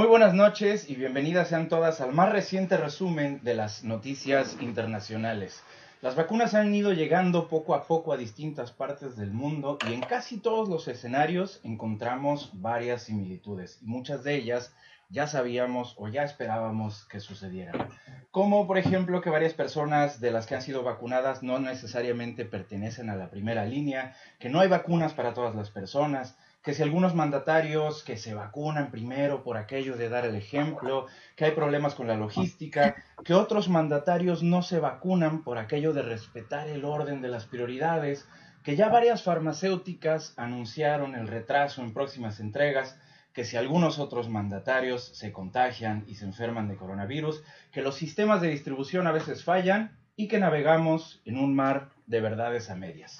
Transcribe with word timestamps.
Muy 0.00 0.08
buenas 0.08 0.32
noches 0.32 0.88
y 0.88 0.94
bienvenidas 0.94 1.48
sean 1.48 1.68
todas 1.68 2.00
al 2.00 2.14
más 2.14 2.32
reciente 2.32 2.78
resumen 2.78 3.40
de 3.42 3.52
las 3.52 3.84
noticias 3.84 4.56
internacionales. 4.62 5.62
Las 6.00 6.16
vacunas 6.16 6.54
han 6.54 6.74
ido 6.74 6.94
llegando 6.94 7.48
poco 7.48 7.74
a 7.74 7.86
poco 7.86 8.14
a 8.14 8.16
distintas 8.16 8.72
partes 8.72 9.18
del 9.18 9.30
mundo 9.30 9.76
y 9.86 9.92
en 9.92 10.00
casi 10.00 10.38
todos 10.38 10.70
los 10.70 10.88
escenarios 10.88 11.60
encontramos 11.64 12.50
varias 12.54 13.02
similitudes 13.02 13.78
y 13.82 13.84
muchas 13.84 14.24
de 14.24 14.36
ellas 14.36 14.72
ya 15.10 15.26
sabíamos 15.26 15.94
o 15.98 16.08
ya 16.08 16.22
esperábamos 16.22 17.04
que 17.04 17.20
sucedieran. 17.20 17.90
Como 18.30 18.66
por 18.66 18.78
ejemplo 18.78 19.20
que 19.20 19.28
varias 19.28 19.52
personas 19.52 20.18
de 20.18 20.30
las 20.30 20.46
que 20.46 20.54
han 20.54 20.62
sido 20.62 20.82
vacunadas 20.82 21.42
no 21.42 21.58
necesariamente 21.58 22.46
pertenecen 22.46 23.10
a 23.10 23.16
la 23.16 23.28
primera 23.28 23.66
línea, 23.66 24.16
que 24.38 24.48
no 24.48 24.60
hay 24.60 24.68
vacunas 24.68 25.12
para 25.12 25.34
todas 25.34 25.54
las 25.54 25.68
personas, 25.68 26.38
que 26.62 26.74
si 26.74 26.82
algunos 26.82 27.14
mandatarios 27.14 28.04
que 28.04 28.16
se 28.16 28.34
vacunan 28.34 28.90
primero 28.90 29.42
por 29.42 29.56
aquello 29.56 29.96
de 29.96 30.10
dar 30.10 30.26
el 30.26 30.34
ejemplo, 30.34 31.06
que 31.34 31.46
hay 31.46 31.52
problemas 31.52 31.94
con 31.94 32.06
la 32.06 32.16
logística, 32.16 32.96
que 33.24 33.34
otros 33.34 33.68
mandatarios 33.68 34.42
no 34.42 34.62
se 34.62 34.78
vacunan 34.78 35.42
por 35.42 35.56
aquello 35.56 35.94
de 35.94 36.02
respetar 36.02 36.68
el 36.68 36.84
orden 36.84 37.22
de 37.22 37.28
las 37.28 37.46
prioridades, 37.46 38.28
que 38.62 38.76
ya 38.76 38.90
varias 38.90 39.22
farmacéuticas 39.22 40.34
anunciaron 40.36 41.14
el 41.14 41.28
retraso 41.28 41.80
en 41.80 41.94
próximas 41.94 42.40
entregas, 42.40 42.98
que 43.32 43.44
si 43.44 43.56
algunos 43.56 43.98
otros 43.98 44.28
mandatarios 44.28 45.04
se 45.16 45.32
contagian 45.32 46.04
y 46.08 46.16
se 46.16 46.26
enferman 46.26 46.68
de 46.68 46.76
coronavirus, 46.76 47.42
que 47.72 47.80
los 47.80 47.94
sistemas 47.94 48.42
de 48.42 48.48
distribución 48.48 49.06
a 49.06 49.12
veces 49.12 49.44
fallan 49.44 49.96
y 50.14 50.28
que 50.28 50.38
navegamos 50.38 51.22
en 51.24 51.38
un 51.38 51.54
mar 51.54 51.88
de 52.06 52.20
verdades 52.20 52.68
a 52.68 52.76
medias. 52.76 53.18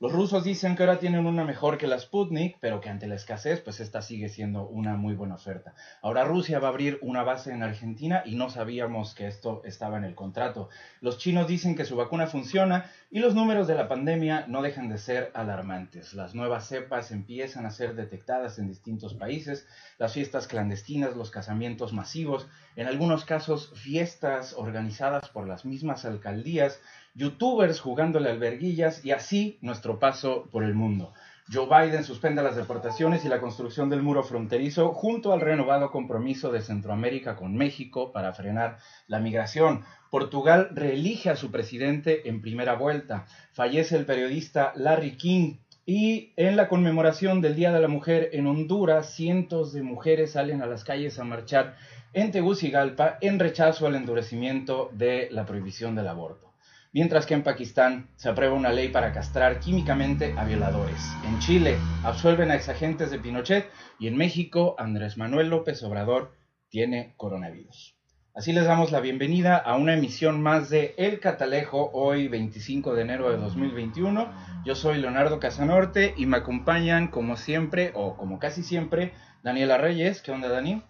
Los 0.00 0.12
rusos 0.12 0.44
dicen 0.44 0.76
que 0.76 0.82
ahora 0.82 0.98
tienen 0.98 1.26
una 1.26 1.44
mejor 1.44 1.76
que 1.76 1.86
la 1.86 1.98
Sputnik, 1.98 2.56
pero 2.58 2.80
que 2.80 2.88
ante 2.88 3.06
la 3.06 3.16
escasez, 3.16 3.60
pues 3.60 3.80
esta 3.80 4.00
sigue 4.00 4.30
siendo 4.30 4.66
una 4.66 4.96
muy 4.96 5.12
buena 5.12 5.34
oferta. 5.34 5.74
Ahora 6.00 6.24
Rusia 6.24 6.58
va 6.58 6.68
a 6.68 6.70
abrir 6.70 6.98
una 7.02 7.22
base 7.22 7.52
en 7.52 7.62
Argentina 7.62 8.22
y 8.24 8.34
no 8.34 8.48
sabíamos 8.48 9.14
que 9.14 9.26
esto 9.26 9.60
estaba 9.62 9.98
en 9.98 10.04
el 10.04 10.14
contrato. 10.14 10.70
Los 11.02 11.18
chinos 11.18 11.48
dicen 11.48 11.74
que 11.76 11.84
su 11.84 11.96
vacuna 11.96 12.26
funciona 12.26 12.90
y 13.10 13.18
los 13.18 13.34
números 13.34 13.66
de 13.66 13.74
la 13.74 13.88
pandemia 13.88 14.46
no 14.48 14.62
dejan 14.62 14.88
de 14.88 14.96
ser 14.96 15.30
alarmantes. 15.34 16.14
Las 16.14 16.34
nuevas 16.34 16.66
cepas 16.66 17.10
empiezan 17.10 17.66
a 17.66 17.70
ser 17.70 17.94
detectadas 17.94 18.58
en 18.58 18.68
distintos 18.68 19.12
países, 19.12 19.68
las 19.98 20.14
fiestas 20.14 20.46
clandestinas, 20.46 21.14
los 21.14 21.30
casamientos 21.30 21.92
masivos, 21.92 22.48
en 22.74 22.86
algunos 22.86 23.26
casos 23.26 23.74
fiestas 23.74 24.54
organizadas 24.54 25.28
por 25.28 25.46
las 25.46 25.66
mismas 25.66 26.06
alcaldías, 26.06 26.80
youtubers 27.14 27.80
jugándole 27.80 28.30
alberguillas 28.30 29.04
y 29.04 29.12
así 29.12 29.58
nuestro 29.60 29.98
paso 29.98 30.48
por 30.50 30.62
el 30.62 30.74
mundo. 30.74 31.12
Joe 31.52 31.66
Biden 31.66 32.04
suspende 32.04 32.44
las 32.44 32.54
deportaciones 32.54 33.24
y 33.24 33.28
la 33.28 33.40
construcción 33.40 33.90
del 33.90 34.02
muro 34.02 34.22
fronterizo 34.22 34.92
junto 34.92 35.32
al 35.32 35.40
renovado 35.40 35.90
compromiso 35.90 36.52
de 36.52 36.60
Centroamérica 36.60 37.34
con 37.34 37.56
México 37.56 38.12
para 38.12 38.32
frenar 38.32 38.78
la 39.08 39.18
migración. 39.18 39.84
Portugal 40.10 40.68
reelige 40.70 41.28
a 41.28 41.34
su 41.34 41.50
presidente 41.50 42.28
en 42.28 42.40
primera 42.40 42.74
vuelta. 42.74 43.26
Fallece 43.50 43.96
el 43.96 44.06
periodista 44.06 44.72
Larry 44.76 45.16
King. 45.16 45.56
Y 45.86 46.32
en 46.36 46.54
la 46.54 46.68
conmemoración 46.68 47.40
del 47.40 47.56
Día 47.56 47.72
de 47.72 47.80
la 47.80 47.88
Mujer 47.88 48.30
en 48.32 48.46
Honduras, 48.46 49.12
cientos 49.12 49.72
de 49.72 49.82
mujeres 49.82 50.32
salen 50.32 50.62
a 50.62 50.66
las 50.66 50.84
calles 50.84 51.18
a 51.18 51.24
marchar 51.24 51.74
en 52.12 52.30
Tegucigalpa 52.30 53.18
en 53.20 53.40
rechazo 53.40 53.88
al 53.88 53.96
endurecimiento 53.96 54.90
de 54.92 55.26
la 55.32 55.46
prohibición 55.46 55.96
del 55.96 56.06
aborto 56.06 56.49
mientras 56.92 57.26
que 57.26 57.34
en 57.34 57.42
Pakistán 57.42 58.08
se 58.16 58.28
aprueba 58.28 58.54
una 58.54 58.72
ley 58.72 58.88
para 58.88 59.12
castrar 59.12 59.60
químicamente 59.60 60.34
a 60.36 60.44
violadores. 60.44 61.00
En 61.26 61.38
Chile 61.38 61.76
absuelven 62.02 62.50
a 62.50 62.56
exagentes 62.56 63.10
de 63.10 63.18
Pinochet 63.18 63.70
y 63.98 64.08
en 64.08 64.16
México 64.16 64.74
Andrés 64.78 65.16
Manuel 65.16 65.48
López 65.48 65.82
Obrador 65.82 66.32
tiene 66.68 67.14
coronavirus. 67.16 67.96
Así 68.32 68.52
les 68.52 68.64
damos 68.64 68.92
la 68.92 69.00
bienvenida 69.00 69.56
a 69.56 69.76
una 69.76 69.94
emisión 69.94 70.40
más 70.40 70.70
de 70.70 70.94
El 70.96 71.18
Catalejo, 71.18 71.90
hoy 71.92 72.28
25 72.28 72.94
de 72.94 73.02
enero 73.02 73.30
de 73.30 73.36
2021. 73.36 74.32
Yo 74.64 74.74
soy 74.76 74.98
Leonardo 74.98 75.40
Casanorte 75.40 76.14
y 76.16 76.26
me 76.26 76.36
acompañan 76.36 77.08
como 77.08 77.36
siempre, 77.36 77.90
o 77.94 78.16
como 78.16 78.38
casi 78.38 78.62
siempre, 78.62 79.12
Daniela 79.42 79.78
Reyes. 79.78 80.22
¿Qué 80.22 80.30
onda, 80.30 80.48
Dani? 80.48 80.82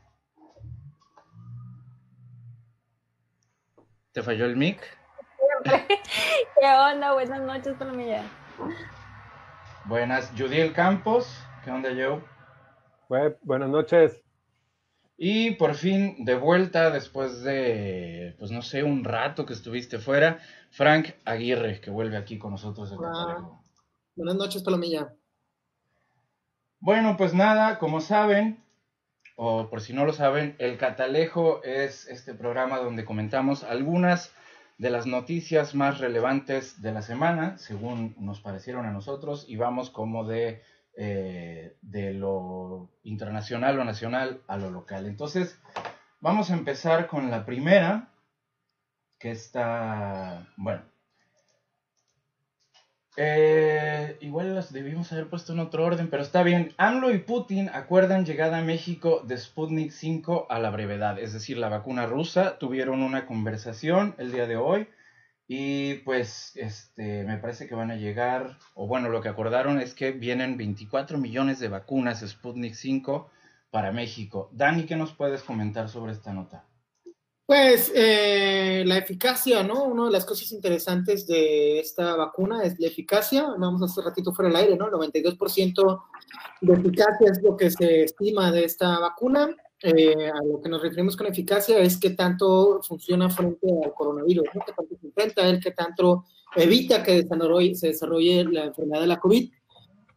¿Te 4.12 4.22
falló 4.22 4.44
el 4.44 4.56
mic? 4.56 5.00
¿Qué 6.60 6.66
onda? 6.66 7.12
Buenas 7.12 7.43
noches, 7.43 7.75
Palomilla. 7.78 8.22
Buenas, 9.84 10.31
Judiel 10.37 10.72
Campos. 10.72 11.28
¿Qué 11.65 11.71
onda, 11.71 11.91
Joe? 11.91 12.22
buenas 13.43 13.69
noches. 13.69 14.22
Y 15.16 15.53
por 15.56 15.75
fin, 15.75 16.25
de 16.25 16.37
vuelta 16.37 16.91
después 16.91 17.43
de, 17.43 18.37
pues 18.38 18.50
no 18.50 18.62
sé, 18.62 18.84
un 18.84 19.04
rato 19.04 19.44
que 19.44 19.53
estuviste 19.53 19.99
fuera, 19.99 20.38
Frank 20.70 21.10
Aguirre, 21.25 21.81
que 21.81 21.91
vuelve 21.91 22.16
aquí 22.16 22.38
con 22.38 22.53
nosotros. 22.53 22.97
buenas 24.16 24.37
noches, 24.37 24.62
Palomilla. 24.62 25.12
Bueno, 26.78 27.16
pues 27.19 27.34
nada, 27.34 27.78
como 27.78 28.00
saben, 28.00 28.65
o 29.37 29.69
por 29.69 29.82
si 29.82 29.93
no 29.93 30.06
lo 30.06 30.15
saben, 30.15 30.56
El 30.59 30.78
Catalejo 30.78 31.62
es 31.65 32.09
este 32.09 32.32
programa 32.32 32.78
donde 32.78 33.04
comentamos 33.04 33.65
algunas 33.65 34.32
de 34.80 34.88
las 34.88 35.06
noticias 35.06 35.74
más 35.74 35.98
relevantes 35.98 36.80
de 36.80 36.91
la 36.91 37.02
semana, 37.02 37.58
según 37.58 38.14
nos 38.18 38.41
parecieron 38.41 38.86
a 38.86 38.92
nosotros, 38.92 39.44
y 39.46 39.56
vamos 39.56 39.91
como 39.91 40.26
de, 40.26 40.62
eh, 40.96 41.76
de 41.82 42.14
lo 42.14 42.88
internacional 43.02 43.78
o 43.78 43.84
nacional 43.84 44.40
a 44.46 44.56
lo 44.56 44.70
local. 44.70 45.04
Entonces, 45.04 45.60
vamos 46.20 46.50
a 46.50 46.54
empezar 46.54 47.08
con 47.08 47.30
la 47.30 47.44
primera, 47.44 48.14
que 49.19 49.32
está, 49.32 50.48
bueno, 50.56 50.80
eh, 53.22 54.16
igual 54.22 54.54
las 54.54 54.72
debimos 54.72 55.12
haber 55.12 55.28
puesto 55.28 55.53
en 55.53 55.58
otro 55.58 55.84
orden, 55.84 56.08
pero 56.08 56.22
está 56.22 56.42
bien. 56.42 56.72
AMLO 56.78 57.12
y 57.12 57.19
Putin 57.19 57.69
acuerdan 57.69 58.25
llegada 58.25 58.56
a 58.56 58.64
México 58.64 59.22
de 59.26 59.36
Sputnik 59.36 59.91
5 59.91 60.47
a 60.48 60.58
la 60.58 60.70
brevedad, 60.70 61.19
es 61.19 61.34
decir, 61.34 61.58
la 61.58 61.69
vacuna 61.69 62.06
rusa. 62.06 62.56
Tuvieron 62.56 63.03
una 63.03 63.26
conversación 63.26 64.14
el 64.16 64.32
día 64.32 64.47
de 64.47 64.56
hoy 64.56 64.88
y 65.47 65.97
pues 65.97 66.53
este, 66.56 67.25
me 67.25 67.36
parece 67.36 67.69
que 67.69 67.75
van 67.75 67.91
a 67.91 67.97
llegar, 67.97 68.56
o 68.72 68.86
bueno, 68.86 69.10
lo 69.10 69.20
que 69.20 69.28
acordaron 69.28 69.81
es 69.81 69.92
que 69.92 70.12
vienen 70.12 70.56
24 70.56 71.19
millones 71.19 71.58
de 71.58 71.69
vacunas 71.69 72.26
Sputnik 72.26 72.72
5 72.72 73.31
para 73.70 73.92
México. 73.92 74.48
Dani, 74.54 74.84
¿qué 74.84 74.97
nos 74.97 75.12
puedes 75.12 75.42
comentar 75.42 75.91
sobre 75.91 76.12
esta 76.12 76.32
nota? 76.32 76.69
Pues 77.50 77.91
eh, 77.97 78.84
la 78.87 78.99
eficacia, 78.99 79.65
¿no? 79.65 79.83
Una 79.83 80.05
de 80.05 80.12
las 80.12 80.25
cosas 80.25 80.53
interesantes 80.53 81.27
de 81.27 81.81
esta 81.81 82.15
vacuna 82.15 82.62
es 82.62 82.78
la 82.78 82.87
eficacia. 82.87 83.44
Vamos 83.59 83.83
hace 83.83 84.00
ratito 84.03 84.33
fuera 84.33 84.50
del 84.50 84.56
aire, 84.56 84.77
¿no? 84.77 84.88
92% 84.88 86.03
de 86.61 86.72
eficacia 86.72 87.28
es 87.28 87.43
lo 87.43 87.56
que 87.56 87.72
se 87.72 88.05
estima 88.05 88.53
de 88.53 88.66
esta 88.66 89.00
vacuna. 89.00 89.50
Eh, 89.83 90.31
a 90.31 90.44
lo 90.44 90.62
que 90.62 90.69
nos 90.69 90.81
referimos 90.81 91.16
con 91.16 91.27
eficacia 91.27 91.81
es 91.81 91.99
que 91.99 92.11
tanto 92.11 92.83
funciona 92.87 93.28
frente 93.28 93.67
al 93.84 93.94
coronavirus. 93.94 94.44
Que 94.65 94.72
tanto 94.72 94.97
se 95.00 95.09
enfrenta 95.09 95.49
él, 95.49 95.59
que 95.59 95.72
tanto 95.72 96.27
evita 96.55 97.03
que 97.03 97.27
se 97.75 97.88
desarrolle 97.88 98.44
la 98.44 98.67
enfermedad 98.67 99.00
de 99.00 99.09
la 99.09 99.19
COVID. 99.19 99.50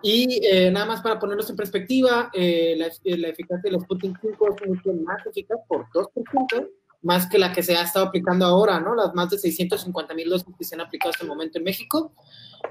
Y 0.03 0.45
eh, 0.45 0.69
nada 0.69 0.85
más 0.85 1.01
para 1.01 1.17
ponernos 1.17 1.49
en 1.49 1.55
perspectiva, 1.55 2.29
la, 2.31 2.91
la, 3.05 3.27
eficacia 3.27 3.63
de 3.63 3.71
la 3.71 3.79
Sputnik 3.79 4.19
5 4.21 4.55
es 4.55 4.69
mucho 4.69 4.93
más 5.03 5.25
eficaz 5.25 5.57
por 5.67 5.87
2% 5.89 6.69
más 7.03 7.27
que 7.27 7.37
la 7.37 7.51
que 7.51 7.61
se 7.61 7.75
ha 7.75 7.83
estado 7.83 8.07
aplicando 8.07 8.45
ahora, 8.45 8.79
¿no? 8.79 8.95
Las 8.95 9.13
más 9.13 9.29
de 9.29 9.37
650 9.37 10.13
mil 10.13 10.29
dosis 10.29 10.47
que 10.57 10.63
se 10.63 10.75
han 10.75 10.81
aplicado 10.81 11.11
hasta 11.11 11.23
el 11.23 11.29
momento 11.29 11.57
en 11.57 11.65
México 11.65 12.13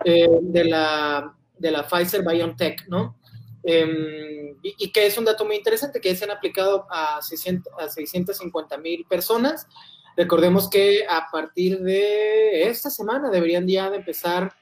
eh, 0.04 0.28
de, 0.40 0.64
la, 0.64 1.34
de 1.58 1.70
la 1.70 1.86
Pfizer 1.86 2.24
BioNTech, 2.24 2.88
¿no? 2.88 3.18
Em, 3.62 4.56
y, 4.62 4.90
que 4.90 5.06
es 5.06 5.16
un 5.18 5.24
dato 5.24 5.44
muy 5.44 5.56
interesante, 5.56 6.00
que 6.00 6.16
se 6.16 6.24
han 6.24 6.30
aplicado 6.30 6.86
a, 6.90 7.20
600, 7.20 7.72
a 7.78 7.88
650 7.88 8.78
mil 8.78 9.04
personas. 9.04 9.68
Recordemos 10.16 10.68
que 10.68 11.04
a 11.08 11.28
partir 11.30 11.80
de 11.80 12.68
esta 12.68 12.90
semana 12.90 13.30
deberían 13.30 13.68
ya 13.68 13.90
de 13.90 13.98
empezar 13.98 14.52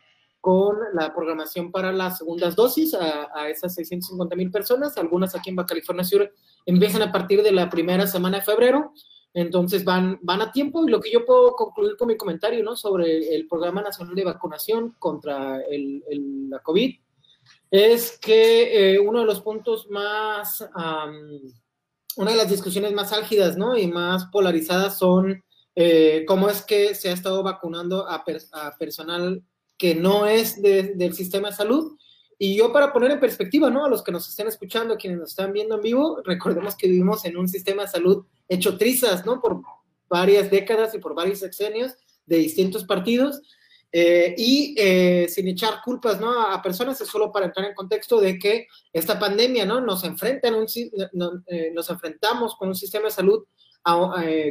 con 0.40 0.78
la 0.94 1.14
programación 1.14 1.70
para 1.70 1.93
las 1.93 2.19
segundas 2.19 2.56
dosis 2.56 2.94
a, 2.94 3.31
a 3.34 3.49
esas 3.49 3.75
650 3.75 4.34
mil 4.37 4.50
personas. 4.50 4.96
Algunas 4.96 5.34
aquí 5.37 5.50
en 5.50 5.56
Baja 5.56 5.69
California 5.69 6.05
Sur 6.05 6.32
empiezan 6.67 7.02
a 7.02 7.12
partir 7.12 7.43
de 7.43 7.52
la 7.52 7.70
primera 7.70 8.06
semana 8.06 8.38
de 8.38 8.44
febrero 8.44 8.93
entonces 9.32 9.85
van, 9.85 10.19
van 10.23 10.43
a 10.43 10.50
tiempo 10.50 10.87
y 10.87 10.91
lo 10.91 11.00
que 11.00 11.12
yo 11.12 11.25
puedo 11.25 11.53
concluir 11.53 11.97
con 11.97 12.09
mi 12.09 12.17
comentario 12.17 12.65
¿no? 12.65 12.77
sobre 12.77 13.35
el 13.35 13.47
Programa 13.47 13.82
Nacional 13.82 14.15
de 14.15 14.25
Vacunación 14.25 14.97
contra 14.99 15.61
el, 15.62 16.03
la 16.49 16.59
COVID 16.61 16.97
es 17.71 18.19
que 18.19 18.94
eh, 18.94 18.99
uno 18.99 19.21
de 19.21 19.27
los 19.27 19.41
puntos 19.41 19.88
más, 19.88 20.69
una 22.17 22.31
de 22.31 22.37
las 22.37 22.50
discusiones 22.50 22.93
más 22.93 23.12
álgidas 23.12 23.56
¿no? 23.56 23.77
y 23.77 23.87
más 23.87 24.27
polarizadas 24.27 24.99
son 24.99 25.44
eh, 25.77 26.25
cómo 26.27 26.49
es 26.49 26.62
que 26.62 26.97
se 26.97 27.11
ha 27.11 27.12
estado 27.12 27.44
vacunando 27.44 28.09
a, 28.09 28.25
personal 28.79 29.44
que 29.79 29.94
no 29.94 30.27
es 30.27 30.61
del 30.61 31.15
sistema 31.15 31.50
de 31.50 31.56
salud 31.56 31.97
Y 32.42 32.56
yo 32.56 32.72
para 32.72 32.90
poner 32.90 33.10
en 33.10 33.20
perspectiva, 33.20 33.69
¿no? 33.69 33.84
A 33.84 33.90
los 33.90 34.02
que 34.02 34.12
nos 34.12 34.26
estén 34.26 34.48
escuchando, 34.48 34.94
a 34.94 34.96
quienes 34.96 35.19
nos 35.19 35.28
están 35.28 35.52
viendo 35.52 35.75
en 35.75 35.82
vivo, 35.82 36.22
recordemos 36.25 36.75
que 36.75 36.88
vivimos 36.88 37.26
en 37.26 37.37
un 37.37 37.46
sistema 37.46 37.82
de 37.82 37.88
salud 37.88 38.25
hecho 38.48 38.78
trizas, 38.78 39.26
¿no? 39.26 39.42
Por 39.42 39.60
varias 40.08 40.50
décadas 40.50 40.94
y 40.94 40.98
por 41.00 41.14
varios 41.14 41.40
sexenios 41.40 41.92
de 42.25 42.38
distintos 42.38 42.84
partidos. 42.84 43.42
Eh, 43.92 44.34
y 44.38 44.75
eh, 44.78 45.28
sin 45.28 45.48
echar 45.48 45.82
culpas 45.84 46.19
¿no? 46.19 46.40
a, 46.40 46.62
personas, 46.62 46.98
es 47.02 47.08
solo 47.08 47.31
para 47.31 47.46
entrar 47.46 47.66
en 47.66 47.75
contexto 47.75 48.19
de 48.19 48.38
que 48.38 48.69
esta 48.90 49.19
pandemia 49.19 49.66
¿no? 49.66 49.82
nos, 49.82 50.02
enfrenta 50.04 50.48
en 50.48 50.54
un, 50.54 50.66
eh, 51.46 51.72
nos 51.75 51.90
enfrentamos 51.90 52.56
con 52.56 52.69
un 52.69 52.75
sistema 52.75 53.06
de 53.06 53.10
salud 53.10 53.44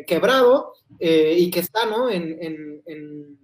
quebrado 0.05 0.73
y 0.99 1.49
que 1.49 1.59
está 1.59 1.85
¿no? 1.85 2.09
en, 2.09 2.37
en 2.85 3.38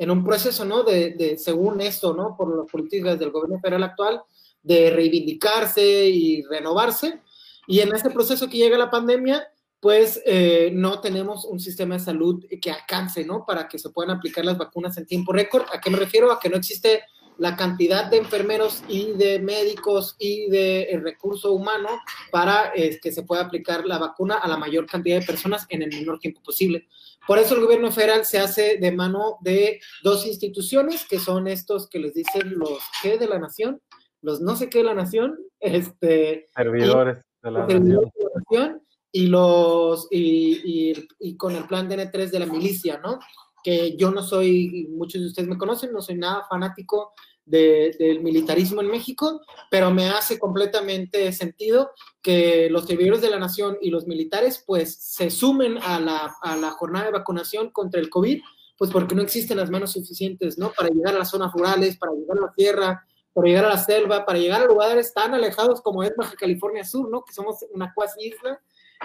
en 0.00 0.10
un 0.10 0.24
proceso, 0.24 0.64
¿no? 0.64 0.82
De, 0.82 1.10
de, 1.10 1.36
según 1.36 1.82
esto, 1.82 2.14
¿no? 2.14 2.34
Por 2.34 2.56
las 2.56 2.66
políticas 2.70 3.18
del 3.18 3.30
gobierno 3.30 3.60
federal 3.60 3.82
actual, 3.82 4.22
de 4.62 4.90
reivindicarse 4.90 6.08
y 6.08 6.42
renovarse. 6.44 7.20
Y 7.66 7.80
en 7.80 7.94
este 7.94 8.08
proceso 8.08 8.48
que 8.48 8.56
llega 8.56 8.78
la 8.78 8.90
pandemia, 8.90 9.46
pues 9.78 10.22
eh, 10.24 10.70
no 10.72 11.00
tenemos 11.02 11.44
un 11.44 11.60
sistema 11.60 11.96
de 11.96 12.00
salud 12.00 12.42
que 12.62 12.70
alcance, 12.70 13.26
¿no? 13.26 13.44
Para 13.46 13.68
que 13.68 13.78
se 13.78 13.90
puedan 13.90 14.16
aplicar 14.16 14.42
las 14.42 14.56
vacunas 14.56 14.96
en 14.96 15.04
tiempo 15.04 15.34
récord. 15.34 15.64
¿A 15.70 15.82
qué 15.82 15.90
me 15.90 15.98
refiero? 15.98 16.32
A 16.32 16.40
que 16.40 16.48
no 16.48 16.56
existe 16.56 17.02
la 17.36 17.56
cantidad 17.56 18.10
de 18.10 18.16
enfermeros 18.16 18.82
y 18.88 19.12
de 19.12 19.38
médicos 19.38 20.16
y 20.18 20.48
de 20.48 20.82
eh, 20.82 20.98
recurso 20.98 21.52
humano 21.52 21.88
para 22.30 22.72
eh, 22.74 22.98
que 23.02 23.12
se 23.12 23.22
pueda 23.22 23.42
aplicar 23.42 23.86
la 23.86 23.98
vacuna 23.98 24.36
a 24.36 24.48
la 24.48 24.56
mayor 24.56 24.86
cantidad 24.86 25.20
de 25.20 25.26
personas 25.26 25.66
en 25.68 25.82
el 25.82 25.90
menor 25.90 26.18
tiempo 26.18 26.42
posible. 26.42 26.86
Por 27.30 27.38
eso 27.38 27.54
el 27.54 27.60
gobierno 27.60 27.92
federal 27.92 28.24
se 28.24 28.40
hace 28.40 28.78
de 28.78 28.90
mano 28.90 29.38
de 29.40 29.78
dos 30.02 30.26
instituciones, 30.26 31.06
que 31.06 31.20
son 31.20 31.46
estos 31.46 31.88
que 31.88 32.00
les 32.00 32.12
dicen 32.12 32.58
los 32.58 32.80
qué 33.00 33.18
de 33.18 33.28
la 33.28 33.38
nación, 33.38 33.80
los 34.20 34.40
no 34.40 34.56
sé 34.56 34.68
qué 34.68 34.78
de 34.78 34.84
la 34.86 34.94
nación, 34.94 35.38
este, 35.60 36.48
servidores 36.52 37.18
de 37.40 37.50
la 37.52 37.66
nación. 37.68 38.82
y 39.12 39.28
los 39.28 40.08
y, 40.10 41.06
y, 41.20 41.36
con 41.36 41.54
el 41.54 41.68
plan 41.68 41.88
DN3 41.88 42.30
de 42.32 42.38
la 42.40 42.46
milicia, 42.46 42.98
¿no? 42.98 43.20
Que 43.62 43.96
yo 43.96 44.10
no 44.10 44.24
soy, 44.24 44.88
muchos 44.90 45.20
de 45.20 45.28
ustedes 45.28 45.48
me 45.48 45.56
conocen, 45.56 45.92
no 45.92 46.02
soy 46.02 46.16
nada 46.16 46.44
fanático 46.50 47.12
del 47.44 48.20
militarismo 48.22 48.80
en 48.80 48.88
México, 48.88 49.40
pero 49.70 49.90
me 49.90 50.08
hace 50.08 50.38
completamente 50.38 51.32
sentido 51.32 51.90
que 52.22 52.68
los 52.70 52.86
servidores 52.86 53.20
de 53.22 53.30
la 53.30 53.38
nación 53.38 53.76
y 53.80 53.90
los 53.90 54.06
militares 54.06 54.62
pues 54.66 54.94
se 54.94 55.30
sumen 55.30 55.78
a 55.78 55.98
la, 55.98 56.34
a 56.42 56.56
la 56.56 56.70
jornada 56.70 57.06
de 57.06 57.12
vacunación 57.12 57.70
contra 57.70 58.00
el 58.00 58.08
COVID, 58.08 58.40
pues 58.76 58.90
porque 58.90 59.14
no 59.14 59.22
existen 59.22 59.56
las 59.56 59.70
manos 59.70 59.92
suficientes, 59.92 60.58
¿no? 60.58 60.72
Para 60.72 60.88
llegar 60.88 61.14
a 61.14 61.18
las 61.18 61.30
zonas 61.30 61.52
rurales, 61.52 61.96
para 61.96 62.12
llegar 62.12 62.38
a 62.38 62.46
la 62.46 62.52
tierra, 62.54 63.04
para 63.32 63.46
llegar 63.46 63.64
a 63.64 63.68
la 63.70 63.78
selva, 63.78 64.24
para 64.24 64.38
llegar 64.38 64.62
a 64.62 64.66
lugares 64.66 65.12
tan 65.12 65.34
alejados 65.34 65.80
como 65.82 66.02
es 66.02 66.14
Baja 66.16 66.34
California 66.36 66.84
Sur, 66.84 67.10
¿no? 67.10 67.22
Que 67.22 67.32
somos 67.32 67.64
una 67.72 67.92
cuasi 67.94 68.28
isla. 68.28 68.60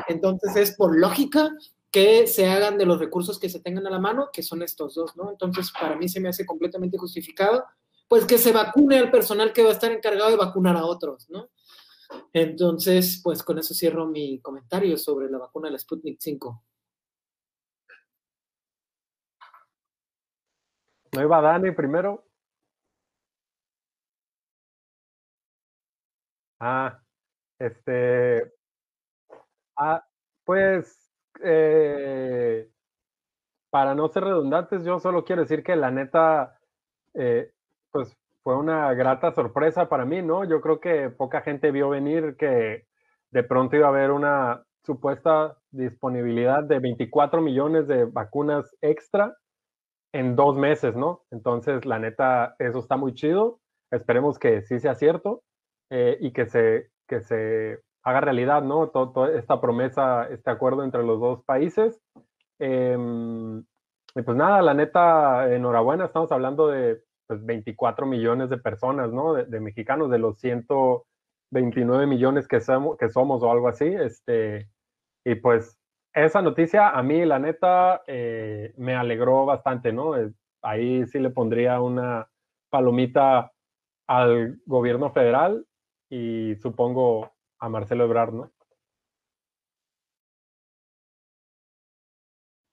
Entonces 0.08 0.56
es 0.56 0.76
por 0.76 0.98
lógica 0.98 1.52
que 1.92 2.28
se 2.28 2.48
hagan 2.48 2.78
de 2.78 2.86
los 2.86 3.00
recursos 3.00 3.40
que 3.40 3.48
se 3.48 3.62
tengan 3.62 3.88
a 3.88 3.90
la 3.90 4.00
mano, 4.00 4.30
que 4.34 4.44
son 4.44 4.62
estos 4.62 4.96
dos, 4.96 5.16
¿no? 5.16 5.32
Entonces, 5.32 5.72
para 5.72 5.96
mí 5.96 6.10
se 6.10 6.20
me 6.20 6.28
hace 6.28 6.46
completamente 6.46 6.98
justificado 6.98 7.64
pues 8.08 8.26
que 8.26 8.38
se 8.38 8.52
vacune 8.52 8.98
al 8.98 9.12
personal 9.12 9.54
que 9.54 9.64
va 9.64 9.70
a 9.70 9.74
estar 9.74 9.92
encargado 9.92 10.30
de 10.30 10.38
vacunar 10.38 10.78
a 10.78 10.86
otros, 10.86 11.30
¿no? 11.30 11.50
Entonces, 12.34 13.22
pues 13.24 13.44
con 13.44 13.60
eso 13.60 13.74
cierro 13.74 14.06
mi 14.08 14.40
comentario 14.42 14.98
sobre 14.98 15.30
la 15.30 15.40
vacuna 15.40 15.68
de 15.68 15.74
la 15.74 15.80
Sputnik 15.80 16.18
5. 16.20 16.64
¿No 21.14 21.22
iba 21.22 21.42
Dani 21.42 21.72
primero? 21.72 22.26
Ah, 26.60 27.00
este. 27.60 28.54
Ah, 29.78 30.06
pues. 30.44 31.02
Eh, 31.44 32.70
para 33.70 33.94
no 33.94 34.08
ser 34.10 34.24
redundantes, 34.24 34.84
yo 34.86 35.00
solo 35.00 35.26
quiero 35.26 35.42
decir 35.44 35.64
que 35.64 35.76
la 35.76 35.92
neta. 35.92 36.60
Eh, 37.14 37.55
pues 37.96 38.14
fue 38.44 38.58
una 38.58 38.94
grata 38.94 39.32
sorpresa 39.32 39.88
para 39.88 40.04
mí, 40.04 40.22
¿no? 40.22 40.44
Yo 40.44 40.60
creo 40.60 40.82
que 40.82 41.10
poca 41.10 41.40
gente 41.40 41.72
vio 41.72 41.88
venir 41.88 42.36
que 42.36 42.88
de 43.32 43.44
pronto 43.44 43.78
iba 43.78 43.86
a 43.86 43.90
haber 43.90 44.12
una 44.12 44.66
supuesta 44.84 45.58
disponibilidad 45.72 46.62
de 46.66 46.80
24 46.80 47.42
millones 47.42 47.88
de 47.88 48.04
vacunas 48.04 48.76
extra 48.82 49.38
en 50.12 50.36
dos 50.36 50.58
meses, 50.58 50.94
¿no? 50.94 51.24
Entonces, 51.32 51.86
la 51.86 51.98
neta, 51.98 52.58
eso 52.60 52.80
está 52.80 52.98
muy 52.98 53.14
chido. 53.14 53.62
Esperemos 53.92 54.40
que 54.40 54.62
sí 54.64 54.82
sea 54.82 54.96
cierto 54.96 55.44
eh, 55.90 56.18
y 56.20 56.34
que 56.34 56.48
se, 56.48 56.90
que 57.08 57.22
se 57.22 57.80
haga 58.04 58.20
realidad, 58.20 58.62
¿no? 58.62 58.90
Todo, 58.90 59.28
esta 59.28 59.62
promesa, 59.62 60.28
este 60.28 60.52
acuerdo 60.52 60.84
entre 60.84 61.04
los 61.04 61.22
dos 61.22 61.46
países. 61.46 62.02
Y 62.60 64.22
pues 64.22 64.36
nada, 64.36 64.62
la 64.62 64.74
neta, 64.74 65.54
enhorabuena, 65.54 66.06
estamos 66.06 66.32
hablando 66.34 66.68
de 66.68 67.05
pues 67.28 67.46
24 67.46 68.06
millones 68.06 68.50
de 68.50 68.58
personas, 68.58 69.12
¿no? 69.12 69.34
De, 69.34 69.60
mexicanos, 69.60 70.10
de 70.10 70.20
los 70.20 70.40
129 70.40 72.08
millones 72.08 72.48
que 72.48 72.62
somos, 72.62 72.98
que 72.98 73.10
somos 73.10 73.44
o 73.44 73.52
algo 73.52 73.68
así. 73.68 73.86
Este, 73.86 74.70
y 75.26 75.36
pues 75.36 75.78
esa 76.14 76.42
noticia 76.42 76.90
a 76.90 77.04
mí, 77.04 77.26
la 77.26 77.40
neta, 77.40 78.04
eh, 78.08 78.74
me 78.78 78.96
alegró 78.96 79.46
bastante, 79.46 79.92
¿no? 79.92 80.18
Eh, 80.18 80.32
ahí 80.62 81.06
sí 81.08 81.20
le 81.20 81.30
pondría 81.30 81.82
una 81.82 82.30
palomita 82.70 83.52
al 84.08 84.60
gobierno 84.66 85.12
federal 85.12 85.66
y 86.10 86.56
supongo 86.62 87.34
a 87.60 87.70
Marcelo 87.70 88.06
Ebrard, 88.06 88.34
¿no? 88.34 88.52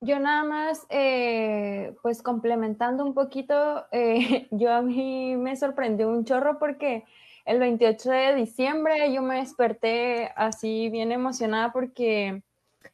Yo 0.04 0.18
nada 0.18 0.42
más, 0.42 0.84
eh, 0.90 1.94
pues 2.02 2.22
complementando 2.22 3.04
un 3.04 3.14
poquito, 3.14 3.86
eh, 3.92 4.48
yo 4.50 4.72
a 4.72 4.82
mí 4.82 5.36
me 5.36 5.54
sorprendió 5.54 6.08
un 6.08 6.24
chorro 6.24 6.58
porque 6.58 7.04
el 7.44 7.60
28 7.60 8.10
de 8.10 8.34
diciembre 8.34 9.12
yo 9.12 9.22
me 9.22 9.36
desperté 9.36 10.32
así 10.34 10.88
bien 10.90 11.12
emocionada 11.12 11.72
porque, 11.72 12.42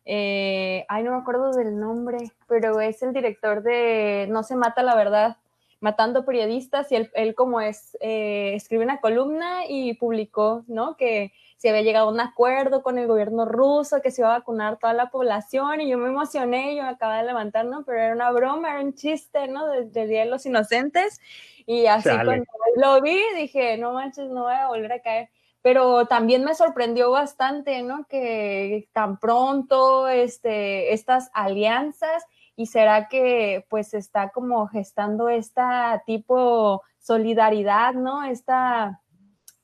eh, 0.04 0.84
ay, 0.88 1.02
no 1.02 1.12
me 1.12 1.16
acuerdo 1.16 1.52
del 1.52 1.80
nombre, 1.80 2.18
pero 2.46 2.78
es 2.78 3.02
el 3.02 3.14
director 3.14 3.62
de 3.62 4.26
No 4.28 4.42
se 4.42 4.54
mata 4.54 4.82
la 4.82 4.94
verdad, 4.94 5.38
matando 5.80 6.26
periodistas 6.26 6.92
y 6.92 6.96
él, 6.96 7.10
él 7.14 7.34
como 7.34 7.62
es, 7.62 7.96
escribe 8.00 8.84
una 8.84 9.00
columna 9.00 9.62
y 9.66 9.94
publicó, 9.94 10.62
¿no? 10.68 10.94
Que 10.98 11.32
se 11.58 11.68
había 11.68 11.82
llegado 11.82 12.08
a 12.08 12.12
un 12.12 12.20
acuerdo 12.20 12.82
con 12.82 12.98
el 12.98 13.06
gobierno 13.06 13.44
ruso, 13.44 14.00
que 14.00 14.10
se 14.10 14.22
iba 14.22 14.34
a 14.34 14.38
vacunar 14.38 14.78
toda 14.78 14.94
la 14.94 15.10
población 15.10 15.80
y 15.80 15.90
yo 15.90 15.98
me 15.98 16.08
emocioné, 16.08 16.76
yo 16.76 16.84
me 16.84 16.88
acababa 16.88 17.18
de 17.18 17.26
levantar, 17.26 17.66
¿no? 17.66 17.84
Pero 17.84 17.98
era 18.00 18.14
una 18.14 18.30
broma, 18.30 18.70
era 18.70 18.80
un 18.80 18.94
chiste, 18.94 19.48
¿no? 19.48 19.66
Del 19.66 19.92
Día 19.92 20.20
de 20.20 20.26
los 20.26 20.46
Inocentes. 20.46 21.20
Y 21.66 21.86
así 21.86 22.08
cuando 22.08 22.46
lo 22.76 23.02
vi, 23.02 23.20
dije, 23.36 23.76
no 23.76 23.92
manches, 23.92 24.30
no 24.30 24.44
voy 24.44 24.54
a 24.54 24.68
volver 24.68 24.92
a 24.92 25.02
caer 25.02 25.28
pero 25.60 26.06
también 26.06 26.44
me 26.44 26.54
sorprendió 26.54 27.10
bastante, 27.10 27.82
¿no? 27.82 28.06
Que 28.08 28.88
tan 28.92 29.18
pronto 29.18 30.08
este, 30.08 30.94
estas 30.94 31.30
alianzas 31.34 32.24
y 32.56 32.66
será 32.66 33.08
que 33.08 33.66
pues 33.68 33.92
está 33.94 34.30
como 34.30 34.66
gestando 34.68 35.28
esta 35.28 36.02
tipo 36.06 36.82
solidaridad, 36.98 37.94
¿no? 37.94 38.24
Esta 38.24 39.02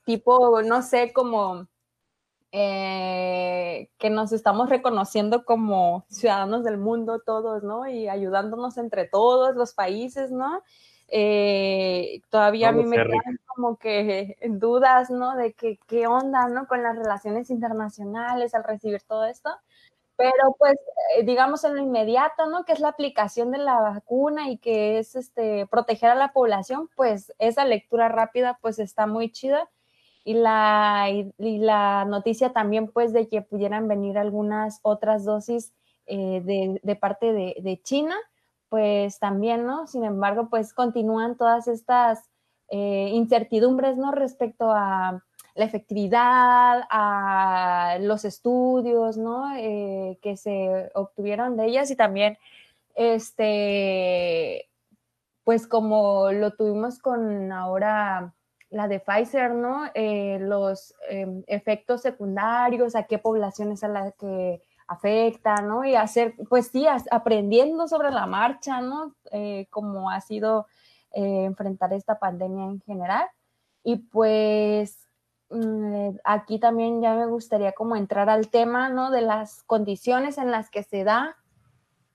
tipo, 0.05 0.63
no 0.63 0.83
sé, 0.83 1.13
como 1.13 1.69
eh, 2.56 3.88
que 3.99 4.11
nos 4.11 4.30
estamos 4.30 4.68
reconociendo 4.68 5.44
como 5.44 6.04
ciudadanos 6.08 6.62
del 6.62 6.78
mundo 6.78 7.18
todos, 7.18 7.64
¿no? 7.64 7.88
Y 7.88 8.08
ayudándonos 8.08 8.78
entre 8.78 9.08
todos 9.08 9.56
los 9.56 9.75
países, 9.75 10.30
¿no? 10.30 10.62
Eh, 11.08 12.23
todavía 12.30 12.68
a 12.68 12.73
mí 12.73 12.84
me 12.84 12.94
quedan 12.94 13.40
como 13.49 13.76
que 13.76 14.37
dudas, 14.44 15.11
¿no? 15.11 15.34
De 15.34 15.52
que, 15.54 15.80
qué 15.88 16.06
onda, 16.06 16.46
¿no? 16.46 16.68
Con 16.68 16.84
las 16.84 16.96
relaciones 16.96 17.50
internacionales 17.50 18.54
al 18.54 18.62
recibir 18.62 19.02
todo 19.02 19.25
esto. 19.25 19.50
Pero 20.14 20.54
pues, 20.56 20.76
eh, 21.16 21.25
digamos 21.25 21.64
en 21.64 21.75
lo 21.75 21.82
inmediato, 21.82 22.46
¿no? 22.46 22.64
Que 22.64 22.73
es 22.75 22.78
la 22.78 22.90
aplicación 22.90 23.50
de 23.50 23.58
la 23.58 23.80
vacuna 23.80 24.49
y 24.49 24.58
que 24.58 25.00
es 25.00 25.16
este, 25.16 25.66
proteger 25.66 26.11
a 26.11 26.14
la 26.14 26.32
población, 26.32 26.88
pues 26.94 27.34
esa 27.40 27.64
lectura 27.64 28.08
rápida 28.08 28.61
pues 28.62 28.78
está 28.78 29.08
muy 29.08 29.32
chida 29.32 29.68
y 30.25 30.35
la, 30.35 31.09
y, 31.11 31.59
la 31.59 32.04
noticia 32.07 32.52
también 32.52 32.88
pues 32.88 33.12
de 33.12 33.28
que 33.28 33.43
pudieran 33.43 33.88
venir 33.88 34.19
algunas 34.19 34.81
otras 34.83 35.25
dosis 35.25 35.73
eh, 36.07 36.40
de, 36.45 36.81
de, 36.83 36.97
parte 36.97 37.33
de, 37.33 37.57
de, 37.61 37.81
China, 37.83 38.16
pues 38.69 39.19
también, 39.19 39.66
¿no? 39.66 39.87
Sin 39.87 40.04
embargo, 40.04 40.49
pues 40.50 40.73
continúan 40.73 41.37
todas 41.37 41.69
estas 41.69 42.31
eh, 42.69 43.11
incertidumbres, 43.12 43.99
¿no? 43.99 44.12
Respecto 44.12 44.73
a 44.73 45.23
la 45.54 45.64
efectividad, 45.64 46.83
a 46.90 47.99
los 48.00 48.25
estudios, 48.25 49.16
¿no? 49.16 49.54
Eh, 49.57 50.19
que 50.23 50.37
se 50.37 50.90
obtuvieron 50.95 51.57
de 51.57 51.66
ellas 51.66 51.90
y 51.90 51.97
también, 51.97 52.38
este, 52.97 54.69
pues 55.45 55.66
como 55.66 56.33
lo 56.33 56.52
tuvimos 56.52 56.99
con 56.99 57.52
ahora 57.52 58.35
la 58.75 58.88
de 58.88 58.99
Pfizer, 58.99 59.54
¿no? 59.54 59.85
Eh, 59.95 60.38
los 60.40 60.97
em, 61.09 61.45
efectos 61.47 62.02
secundarios, 62.02 62.97
a 62.97 63.04
qué 63.04 63.19
poblaciones 63.19 63.85
a 63.85 63.88
las 63.88 64.12
que 64.16 64.61
afecta, 64.88 65.62
¿no? 65.62 65.85
Y 65.85 65.95
hacer, 65.95 66.35
pues 66.49 66.69
sí, 66.73 66.85
aprendiendo 67.12 67.87
sobre 67.87 68.11
la 68.11 68.26
marcha, 68.26 68.81
¿no? 68.81 69.14
Eh, 69.31 69.69
como 69.71 70.11
ha 70.11 70.21
sido 70.21 70.66
eh, 71.12 71.45
enfrentar 71.45 71.93
esta 71.93 72.19
pandemia 72.19 72.64
en 72.64 72.81
general. 72.81 73.28
Y 73.85 73.97
pues 73.97 75.07
mm, 75.50 76.16
aquí 76.25 76.59
también 76.59 77.00
ya 77.00 77.14
me 77.14 77.26
gustaría 77.26 77.73
como 77.73 77.95
entrar 77.95 78.28
al 78.28 78.49
tema, 78.49 78.88
¿no? 78.88 79.12
De 79.12 79.21
las 79.21 79.62
condiciones 79.62 80.37
en 80.37 80.50
las 80.50 80.69
que 80.69 80.83
se 80.83 81.04
da. 81.04 81.37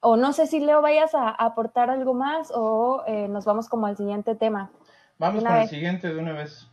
O 0.02 0.18
no 0.18 0.34
sé 0.34 0.46
si 0.46 0.60
Leo 0.60 0.82
vayas 0.82 1.16
a, 1.16 1.30
aportar 1.30 1.90
algo 1.90 2.14
más 2.14 2.52
o 2.54 3.04
nos 3.30 3.46
vamos 3.46 3.70
como 3.70 3.88
al 3.88 3.96
siguiente 3.96 4.36
tema. 4.36 4.72
Vamos 5.20 5.44
con 5.44 5.54
el 5.54 5.68
siguiente 5.68 6.08
de 6.08 6.18
una 6.18 6.32
vez. 6.32 6.66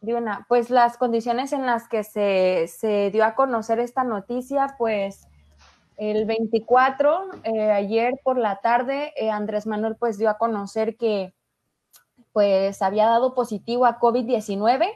De 0.00 0.14
una, 0.14 0.46
pues 0.48 0.70
las 0.70 0.96
condiciones 0.96 1.52
en 1.52 1.66
las 1.66 1.88
que 1.88 2.04
se, 2.04 3.10
dio 3.12 3.24
a 3.24 3.34
conocer 3.34 3.80
esta 3.80 4.04
noticia, 4.04 4.76
pues 4.78 5.26
el 5.96 6.24
24, 6.24 7.30
eh, 7.42 7.70
ayer 7.72 8.14
por 8.22 8.38
la 8.38 8.60
tarde, 8.60 9.12
eh, 9.16 9.30
Andrés 9.30 9.66
Manuel 9.66 9.96
pues 9.96 10.16
dio 10.16 10.30
a 10.30 10.38
conocer 10.38 10.96
que 10.96 11.34
pues 12.32 12.82
había 12.82 13.06
dado 13.06 13.34
positivo 13.34 13.84
a 13.84 13.98
COVID-19 13.98 14.88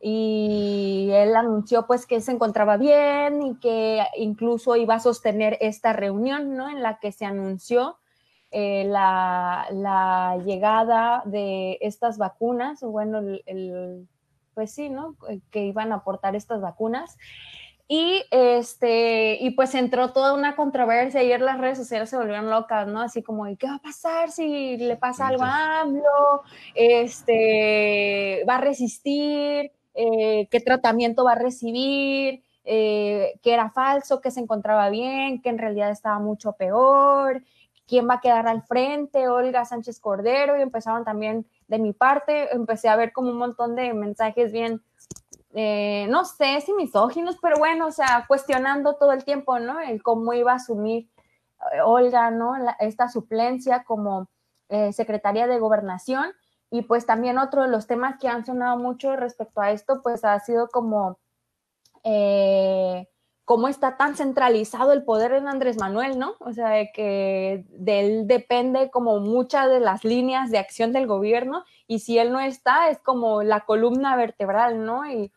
y 0.00 1.10
él 1.12 1.36
anunció 1.36 1.86
pues 1.86 2.06
que 2.06 2.20
se 2.20 2.32
encontraba 2.32 2.76
bien 2.76 3.42
y 3.42 3.58
que 3.58 4.04
incluso 4.16 4.76
iba 4.76 4.94
a 4.94 5.00
sostener 5.00 5.58
esta 5.60 5.92
reunión, 5.92 6.56
¿no? 6.56 6.68
En 6.68 6.82
la 6.82 6.98
que 7.00 7.10
se 7.10 7.26
anunció 7.26 7.98
eh, 8.50 8.84
la, 8.86 10.38
llegada 10.44 11.22
de 11.26 11.78
estas 11.82 12.16
vacunas, 12.16 12.82
o 12.82 12.90
bueno, 12.90 13.18
el, 13.18 14.08
pues 14.54 14.72
sí, 14.72 14.88
¿no? 14.88 15.16
Eh, 15.28 15.40
que 15.50 15.66
iban 15.66 15.92
a 15.92 15.96
aportar 15.96 16.34
estas 16.34 16.60
vacunas. 16.60 17.16
Y 17.90 18.22
este, 18.30 19.38
y 19.40 19.50
pues 19.52 19.74
entró 19.74 20.12
toda 20.12 20.34
una 20.34 20.56
controversia. 20.56 21.20
Ayer 21.20 21.40
las 21.40 21.58
redes 21.58 21.78
sociales 21.78 22.10
se 22.10 22.16
volvieron 22.16 22.50
locas, 22.50 22.86
¿no? 22.86 23.00
Así 23.00 23.22
como, 23.22 23.44
¿qué 23.56 23.66
va 23.66 23.76
a 23.76 23.82
pasar 23.82 24.30
si 24.30 24.76
le 24.76 24.96
pasa 24.96 25.28
algo 25.28 25.44
a 25.44 25.80
AMLO? 25.80 26.42
Este, 26.74 28.44
¿va 28.48 28.56
a 28.56 28.60
resistir? 28.60 29.72
Eh, 29.94 30.48
¿Qué 30.50 30.60
tratamiento 30.60 31.24
va 31.24 31.32
a 31.32 31.36
recibir? 31.36 32.42
que 32.64 33.38
era 33.44 33.70
falso, 33.70 34.20
que 34.20 34.30
se 34.30 34.40
encontraba 34.40 34.90
bien, 34.90 35.40
que 35.40 35.48
en 35.48 35.56
realidad 35.56 35.90
estaba 35.90 36.18
mucho 36.18 36.52
peor, 36.52 37.42
quién 37.88 38.08
va 38.08 38.14
a 38.14 38.20
quedar 38.20 38.46
al 38.46 38.62
frente, 38.62 39.28
Olga 39.28 39.64
Sánchez 39.64 39.98
Cordero, 39.98 40.56
y 40.56 40.62
empezaron 40.62 41.04
también 41.04 41.46
de 41.66 41.78
mi 41.78 41.92
parte, 41.92 42.54
empecé 42.54 42.88
a 42.88 42.96
ver 42.96 43.12
como 43.12 43.30
un 43.30 43.38
montón 43.38 43.74
de 43.74 43.94
mensajes 43.94 44.52
bien, 44.52 44.82
eh, 45.54 46.06
no 46.10 46.24
sé 46.26 46.60
si 46.60 46.74
misóginos, 46.74 47.38
pero 47.40 47.58
bueno, 47.58 47.86
o 47.86 47.90
sea, 47.90 48.26
cuestionando 48.28 48.96
todo 48.96 49.12
el 49.12 49.24
tiempo, 49.24 49.58
¿no? 49.58 49.80
El 49.80 50.02
cómo 50.02 50.34
iba 50.34 50.52
a 50.52 50.56
asumir 50.56 51.08
eh, 51.72 51.80
Olga, 51.82 52.30
¿no? 52.30 52.52
esta 52.78 53.08
suplencia 53.08 53.82
como 53.84 54.28
eh, 54.68 54.92
secretaria 54.92 55.46
de 55.46 55.58
gobernación. 55.58 56.32
Y 56.70 56.82
pues 56.82 57.06
también 57.06 57.38
otro 57.38 57.62
de 57.62 57.68
los 57.68 57.86
temas 57.86 58.18
que 58.20 58.28
han 58.28 58.44
sonado 58.44 58.76
mucho 58.76 59.16
respecto 59.16 59.62
a 59.62 59.70
esto, 59.70 60.02
pues 60.02 60.22
ha 60.24 60.38
sido 60.40 60.68
como 60.68 61.18
cómo 63.48 63.68
está 63.68 63.96
tan 63.96 64.14
centralizado 64.14 64.92
el 64.92 65.04
poder 65.04 65.32
en 65.32 65.48
Andrés 65.48 65.78
Manuel, 65.78 66.18
¿no? 66.18 66.34
O 66.38 66.52
sea, 66.52 66.84
que 66.92 67.64
de 67.70 68.00
él 68.00 68.26
depende 68.26 68.90
como 68.90 69.20
muchas 69.20 69.70
de 69.70 69.80
las 69.80 70.04
líneas 70.04 70.50
de 70.50 70.58
acción 70.58 70.92
del 70.92 71.06
gobierno 71.06 71.64
y 71.86 72.00
si 72.00 72.18
él 72.18 72.30
no 72.30 72.40
está 72.40 72.90
es 72.90 72.98
como 72.98 73.42
la 73.42 73.60
columna 73.60 74.16
vertebral, 74.16 74.84
¿no? 74.84 75.00
Y, 75.10 75.32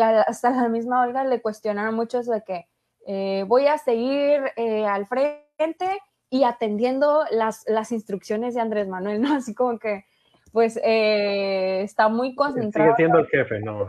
hasta 0.00 0.50
la 0.50 0.68
misma 0.68 1.02
Olga 1.02 1.22
le 1.22 1.40
cuestionaron 1.40 1.94
mucho 1.94 2.18
eso 2.18 2.32
de 2.32 2.42
que 2.42 2.66
eh, 3.06 3.44
voy 3.46 3.68
a 3.68 3.78
seguir 3.78 4.40
eh, 4.56 4.84
al 4.84 5.06
frente 5.06 6.00
y 6.30 6.42
atendiendo 6.42 7.22
las, 7.30 7.62
las 7.68 7.92
instrucciones 7.92 8.56
de 8.56 8.60
Andrés 8.60 8.88
Manuel, 8.88 9.20
¿no? 9.20 9.34
Así 9.36 9.54
como 9.54 9.78
que 9.78 10.04
pues 10.50 10.80
eh, 10.82 11.82
está 11.82 12.08
muy 12.08 12.34
concentrado. 12.34 12.96
Sigue 12.96 12.96
siendo 12.96 13.18
el 13.20 13.28
jefe, 13.28 13.60
¿no? 13.60 13.88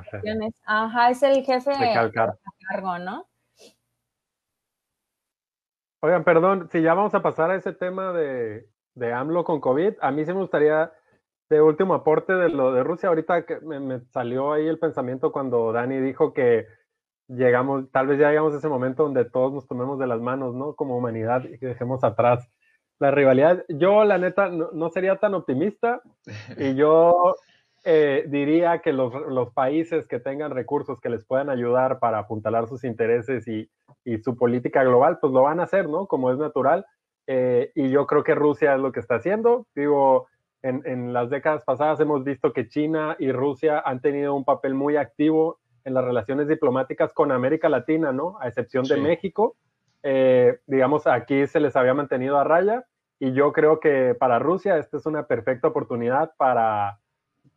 Ajá, 0.68 1.10
es 1.10 1.24
el 1.24 1.44
jefe 1.44 1.72
de 1.72 2.12
cargo, 2.70 3.00
¿no? 3.00 3.31
Oigan, 6.03 6.24
perdón, 6.24 6.67
si 6.72 6.81
ya 6.81 6.96
vamos 6.96 7.13
a 7.13 7.22
pasar 7.22 7.51
a 7.51 7.55
ese 7.55 7.74
tema 7.74 8.12
de, 8.12 8.67
de 8.96 9.13
AMLO 9.13 9.43
con 9.43 9.62
COVID, 9.62 9.93
a 10.01 10.12
mí 10.12 10.25
sí 10.25 10.34
me 10.34 10.39
gustaría, 10.39 10.91
de 11.48 11.62
último 11.62 11.93
aporte 11.93 12.34
de 12.34 12.50
lo 12.50 12.74
de 12.74 12.84
Rusia, 12.84 13.10
ahorita 13.10 13.46
que 13.46 13.60
me, 13.60 14.00
salió 14.12 14.51
ahí 14.51 14.67
el 14.67 14.79
pensamiento 14.79 15.31
cuando 15.31 15.72
Dani 15.72 16.00
dijo 16.00 16.34
que 16.34 16.65
llegamos, 17.27 17.91
tal 17.91 18.08
vez 18.08 18.20
ya 18.20 18.29
llegamos 18.29 18.53
a 18.55 18.58
ese 18.58 18.67
momento 18.67 19.03
donde 19.03 19.25
todos 19.25 19.53
nos 19.53 19.67
tomemos 19.67 20.00
de 20.00 20.08
las 20.08 20.20
manos, 20.20 20.55
¿no? 20.55 20.75
Como 20.75 20.98
humanidad 20.98 21.43
y 21.43 21.58
dejemos 21.58 22.03
atrás 22.03 22.50
la 22.98 23.12
rivalidad. 23.12 23.63
Yo, 23.67 24.03
la 24.03 24.17
neta, 24.17 24.50
no, 24.50 24.89
sería 24.89 25.17
tan 25.17 25.36
optimista 25.36 26.01
y 26.58 26.74
yo 26.75 27.36
eh, 27.84 28.26
diría 28.28 28.80
que 28.80 28.94
los, 28.94 29.14
los, 29.28 29.52
países 29.54 30.08
que 30.08 30.20
tengan 30.20 30.52
recursos 30.52 31.00
que 31.00 31.10
les 31.10 31.26
puedan 31.26 31.50
ayudar 31.50 32.00
para 32.00 32.20
apuntalar 32.20 32.68
sus 32.68 32.84
intereses 32.84 33.48
y, 33.48 33.70
y 34.06 34.20
su 34.20 34.36
política 34.36 34.84
global, 34.84 35.18
pues 35.20 35.34
lo 35.34 35.42
van 35.44 35.60
a 35.60 35.64
hacer, 35.64 35.90
¿no? 35.90 36.06
Como 36.08 36.32
es 36.32 36.38
natural. 36.38 36.86
Eh, 37.28 37.72
y 37.76 37.90
yo 37.90 38.06
creo 38.08 38.24
que 38.24 38.36
Rusia 38.36 38.76
es 38.76 38.82
lo 38.82 38.92
que 38.92 39.00
está 39.00 39.16
haciendo. 39.16 39.66
Digo, 39.74 40.28
en, 40.62 40.84
en, 40.86 41.14
las 41.14 41.30
décadas 41.30 41.64
pasadas 41.64 42.00
hemos 42.00 42.24
visto 42.24 42.54
que 42.54 42.68
China 42.68 43.16
y 43.18 43.32
Rusia 43.32 43.82
han 43.84 44.00
tenido 44.00 44.36
un 44.36 44.46
papel 44.46 44.76
muy 44.76 44.98
activo 44.98 45.60
en 45.84 45.96
las 45.96 46.06
relaciones 46.06 46.48
diplomáticas 46.48 47.14
con 47.14 47.32
América 47.32 47.68
Latina, 47.68 48.12
¿no? 48.12 48.38
A 48.40 48.48
excepción 48.48 48.86
de 48.86 48.98
México. 48.98 49.56
Eh, 50.04 50.60
digamos, 50.68 51.08
aquí 51.08 51.48
se 51.48 51.60
les 51.60 51.76
había 51.76 51.94
mantenido 51.94 52.38
a 52.38 52.44
raya 52.44 52.86
y 53.20 53.34
yo 53.34 53.54
creo 53.54 53.80
que 53.80 54.16
para 54.20 54.40
Rusia 54.40 54.78
esta 54.78 54.98
es 54.98 55.06
una 55.06 55.28
perfecta 55.28 55.68
oportunidad 55.68 56.34
para, 56.38 57.00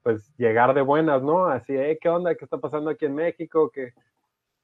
pues, 0.05 0.33
llegar 0.37 0.75
de 0.75 0.83
buenas, 0.83 1.23
¿no? 1.23 1.47
Así, 1.47 1.73
¿qué 2.01 2.09
onda? 2.09 2.35
¿Qué 2.35 2.45
está 2.45 2.59
pasando 2.59 2.91
aquí 2.91 3.07
en 3.07 3.15
México? 3.15 3.71
¿Qué, 3.71 3.95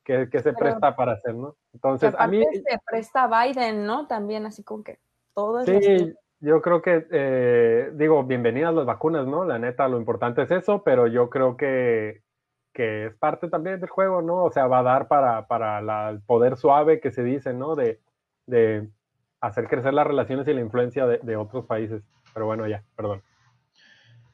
que, 0.05 0.41
se 0.41 0.53
presta 0.53 0.95
para 0.95 1.13
hacer, 1.13 1.35
¿no? 1.35 1.57
Entonces, 1.73 2.15
a 2.17 2.27
mí... 2.27 2.45
Se 2.53 2.79
presta 2.85 3.27
Biden, 3.27 3.87
¿no? 3.87 4.07
También 4.07 4.45
así 4.45 4.63
como 4.63 4.85
que 4.85 4.99
todo 5.35 5.61
es... 5.61 5.67
Sí, 5.67 6.15
yo 6.41 6.61
creo 6.61 6.83
que, 6.83 7.07
eh, 7.11 7.91
digo, 7.95 8.23
bienvenidas 8.25 8.75
las 8.75 8.85
vacunas, 8.85 9.27
¿no? 9.27 9.45
La 9.45 9.59
neta, 9.59 9.89
lo 9.89 9.97
importante 9.97 10.43
es 10.43 10.51
eso, 10.51 10.83
pero 10.83 11.07
yo 11.07 11.31
creo 11.31 11.57
que, 11.57 12.23
que 12.75 13.07
es 13.07 13.15
parte 13.15 13.49
también 13.49 13.81
del 13.81 13.89
juego, 13.89 14.21
¿no? 14.21 14.45
O 14.45 14.51
sea, 14.51 14.67
va 14.67 14.81
a 14.81 14.83
dar 14.83 15.09
para, 15.09 15.47
para 15.47 15.81
la, 15.81 16.11
el 16.11 16.21
poder 16.21 16.59
suave 16.59 17.01
que 17.01 17.13
se 17.13 17.23
dice, 17.23 17.55
¿no? 17.55 17.77
De, 17.77 17.99
de 18.47 18.89
hacer 19.41 19.69
crecer 19.69 19.95
las 19.95 20.07
relaciones 20.07 20.47
y 20.49 20.53
la 20.53 20.61
influencia 20.61 21.07
de, 21.07 21.19
de 21.19 21.37
otros 21.37 21.65
países. 21.65 22.03
Pero 22.35 22.45
bueno, 22.45 22.67
ya, 22.67 22.83
perdón. 22.95 23.23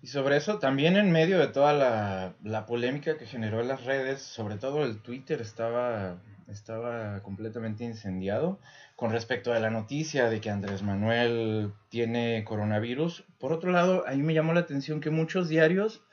Y 0.06 0.08
sobre 0.08 0.36
eso, 0.36 0.60
también 0.60 0.96
en 0.96 1.10
medio 1.10 1.40
de 1.40 1.48
toda 1.48 1.72
la, 1.72 2.66
polémica 2.66 3.18
que 3.18 3.26
generó 3.26 3.60
en 3.60 3.66
las 3.66 3.82
redes, 3.82 4.22
sobre 4.22 4.54
todo 4.54 4.84
el 4.84 5.02
Twitter 5.02 5.40
estaba, 5.40 6.18
estaba 6.46 7.25
completamente 7.25 7.82
incendiado 7.82 8.60
con 8.94 9.10
respecto 9.10 9.52
a 9.52 9.58
la 9.58 9.68
noticia 9.68 10.30
de 10.30 10.40
que 10.40 10.48
Andrés 10.48 10.84
Manuel 10.84 11.72
tiene 11.88 12.44
coronavirus. 12.44 13.25
Por 13.40 13.52
otro 13.52 13.72
lado, 13.72 14.06
a 14.06 14.12
mí 14.12 14.22
me 14.22 14.32
llamó 14.32 14.52
la 14.52 14.60
atención 14.60 15.00
que 15.00 15.10
muchos 15.10 15.48
diarios 15.48 16.04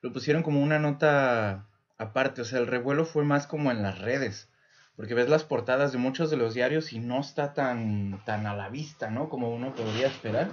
lo 0.00 0.12
pusieron 0.12 0.44
como 0.44 0.62
una 0.62 0.78
nota 0.78 1.66
aparte, 1.98 2.42
o 2.42 2.44
sea, 2.44 2.60
el 2.60 2.68
revuelo 2.68 3.04
fue 3.04 3.24
más 3.24 3.48
como 3.48 3.72
en 3.72 3.82
las 3.82 3.98
redes, 3.98 4.48
porque 4.94 5.14
ves 5.14 5.28
las 5.28 5.42
portadas 5.42 5.90
de 5.90 5.98
muchos 5.98 6.30
de 6.30 6.36
los 6.36 6.54
diarios 6.54 6.92
y 6.92 7.00
no 7.00 7.18
está 7.18 7.52
tan, 7.52 8.24
tan 8.24 8.46
a 8.46 8.54
la 8.54 8.68
vista, 8.68 9.10
¿no? 9.10 9.28
Como 9.28 9.52
uno 9.52 9.74
podría 9.74 10.06
esperar. 10.06 10.46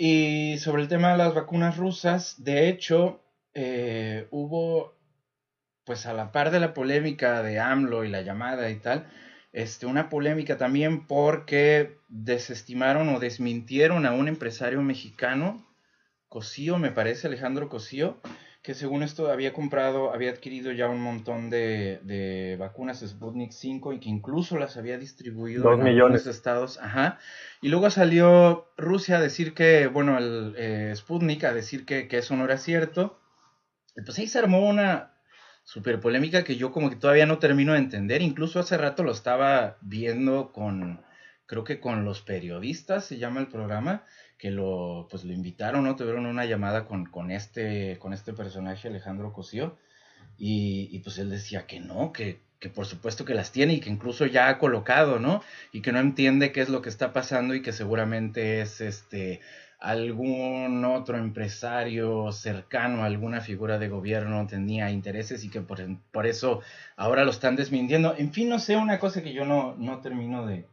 Y 0.00 0.58
sobre 0.58 0.82
el 0.82 0.88
tema 0.88 1.10
de 1.10 1.18
las 1.18 1.34
vacunas 1.34 1.76
rusas, 1.76 2.44
de 2.44 2.68
hecho, 2.68 3.20
eh, 3.52 4.28
hubo, 4.30 4.96
pues 5.84 6.06
a 6.06 6.12
la 6.12 6.30
par 6.30 6.52
de 6.52 6.60
la 6.60 6.72
polémica 6.72 7.42
de 7.42 7.58
AMLO 7.58 8.04
y 8.04 8.08
la 8.08 8.22
llamada 8.22 8.70
y 8.70 8.76
tal, 8.76 9.10
este, 9.52 9.86
una 9.86 10.08
polémica 10.08 10.56
también 10.56 11.08
porque 11.08 11.98
desestimaron 12.08 13.08
o 13.08 13.18
desmintieron 13.18 14.06
a 14.06 14.12
un 14.12 14.28
empresario 14.28 14.80
mexicano, 14.82 15.66
Cosío, 16.28 16.78
me 16.78 16.92
parece, 16.92 17.26
Alejandro 17.26 17.68
Cosío, 17.68 18.20
que 18.62 18.74
según 18.74 19.02
esto 19.02 19.30
había 19.30 19.52
comprado, 19.52 20.12
había 20.12 20.30
adquirido 20.30 20.72
ya 20.72 20.88
un 20.88 21.00
montón 21.00 21.48
de, 21.48 22.56
vacunas 22.58 23.00
Sputnik 23.06 23.52
5 23.52 23.92
y 23.92 24.00
que 24.00 24.08
incluso 24.08 24.58
las 24.58 24.76
había 24.76 24.98
distribuido 24.98 25.72
en 25.72 25.82
millones. 25.84 26.24
de 26.24 26.32
estados. 26.32 26.78
Ajá. 26.78 27.18
Y 27.62 27.68
luego 27.68 27.88
salió 27.90 28.68
Rusia 28.76 29.18
a 29.18 29.20
decir 29.20 29.54
que, 29.54 29.86
bueno, 29.86 30.18
el 30.18 30.54
eh, 30.58 30.92
Sputnik 30.96 31.44
a 31.44 31.54
decir 31.54 31.86
que, 31.86 32.08
que, 32.08 32.18
eso 32.18 32.36
no 32.36 32.44
era 32.44 32.58
cierto. 32.58 33.20
Y 33.96 34.02
pues 34.02 34.18
ahí 34.18 34.26
se 34.26 34.38
armó 34.38 34.68
una 34.68 35.14
super 35.64 36.00
polémica 36.00 36.44
que 36.44 36.56
yo 36.56 36.72
como 36.72 36.90
que 36.90 36.96
todavía 36.96 37.26
no 37.26 37.38
termino 37.38 37.72
de 37.72 37.78
entender. 37.78 38.22
Incluso 38.22 38.58
hace 38.58 38.76
rato 38.76 39.04
lo 39.04 39.12
estaba 39.12 39.78
viendo 39.82 40.52
con, 40.52 41.04
creo 41.46 41.64
que 41.64 41.80
con 41.80 42.04
los 42.04 42.22
periodistas, 42.22 43.04
se 43.04 43.18
llama 43.18 43.40
el 43.40 43.48
programa 43.48 44.04
que 44.38 44.50
lo, 44.50 45.08
pues, 45.10 45.24
lo 45.24 45.32
invitaron, 45.32 45.84
¿no? 45.84 45.96
Tuvieron 45.96 46.26
una 46.26 46.44
llamada 46.46 46.86
con, 46.86 47.06
con, 47.06 47.30
este, 47.30 47.98
con 47.98 48.12
este 48.12 48.32
personaje, 48.32 48.88
Alejandro 48.88 49.32
Cosío, 49.32 49.76
y, 50.38 50.88
y 50.92 51.00
pues 51.00 51.18
él 51.18 51.30
decía 51.30 51.66
que 51.66 51.80
no, 51.80 52.12
que, 52.12 52.40
que 52.60 52.68
por 52.70 52.86
supuesto 52.86 53.24
que 53.24 53.34
las 53.34 53.52
tiene 53.52 53.74
y 53.74 53.80
que 53.80 53.90
incluso 53.90 54.26
ya 54.26 54.48
ha 54.48 54.58
colocado, 54.58 55.18
¿no? 55.18 55.42
Y 55.72 55.82
que 55.82 55.92
no 55.92 55.98
entiende 55.98 56.52
qué 56.52 56.60
es 56.60 56.68
lo 56.68 56.82
que 56.82 56.88
está 56.88 57.12
pasando 57.12 57.54
y 57.54 57.62
que 57.62 57.72
seguramente 57.72 58.60
es 58.60 58.80
este 58.80 59.40
algún 59.80 60.84
otro 60.84 61.18
empresario 61.18 62.32
cercano 62.32 63.02
a 63.02 63.06
alguna 63.06 63.40
figura 63.40 63.78
de 63.78 63.88
gobierno 63.88 64.44
tenía 64.48 64.90
intereses 64.90 65.44
y 65.44 65.50
que 65.50 65.60
por, 65.60 65.80
por 66.10 66.26
eso 66.26 66.62
ahora 66.96 67.24
lo 67.24 67.30
están 67.30 67.54
desmintiendo. 67.54 68.14
En 68.18 68.32
fin, 68.32 68.48
no 68.48 68.58
sé, 68.58 68.76
una 68.76 68.98
cosa 68.98 69.22
que 69.22 69.32
yo 69.32 69.44
no, 69.44 69.76
no 69.76 70.00
termino 70.00 70.46
de, 70.46 70.66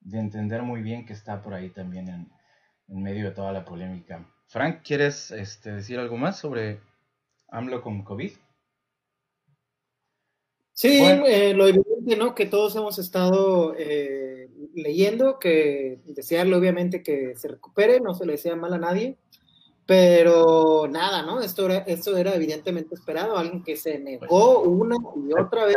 de 0.00 0.18
entender 0.18 0.62
muy 0.62 0.82
bien 0.82 1.06
que 1.06 1.12
está 1.12 1.42
por 1.42 1.54
ahí 1.54 1.70
también 1.70 2.08
en, 2.08 2.28
en 2.90 3.02
medio 3.02 3.26
de 3.26 3.34
toda 3.34 3.52
la 3.52 3.64
polémica. 3.64 4.26
Frank, 4.46 4.80
¿quieres 4.82 5.30
este, 5.30 5.72
decir 5.72 5.98
algo 5.98 6.16
más 6.16 6.38
sobre 6.38 6.80
AMLO 7.48 7.82
con 7.82 8.02
COVID? 8.02 8.32
Sí, 10.72 11.02
eh, 11.02 11.52
lo 11.54 11.68
evidente, 11.68 12.16
¿no? 12.16 12.34
Que 12.34 12.46
todos 12.46 12.74
hemos 12.74 12.98
estado 12.98 13.74
eh, 13.78 14.48
leyendo, 14.74 15.38
que 15.38 16.00
desearle 16.06 16.56
obviamente 16.56 17.02
que 17.02 17.36
se 17.36 17.48
recupere, 17.48 18.00
no 18.00 18.14
se 18.14 18.24
le 18.24 18.32
desea 18.32 18.56
mal 18.56 18.72
a 18.72 18.78
nadie, 18.78 19.18
pero 19.84 20.88
nada, 20.88 21.22
¿no? 21.22 21.40
Esto 21.42 21.66
era, 21.66 21.78
esto 21.78 22.16
era 22.16 22.34
evidentemente 22.34 22.94
esperado, 22.94 23.36
alguien 23.36 23.62
que 23.62 23.76
se 23.76 23.98
negó 23.98 24.62
una 24.62 24.96
y 25.16 25.38
otra 25.38 25.66
vez. 25.66 25.76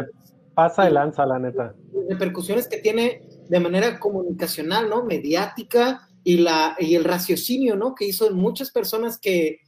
Pasa 0.53 0.87
el 0.87 0.93
lanza, 0.93 1.25
la 1.25 1.37
neta. 1.37 1.75
Repercusiones 2.09 2.67
que 2.67 2.77
tiene 2.77 3.23
de 3.49 3.59
manera 3.59 3.99
comunicacional, 3.99 4.89
¿no? 4.89 5.03
Mediática 5.03 6.07
y, 6.23 6.37
la, 6.37 6.75
y 6.79 6.95
el 6.95 7.03
raciocinio, 7.03 7.75
¿no? 7.75 7.95
Que 7.95 8.05
hizo 8.05 8.27
en 8.27 8.35
muchas 8.35 8.71
personas 8.71 9.19
que 9.19 9.59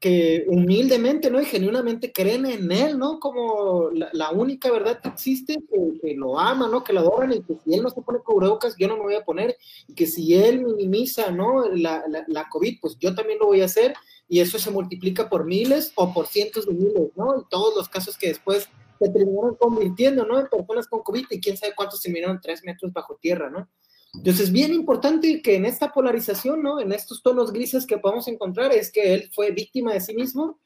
que 0.00 0.44
humildemente, 0.48 1.30
¿no? 1.30 1.40
Y 1.40 1.46
genuinamente 1.46 2.12
creen 2.12 2.44
en 2.46 2.70
él, 2.70 2.98
¿no? 2.98 3.18
Como 3.18 3.88
la, 3.90 4.30
única 4.30 4.70
verdad 4.70 5.00
que 5.00 5.08
existe, 5.08 5.56
que, 6.02 6.14
lo 6.14 6.38
ama, 6.38 6.68
¿no? 6.68 6.84
Que 6.84 6.92
lo 6.92 7.00
adoran 7.00 7.32
y 7.32 7.42
que 7.42 7.56
si 7.64 7.74
él 7.74 7.82
no 7.82 7.90
se 7.90 8.02
pone 8.02 8.18
cubrebocas, 8.18 8.76
yo 8.78 8.88
no 8.88 8.96
me 8.96 9.04
voy 9.04 9.14
a 9.14 9.24
poner, 9.24 9.56
y 9.88 9.94
que 9.94 10.06
si 10.06 10.34
él 10.34 10.64
minimiza, 10.64 11.30
¿no? 11.30 11.66
La, 11.70 12.04
la, 12.28 12.48
COVID, 12.48 12.78
pues 12.80 12.98
yo 12.98 13.14
también 13.14 13.38
lo 13.38 13.46
voy 13.46 13.62
a 13.62 13.66
hacer, 13.66 13.94
y 14.28 14.40
eso 14.40 14.58
se 14.58 14.70
multiplica 14.70 15.30
por 15.30 15.46
miles 15.46 15.92
o 15.94 16.12
por 16.12 16.26
cientos 16.26 16.66
de 16.66 16.74
miles, 16.74 17.10
¿no? 17.16 17.38
Y 17.40 17.44
todos 17.48 17.74
los 17.74 17.88
casos 17.88 18.18
que 18.18 18.28
después 18.28 18.68
se 18.98 19.08
terminaron 19.08 19.56
convirtiendo, 19.56 20.26
¿no? 20.26 20.38
En 20.38 20.46
personas 20.48 20.86
con 20.88 21.02
COVID, 21.02 21.26
y 21.30 21.40
quién 21.40 21.56
sabe 21.56 21.72
cuántos 21.74 22.02
terminaron 22.02 22.38
tres 22.42 22.62
metros 22.64 22.92
bajo 22.92 23.16
tierra, 23.16 23.48
¿no? 23.48 23.66
Entonces, 24.16 24.50
bien 24.50 24.72
importante 24.72 25.42
que 25.42 25.56
en 25.56 25.66
esta 25.66 25.92
polarización, 25.92 26.62
¿no? 26.62 26.80
En 26.80 26.92
estos 26.92 27.22
tonos 27.22 27.52
grises 27.52 27.86
que 27.86 27.98
podemos 27.98 28.28
encontrar, 28.28 28.72
es 28.72 28.90
que 28.90 29.14
él 29.14 29.30
fue 29.34 29.50
víctima 29.50 29.92
de 29.92 30.00
sí 30.00 30.14
mismo 30.14 30.58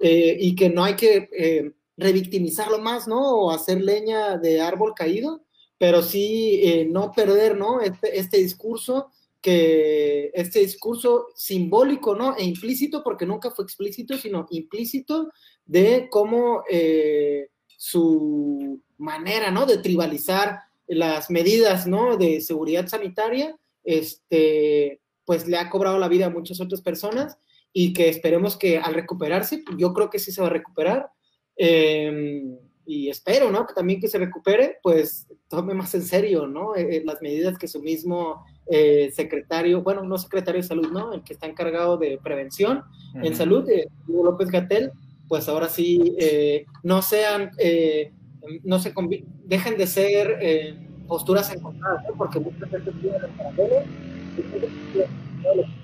eh, 0.00 0.36
y 0.38 0.54
que 0.54 0.70
no 0.70 0.84
hay 0.84 0.94
que 0.96 1.28
eh, 1.36 1.72
revictimizarlo 1.96 2.78
más, 2.78 3.08
¿no? 3.08 3.20
O 3.36 3.50
hacer 3.50 3.80
leña 3.80 4.38
de 4.38 4.60
árbol 4.60 4.94
caído, 4.94 5.44
pero 5.78 6.02
sí 6.02 6.60
eh, 6.62 6.86
no 6.90 7.12
perder, 7.12 7.56
¿no? 7.56 7.80
Este, 7.80 8.18
este, 8.18 8.38
discurso 8.38 9.10
que 9.40 10.30
este 10.34 10.60
discurso 10.60 11.28
simbólico, 11.34 12.14
¿no? 12.14 12.36
E 12.36 12.44
implícito, 12.44 13.02
porque 13.02 13.24
nunca 13.24 13.50
fue 13.50 13.64
explícito, 13.64 14.18
sino 14.18 14.46
implícito 14.50 15.30
de 15.64 16.08
cómo 16.10 16.62
su 17.78 18.82
manera, 18.98 19.50
¿no? 19.50 19.64
De 19.64 19.78
tribalizar 19.78 20.58
las 20.90 21.30
medidas 21.30 21.86
¿no? 21.86 22.16
de 22.16 22.40
seguridad 22.40 22.88
sanitaria, 22.88 23.56
este, 23.84 25.00
pues 25.24 25.46
le 25.46 25.56
ha 25.56 25.70
cobrado 25.70 25.98
la 25.98 26.08
vida 26.08 26.26
a 26.26 26.30
muchas 26.30 26.60
otras 26.60 26.82
personas 26.82 27.38
y 27.72 27.92
que 27.92 28.08
esperemos 28.08 28.56
que 28.56 28.78
al 28.78 28.94
recuperarse, 28.94 29.62
yo 29.78 29.92
creo 29.94 30.10
que 30.10 30.18
sí 30.18 30.32
se 30.32 30.40
va 30.40 30.48
a 30.48 30.50
recuperar. 30.50 31.10
Em, 31.56 32.58
y 32.86 33.08
espero, 33.08 33.52
¿no? 33.52 33.66
Que 33.66 33.74
también 33.74 34.00
que 34.00 34.08
se 34.08 34.18
recupere, 34.18 34.78
pues 34.82 35.28
tome 35.48 35.74
más 35.74 35.94
en 35.94 36.02
serio, 36.02 36.48
¿no? 36.48 36.74
Eh, 36.74 36.96
eh, 36.96 37.02
las 37.04 37.22
medidas 37.22 37.56
que 37.56 37.68
su 37.68 37.80
mismo 37.80 38.44
eh, 38.66 39.12
secretario, 39.14 39.82
bueno, 39.82 40.02
no 40.02 40.18
secretario 40.18 40.60
de 40.60 40.66
salud, 40.66 40.90
¿no? 40.90 41.12
El 41.12 41.22
que 41.22 41.34
está 41.34 41.46
encargado 41.46 41.96
de 41.98 42.18
prevención 42.20 42.82
en 43.22 43.36
salud, 43.36 43.68
Hugo 44.08 44.24
López 44.24 44.50
Gatel, 44.50 44.90
pues 45.28 45.48
ahora 45.48 45.68
sí 45.68 46.16
no 46.82 47.02
sean 47.02 47.52
no 48.64 48.78
se 48.78 48.92
dejen 49.44 49.76
de 49.76 49.86
ser 49.86 50.38
eh, 50.40 50.88
posturas 51.06 51.52
encontradas, 51.54 52.04
porque 52.16 52.40
muchas 52.40 52.70
veces 52.70 52.94
tienen 53.00 53.22
el 53.24 53.30
paralelo 53.30 53.84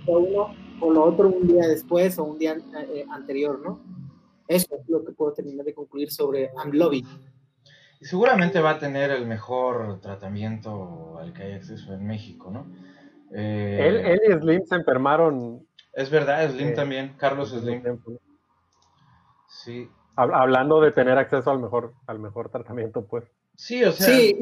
uno 0.07 0.55
o 0.81 0.93
lo 0.93 1.05
otro 1.05 1.29
un 1.29 1.47
día 1.47 1.67
después 1.67 2.19
o 2.19 2.25
un 2.25 2.39
día 2.39 2.57
eh, 2.93 3.07
anterior, 3.11 3.61
¿no? 3.61 3.81
Eso 4.49 4.77
es 4.77 4.89
lo 4.89 5.05
que 5.05 5.13
puedo 5.13 5.33
terminar 5.33 5.65
de 5.65 5.75
concluir 5.75 6.11
sobre 6.11 6.51
Amlobby. 6.57 7.05
Y 8.01 8.05
seguramente 8.05 8.61
va 8.61 8.71
a 8.71 8.79
tener 8.79 9.11
el 9.11 9.27
mejor 9.27 10.01
tratamiento 10.01 11.19
al 11.19 11.33
que 11.33 11.43
hay 11.43 11.53
acceso 11.53 11.95
en 11.95 12.07
México, 12.07 12.51
¿no? 12.51 12.67
Eh, 13.33 13.79
él, 13.81 13.97
él, 13.97 14.21
y 14.29 14.41
Slim 14.41 14.67
se 14.67 14.77
enfermaron. 14.77 15.67
Es 15.93 16.11
verdad, 16.11 16.49
Slim 16.51 16.75
también, 16.75 17.15
Carlos 17.17 17.51
Slim. 17.51 17.83
Sí, 19.49 19.89
Hablando 20.17 20.81
de 20.81 20.93
tener 20.93 21.19
acceso 21.19 21.51
al 21.51 21.59
mejor, 21.59 21.95
al 22.07 22.19
mejor 22.19 22.49
tratamiento, 22.49 23.07
pues. 23.07 23.25
Sí, 23.55 23.85
o 23.85 23.93
sea. 23.93 24.07
Sí, 24.07 24.39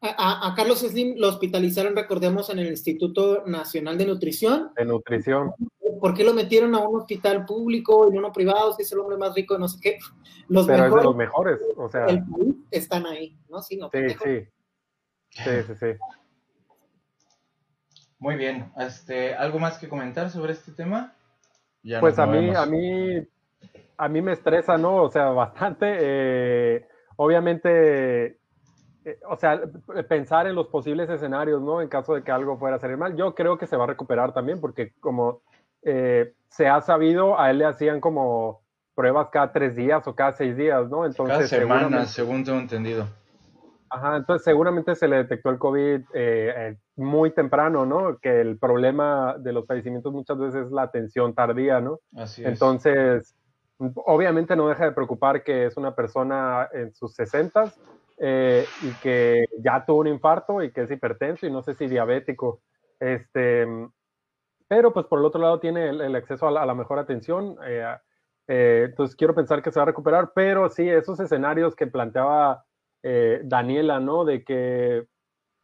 a, 0.00 0.52
Carlos 0.56 0.80
Slim 0.80 1.14
lo 1.16 1.28
hospitalizaron, 1.28 1.94
recordemos, 1.94 2.50
en 2.50 2.58
el 2.58 2.68
Instituto 2.68 3.44
Nacional 3.46 3.98
de 3.98 4.06
Nutrición. 4.06 4.70
De 4.76 4.84
Nutrición. 4.84 5.54
¿Por 6.00 6.14
qué 6.14 6.24
lo 6.24 6.34
metieron 6.34 6.74
a 6.74 6.80
un 6.80 7.00
hospital 7.00 7.44
público 7.44 8.10
y 8.12 8.18
uno 8.18 8.32
privado? 8.32 8.72
Si 8.72 8.82
es 8.82 8.92
el 8.92 8.98
hombre 8.98 9.16
más 9.16 9.34
rico, 9.34 9.56
no 9.58 9.68
sé 9.68 9.78
qué. 9.80 9.98
Los 10.48 10.66
Pero 10.66 10.82
mejores, 10.82 10.94
es 10.94 11.00
de 11.00 11.04
los 11.04 11.16
mejores, 11.16 11.58
o 11.76 11.88
sea. 11.88 12.06
El 12.06 12.24
país 12.24 12.54
están 12.70 13.06
ahí, 13.06 13.38
¿no? 13.48 13.62
Sí, 13.62 13.76
no, 13.76 13.90
sí, 13.92 14.08
sí. 14.08 14.48
Sí, 15.30 15.50
sí, 15.66 15.74
sí. 15.78 15.86
Muy 18.18 18.36
bien. 18.36 18.72
Este, 18.76 19.34
¿Algo 19.34 19.58
más 19.58 19.78
que 19.78 19.88
comentar 19.88 20.30
sobre 20.30 20.52
este 20.52 20.72
tema? 20.72 21.14
Ya 21.84 22.00
pues 22.00 22.18
a 22.18 22.26
mí, 22.26 22.54
a 22.54 22.66
mí 22.66 23.26
a 23.96 24.08
mí 24.08 24.22
me 24.22 24.32
estresa, 24.32 24.76
¿no? 24.78 24.96
O 24.96 25.10
sea, 25.10 25.26
bastante. 25.30 25.96
Eh, 26.00 26.86
obviamente, 27.16 28.38
eh, 29.04 29.18
o 29.28 29.36
sea, 29.36 29.60
pensar 30.08 30.46
en 30.46 30.54
los 30.54 30.68
posibles 30.68 31.08
escenarios, 31.10 31.60
¿no? 31.60 31.80
En 31.80 31.88
caso 31.88 32.14
de 32.14 32.22
que 32.22 32.32
algo 32.32 32.58
fuera 32.58 32.76
a 32.76 32.80
salir 32.80 32.96
mal. 32.96 33.16
Yo 33.16 33.34
creo 33.34 33.58
que 33.58 33.66
se 33.66 33.76
va 33.76 33.84
a 33.84 33.88
recuperar 33.88 34.32
también, 34.32 34.60
porque 34.60 34.92
como 35.00 35.42
eh, 35.82 36.34
se 36.48 36.68
ha 36.68 36.80
sabido, 36.80 37.38
a 37.38 37.50
él 37.50 37.58
le 37.58 37.66
hacían 37.66 38.00
como 38.00 38.62
pruebas 38.94 39.28
cada 39.30 39.52
tres 39.52 39.74
días 39.74 40.06
o 40.06 40.14
cada 40.14 40.32
seis 40.32 40.56
días, 40.56 40.88
¿no? 40.88 41.06
Entonces, 41.06 41.36
cada 41.36 41.46
semana, 41.46 42.04
según 42.06 42.44
tengo 42.44 42.58
entendido. 42.58 43.06
Ajá, 43.88 44.16
entonces 44.16 44.42
seguramente 44.44 44.94
se 44.94 45.06
le 45.06 45.16
detectó 45.16 45.50
el 45.50 45.58
COVID 45.58 46.00
muy 46.96 47.30
temprano, 47.30 47.84
¿no? 47.84 48.18
Que 48.18 48.40
el 48.40 48.58
problema 48.58 49.36
de 49.38 49.52
los 49.52 49.66
padecimientos 49.66 50.12
muchas 50.12 50.38
veces 50.38 50.66
es 50.66 50.72
la 50.72 50.82
atención 50.82 51.34
tardía, 51.34 51.80
¿no? 51.80 51.98
Así 52.16 52.42
es. 52.42 52.48
Entonces, 52.48 53.34
obviamente 54.04 54.56
no 54.56 54.68
deja 54.68 54.84
de 54.84 54.92
preocupar 54.92 55.42
que 55.42 55.66
es 55.66 55.76
una 55.76 55.94
persona 55.94 56.68
en 56.72 56.92
sus 56.94 57.14
60 57.14 57.72
eh, 58.18 58.64
y 58.82 58.92
que 59.02 59.46
ya 59.58 59.84
tuvo 59.84 60.00
un 60.00 60.08
infarto 60.08 60.62
y 60.62 60.72
que 60.72 60.82
es 60.82 60.90
hipertenso 60.90 61.46
y 61.46 61.50
no 61.50 61.62
sé 61.62 61.74
si 61.74 61.86
diabético. 61.86 62.60
Este, 63.00 63.66
pero 64.68 64.92
pues 64.92 65.06
por 65.06 65.18
el 65.18 65.24
otro 65.24 65.40
lado 65.40 65.58
tiene 65.58 65.88
el, 65.88 66.14
acceso 66.14 66.46
a 66.46 66.66
la, 66.66 66.74
mejor 66.74 66.98
atención. 66.98 67.56
Eh, 67.66 67.84
eh, 68.48 68.86
entonces 68.90 69.16
quiero 69.16 69.34
pensar 69.34 69.62
que 69.62 69.72
se 69.72 69.78
va 69.78 69.84
a 69.84 69.86
recuperar, 69.86 70.32
pero 70.34 70.68
sí, 70.68 70.88
esos 70.88 71.18
escenarios 71.20 71.74
que 71.74 71.86
planteaba 71.86 72.64
Daniela, 73.42 73.98
¿no? 73.98 74.24
De 74.24 74.44
que 74.44 75.08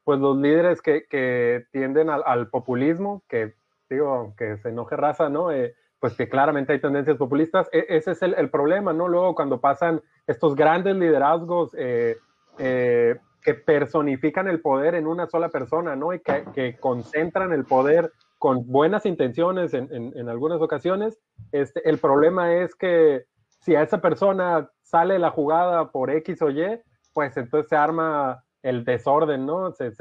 pues 0.02 0.18
los 0.18 0.36
líderes 0.38 0.82
que, 0.82 1.06
que 1.06 1.66
tienden 1.70 2.10
al, 2.10 2.24
al, 2.26 2.48
populismo, 2.50 3.22
que 3.28 3.54
digo, 3.88 4.08
aunque 4.08 4.56
se 4.56 4.70
enoje 4.70 4.96
raza, 4.96 5.28
¿no? 5.28 5.52
Pues 6.00 6.14
que 6.14 6.28
claramente 6.28 6.72
hay 6.72 6.80
tendencias 6.80 7.16
populistas. 7.16 7.68
E, 7.72 7.86
ese 7.88 8.12
es 8.12 8.22
el, 8.22 8.50
problema, 8.50 8.92
¿no? 8.92 9.08
Luego 9.08 9.34
cuando 9.34 9.60
pasan 9.60 10.00
estos 10.26 10.54
grandes 10.54 10.96
liderazgos 10.96 11.74
eh, 11.76 12.16
eh, 12.58 13.16
que 13.42 13.54
personifican 13.54 14.48
el 14.48 14.60
poder 14.60 14.94
en 14.94 15.06
una 15.06 15.26
sola 15.26 15.48
persona, 15.48 15.96
¿no? 15.96 16.12
Y 16.12 16.20
que, 16.20 16.76
concentran 16.78 17.52
el 17.52 17.64
poder 17.64 18.12
con 18.38 18.66
buenas 18.66 19.04
intenciones 19.04 19.74
en, 19.74 20.28
algunas 20.28 20.60
ocasiones, 20.60 21.18
este, 21.50 21.88
el 21.88 21.98
problema 21.98 22.54
es 22.54 22.76
que 22.76 23.24
si 23.60 23.74
a 23.74 23.82
esa 23.82 24.00
persona 24.00 24.70
sale 24.82 25.18
la 25.18 25.30
jugada 25.30 25.90
por 25.90 26.10
X 26.10 26.40
o 26.42 26.50
Y, 26.50 26.80
pues 27.12 27.36
entonces 27.36 27.68
se 27.68 27.76
arma 27.76 28.44
el 28.62 28.84
desorden, 28.84 29.44
¿no? 29.44 29.72
Se, 29.72 29.92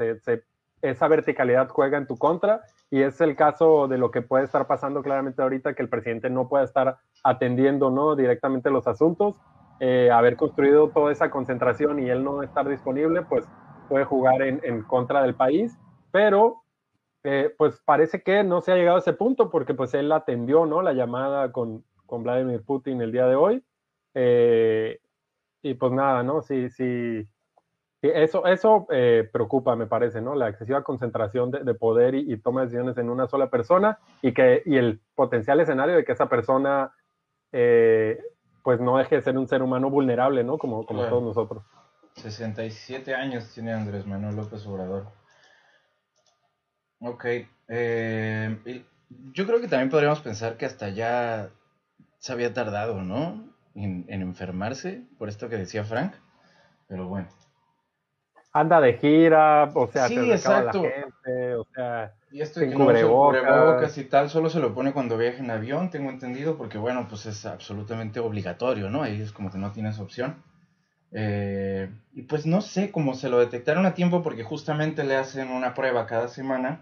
esa 0.82 1.08
verticalidad 1.08 1.68
juega 1.68 1.98
en 1.98 2.06
tu 2.06 2.16
contra 2.16 2.62
y 2.90 3.02
es 3.02 3.20
el 3.20 3.36
caso 3.36 3.88
de 3.88 3.98
lo 3.98 4.10
que 4.10 4.22
puede 4.22 4.44
estar 4.44 4.66
pasando 4.66 5.02
claramente 5.02 5.42
ahorita, 5.42 5.74
que 5.74 5.82
el 5.82 5.88
presidente 5.88 6.30
no 6.30 6.48
puede 6.48 6.64
estar 6.64 6.98
atendiendo 7.22 7.90
¿no? 7.90 8.16
directamente 8.16 8.70
los 8.70 8.86
asuntos, 8.86 9.36
eh, 9.80 10.10
haber 10.10 10.36
construido 10.36 10.90
toda 10.90 11.12
esa 11.12 11.30
concentración 11.30 12.00
y 12.00 12.08
él 12.08 12.24
no 12.24 12.42
estar 12.42 12.68
disponible, 12.68 13.22
pues 13.22 13.46
puede 13.88 14.04
jugar 14.04 14.42
en, 14.42 14.60
en 14.64 14.82
contra 14.82 15.22
del 15.22 15.34
país, 15.34 15.76
pero 16.10 16.62
eh, 17.24 17.52
pues 17.58 17.80
parece 17.84 18.22
que 18.22 18.44
no 18.44 18.60
se 18.60 18.72
ha 18.72 18.76
llegado 18.76 18.96
a 18.96 19.00
ese 19.00 19.12
punto 19.12 19.50
porque 19.50 19.74
pues 19.74 19.92
él 19.94 20.10
atendió, 20.12 20.66
¿no? 20.66 20.82
La 20.82 20.92
llamada 20.92 21.52
con, 21.52 21.84
con 22.06 22.22
Vladimir 22.22 22.64
Putin 22.64 23.02
el 23.02 23.12
día 23.12 23.26
de 23.26 23.34
hoy. 23.34 23.64
Eh, 24.14 25.00
y 25.62 25.74
pues 25.74 25.92
nada, 25.92 26.22
¿no? 26.22 26.42
Sí, 26.42 26.70
sí. 26.70 27.28
Eso 28.02 28.46
eso 28.46 28.86
eh, 28.90 29.28
preocupa, 29.32 29.74
me 29.76 29.86
parece, 29.86 30.20
¿no? 30.20 30.34
La 30.34 30.48
excesiva 30.48 30.84
concentración 30.84 31.50
de, 31.50 31.74
poder 31.74 32.14
y, 32.14 32.36
toma 32.38 32.60
de 32.60 32.66
decisiones 32.66 32.98
en 32.98 33.10
una 33.10 33.26
sola 33.26 33.50
persona 33.50 33.98
y, 34.22 34.32
que, 34.32 34.62
y 34.64 34.76
el 34.76 35.00
potencial 35.14 35.60
escenario 35.60 35.96
de 35.96 36.04
que 36.04 36.12
esa 36.12 36.28
persona 36.28 36.92
pues 37.50 38.80
no 38.80 38.98
deje 38.98 39.16
de 39.16 39.22
ser 39.22 39.38
un 39.38 39.48
ser 39.48 39.62
humano 39.62 39.88
vulnerable, 39.88 40.44
¿no? 40.44 40.58
Como, 40.58 40.84
como 40.84 41.06
todos 41.06 41.22
nosotros. 41.22 41.64
67 42.16 43.14
años 43.14 43.50
tiene 43.54 43.72
Andrés 43.72 44.06
Manuel 44.06 44.36
López 44.36 44.66
Obrador. 44.66 45.06
Ok. 47.00 47.24
Eh, 47.68 48.84
yo 49.32 49.46
creo 49.46 49.60
que 49.60 49.68
también 49.68 49.90
podríamos 49.90 50.20
pensar 50.20 50.56
que 50.56 50.66
hasta 50.66 50.88
ya 50.90 51.50
se 52.18 52.32
había 52.32 52.52
tardado, 52.52 53.02
¿no? 53.02 53.48
En, 53.74 54.04
enfermarse, 54.08 55.04
por 55.18 55.28
esto 55.28 55.48
que 55.48 55.56
decía 55.56 55.84
Frank. 55.84 56.14
Pero 56.88 57.06
bueno. 57.06 57.28
Anda 58.52 58.80
de 58.80 58.94
gira, 58.94 59.70
o 59.74 59.86
sea, 59.88 60.08
sí, 60.08 60.18
exacto. 60.30 60.82
la 60.82 60.90
gente, 60.90 61.54
o 61.54 61.66
sea, 61.74 62.14
y 62.30 62.42
esto 62.42 62.60
de 62.60 62.68
que 62.68 62.74
no 62.76 62.84
cubrebocas 62.84 63.96
y 63.96 64.04
tal, 64.04 64.28
solo 64.28 64.50
se 64.50 64.60
lo 64.60 64.74
pone 64.74 64.92
cuando 64.92 65.16
viaja 65.16 65.38
en 65.38 65.50
avión, 65.50 65.90
tengo 65.90 66.10
entendido, 66.10 66.56
porque 66.58 66.76
bueno, 66.76 67.06
pues 67.08 67.26
es 67.26 67.46
absolutamente 67.46 68.20
obligatorio, 68.20 68.90
¿no? 68.90 69.02
Ahí 69.02 69.20
es 69.20 69.32
como 69.32 69.50
que 69.50 69.58
no 69.58 69.72
tienes 69.72 69.98
opción. 69.98 70.42
Eh, 71.10 71.90
y 72.12 72.22
pues 72.22 72.44
no 72.44 72.60
sé 72.60 72.90
cómo 72.90 73.14
se 73.14 73.30
lo 73.30 73.38
detectaron 73.38 73.86
a 73.86 73.94
tiempo 73.94 74.22
porque 74.22 74.44
justamente 74.44 75.04
le 75.04 75.16
hacen 75.16 75.50
una 75.50 75.72
prueba 75.72 76.06
cada 76.06 76.28
semana. 76.28 76.80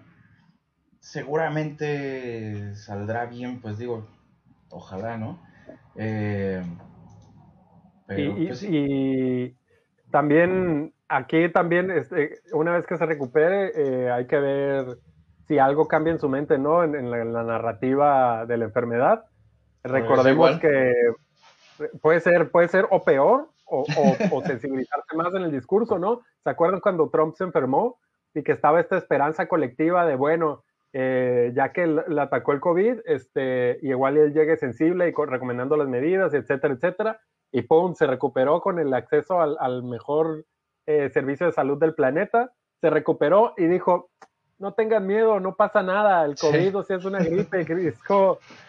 Seguramente 0.99 2.75
saldrá 2.75 3.27
bien, 3.27 3.61
pues 3.61 3.79
digo, 3.79 4.09
ojalá, 4.71 5.17
¿no? 5.17 5.41
Eh, 5.95 6.61
pero, 8.09 8.37
y, 8.37 8.47
pues 8.47 8.63
y, 8.65 9.57
también 10.11 10.93
aquí 11.09 11.49
también, 11.51 11.91
este, 11.91 12.41
una 12.53 12.73
vez 12.73 12.87
que 12.87 12.97
se 12.97 13.07
recupere, 13.07 13.73
eh, 13.75 14.11
hay 14.11 14.27
que 14.27 14.39
ver 14.39 14.99
si 15.47 15.59
algo 15.59 15.87
cambia 15.87 16.13
en 16.13 16.19
su 16.19 16.29
mente, 16.29 16.59
¿no? 16.59 16.83
En, 16.83 17.11
la, 17.11 17.43
narrativa 17.43 18.47
de 18.47 18.57
la 18.57 18.65
enfermedad. 18.65 19.25
Recordemos 19.85 20.59
que 20.59 20.93
puede 22.01 22.21
ser, 22.21 22.51
puede 22.51 22.69
ser 22.69 22.87
o 22.91 23.05
peor 23.05 23.49
o, 23.65 23.85
o, 24.33 24.43
sensibilizarse 24.43 25.17
más 25.17 25.33
en 25.35 25.43
el 25.43 25.53
discurso, 25.53 25.99
¿no? 25.99 26.23
¿Se 26.43 26.51
acuerdan 26.51 26.81
cuando 26.81 27.09
Trump 27.11 27.35
se 27.37 27.45
enfermó 27.45 27.99
y 28.35 28.43
que 28.43 28.53
estaba 28.53 28.81
esta 28.81 28.97
esperanza 28.97 29.47
colectiva 29.47 30.05
de, 30.05 30.17
bueno, 30.17 30.65
eh, 30.93 31.53
ya 31.55 31.73
que 31.73 31.87
le 31.87 32.21
atacó 32.21 32.53
el 32.53 32.61
COVID, 32.61 33.01
este, 33.05 33.79
y 33.83 33.91
igual 33.91 34.17
él 34.17 34.33
llegue 34.33 34.57
sensible 34.57 35.09
y 35.09 35.13
recomendando 35.13 35.77
las 35.77 35.89
medidas, 35.89 36.35
etcétera, 36.35 36.75
etcétera, 36.75 37.21
y 37.53 37.63
¡pum! 37.63 37.95
se 37.95 38.07
recuperó 38.07 38.61
con 38.61 38.79
el 38.79 38.93
acceso 38.95 39.41
al, 39.41 39.57
al 39.61 39.83
mejor 39.83 40.45
eh, 40.87 41.11
servicio 41.11 41.47
de 41.47 41.53
salud 41.53 41.79
del 41.79 41.95
planeta, 41.95 42.53
se 42.81 42.91
recuperó 42.91 43.55
y 43.57 43.67
dijo, 43.67 44.11
no 44.59 44.73
tengan 44.75 45.07
miedo, 45.07 45.41
no 45.41 45.55
pasa 45.57 45.83
nada, 45.83 46.25
el 46.25 46.37
COVID, 46.37 46.79
o 46.79 46.83
sea, 46.83 46.97
es 46.97 47.05
una 47.05 47.19
gripe, 47.19 47.61
es 47.61 47.99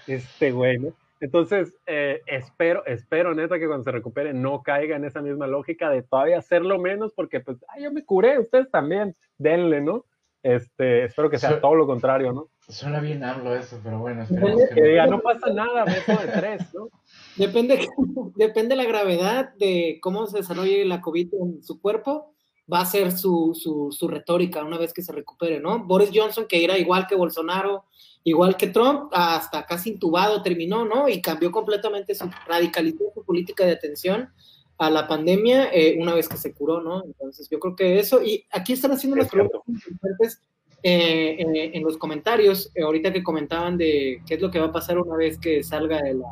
este 0.07 0.51
güey, 0.51 0.79
¿no? 0.79 0.93
Entonces, 1.19 1.75
eh, 1.87 2.21
espero, 2.27 2.85
espero 2.85 3.33
neta 3.33 3.57
que 3.57 3.67
cuando 3.67 3.83
se 3.83 3.91
recupere 3.91 4.33
no 4.33 4.61
caiga 4.61 4.95
en 4.95 5.05
esa 5.05 5.21
misma 5.21 5.47
lógica 5.47 5.89
de 5.89 6.03
todavía 6.03 6.37
hacerlo 6.37 6.77
menos 6.77 7.13
porque, 7.13 7.39
pues, 7.39 7.57
ay, 7.69 7.83
yo 7.83 7.91
me 7.91 8.05
curé, 8.05 8.37
ustedes 8.37 8.69
también, 8.69 9.15
denle, 9.37 9.81
¿no? 9.81 10.05
Este, 10.43 11.05
espero 11.05 11.29
que 11.29 11.39
sea 11.39 11.59
todo 11.59 11.73
lo 11.75 11.87
contrario, 11.87 12.33
¿no? 12.33 12.49
Suena 12.69 12.99
bien 12.99 13.23
hablo 13.23 13.55
eso, 13.55 13.79
pero 13.81 13.99
bueno, 13.99 14.23
esperemos 14.23 14.61
que, 14.73 14.81
diga, 14.81 15.07
no 15.07 15.21
pasa 15.21 15.53
nada, 15.53 15.85
método 15.85 16.19
de 16.19 16.27
tres, 16.33 16.73
¿no? 16.73 16.89
Depende, 17.37 17.87
depende 18.35 18.75
la 18.75 18.83
gravedad 18.83 19.53
de 19.55 19.99
cómo 20.01 20.27
se 20.27 20.39
desarrolle 20.39 20.83
la 20.83 20.99
COVID 20.99 21.33
en 21.33 21.63
su 21.63 21.79
cuerpo, 21.79 22.33
va 22.71 22.81
a 22.81 22.85
ser 22.85 23.13
su, 23.13 23.57
su, 23.57 23.95
su 23.97 24.09
retórica 24.09 24.65
una 24.65 24.77
vez 24.77 24.91
que 24.91 25.01
se 25.01 25.13
recupere, 25.13 25.61
¿no? 25.61 25.85
Boris 25.85 26.09
Johnson, 26.13 26.45
que 26.45 26.61
era 26.61 26.77
igual 26.77 27.07
que 27.07 27.15
Bolsonaro, 27.15 27.85
igual 28.25 28.57
que 28.57 28.67
Trump, 28.67 29.11
hasta 29.13 29.65
casi 29.65 29.91
intubado 29.91 30.41
terminó, 30.41 30.83
¿no? 30.83 31.07
Y 31.07 31.21
cambió 31.21 31.53
completamente 31.53 32.15
su, 32.15 32.29
radicalizó 32.45 33.13
su 33.13 33.23
política 33.23 33.65
de 33.65 33.71
atención 33.71 34.29
a 34.77 34.89
la 34.89 35.07
pandemia 35.07 35.69
eh, 35.73 35.97
una 35.97 36.13
vez 36.13 36.27
que 36.27 36.35
se 36.35 36.53
curó, 36.53 36.81
¿no? 36.81 37.05
Entonces 37.05 37.47
yo 37.49 37.59
creo 37.59 37.77
que 37.77 37.97
eso, 37.97 38.21
y 38.21 38.45
aquí 38.51 38.73
están 38.73 38.91
haciendo 38.91 39.15
las 39.15 39.29
preguntas 39.29 39.61
importantes 39.67 40.41
eh, 40.83 41.71
en, 41.73 41.83
los 41.83 41.97
comentarios, 41.97 42.71
eh, 42.75 42.83
ahorita 42.83 43.11
que 43.11 43.23
comentaban 43.23 43.77
de 43.77 44.21
qué 44.25 44.35
es 44.35 44.41
lo 44.41 44.51
que 44.51 44.59
va 44.59 44.67
a 44.67 44.71
pasar 44.71 44.97
una 44.99 45.15
vez 45.15 45.37
que 45.37 45.63
salga 45.63 46.01
de 46.01 46.13
la, 46.13 46.27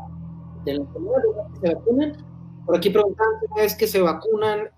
de 0.66 0.74
la 0.74 0.80
enfermedad, 0.82 1.22
se 1.62 1.74
vacunen. 1.74 2.14
Por 2.66 2.78
aquí 2.78 2.90
preguntan, 2.90 3.28
una 3.52 3.62
vez 3.62 3.76
que 3.76 3.88
se 3.88 4.02
vacunan, 4.02 4.70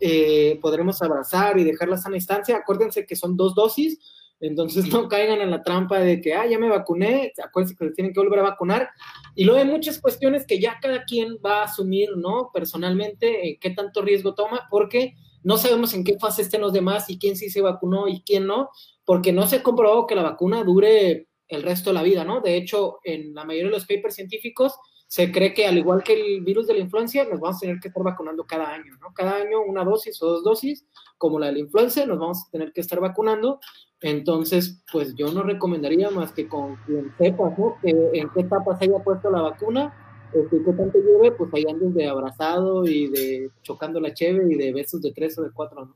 podremos 0.62 1.02
abrazar 1.02 1.58
y 1.58 1.64
dejar 1.64 1.88
la 1.88 1.98
sana 1.98 2.18
instancia. 2.18 2.58
Acuérdense 2.58 3.06
que 3.06 3.16
son 3.16 3.38
dos 3.38 3.56
dosis, 3.56 3.98
entonces 4.40 4.86
no 4.94 5.08
caigan 5.08 5.42
en 5.42 5.52
la 5.52 5.64
trampa 5.64 6.00
de 6.00 6.22
que, 6.22 6.34
ah, 6.34 6.46
ya 6.46 6.60
me 6.60 6.70
vacuné, 6.70 7.34
acuérdense 7.44 7.76
que 7.76 7.86
se 7.86 7.94
tienen 7.94 8.14
que 8.14 8.20
volver 8.20 8.40
a 8.40 8.44
vacunar. 8.44 8.90
Y 9.36 9.46
luego 9.46 9.60
hay 9.60 9.68
muchas 9.68 10.00
cuestiones 10.00 10.46
que 10.46 10.60
ya 10.60 10.78
cada 10.82 11.04
quien 11.06 11.38
va 11.46 11.62
a 11.62 11.66
asumir, 11.66 12.16
¿no? 12.18 12.50
Personalmente, 12.54 13.48
eh, 13.48 13.58
qué 13.60 13.72
tanto 13.72 14.02
riesgo 14.02 14.34
toma, 14.34 14.68
porque 14.70 15.16
no 15.44 15.58
sabemos 15.58 15.94
en 15.94 16.04
qué 16.04 16.18
fase 16.20 16.42
estén 16.42 16.62
los 16.62 16.74
demás 16.74 17.10
y 17.10 17.18
quién 17.18 17.36
sí 17.36 17.50
se 17.50 17.62
vacunó 17.62 18.08
y 18.08 18.22
quién 18.22 18.48
no, 18.48 18.70
porque 19.08 19.32
no 19.32 19.48
se 19.48 19.56
ha 19.56 19.64
comprobado 19.64 20.06
que 20.06 20.16
la 20.16 20.22
vacuna 20.22 20.64
dure 20.64 21.30
el 21.48 21.64
resto 21.64 21.92
de 21.92 21.94
la 21.94 22.04
vida, 22.04 22.26
¿no? 22.26 22.42
De 22.42 22.58
hecho, 22.58 23.00
en 23.04 23.34
la 23.34 23.46
mayoría 23.46 23.70
de 23.70 23.78
los 23.78 23.86
papers 23.86 24.16
científicos 24.16 24.74
se 25.08 25.32
cree 25.32 25.54
que 25.54 25.66
al 25.66 25.78
igual 25.78 26.04
que 26.04 26.14
el 26.14 26.42
virus 26.42 26.68
de 26.68 26.74
la 26.74 26.82
influencia, 26.82 27.24
nos 27.24 27.40
vamos 27.40 27.56
a 27.56 27.60
tener 27.62 27.80
que 27.80 27.88
estar 27.88 28.04
vacunando 28.04 28.44
cada 28.44 28.70
año, 28.74 28.94
¿no? 29.00 29.14
Cada 29.14 29.38
año 29.38 29.62
una 29.66 29.86
dosis 29.86 30.22
o 30.22 30.28
dos 30.28 30.44
dosis, 30.44 30.86
como 31.18 31.40
la 31.40 31.48
de 31.48 31.54
la 31.54 31.60
influenza, 31.60 32.06
nos 32.06 32.20
vamos 32.20 32.44
a 32.46 32.52
tener 32.52 32.74
que 32.74 32.82
estar 32.82 33.00
vacunando 33.00 33.62
entonces, 34.02 34.84
pues 34.92 35.16
yo 35.16 35.32
no 35.32 35.44
recomendaría 35.44 36.10
más 36.12 36.32
que 36.32 36.48
con 36.48 36.76
quien 36.86 37.12
sepa, 37.18 37.50
¿no? 37.58 37.78
Que 37.82 37.90
en 37.90 38.30
qué 38.30 38.42
etapa 38.42 38.78
se 38.78 38.86
haya 38.86 39.00
puesto 39.04 39.32
la 39.32 39.42
vacuna, 39.42 39.94
este, 40.34 40.64
qué 40.64 40.74
tanto 40.74 41.00
lleve, 41.00 41.32
pues 41.32 41.52
ahí 41.54 41.66
andes 41.68 41.94
de 41.96 42.08
abrazado 42.08 42.86
y 42.86 43.08
de 43.08 43.50
chocando 43.64 44.00
la 44.00 44.14
cheve 44.14 44.46
y 44.50 44.56
de 44.56 44.72
besos 44.72 45.02
de 45.02 45.12
tres 45.14 45.38
o 45.40 45.44
de 45.44 45.52
cuatro, 45.52 45.86
¿no? 45.86 45.96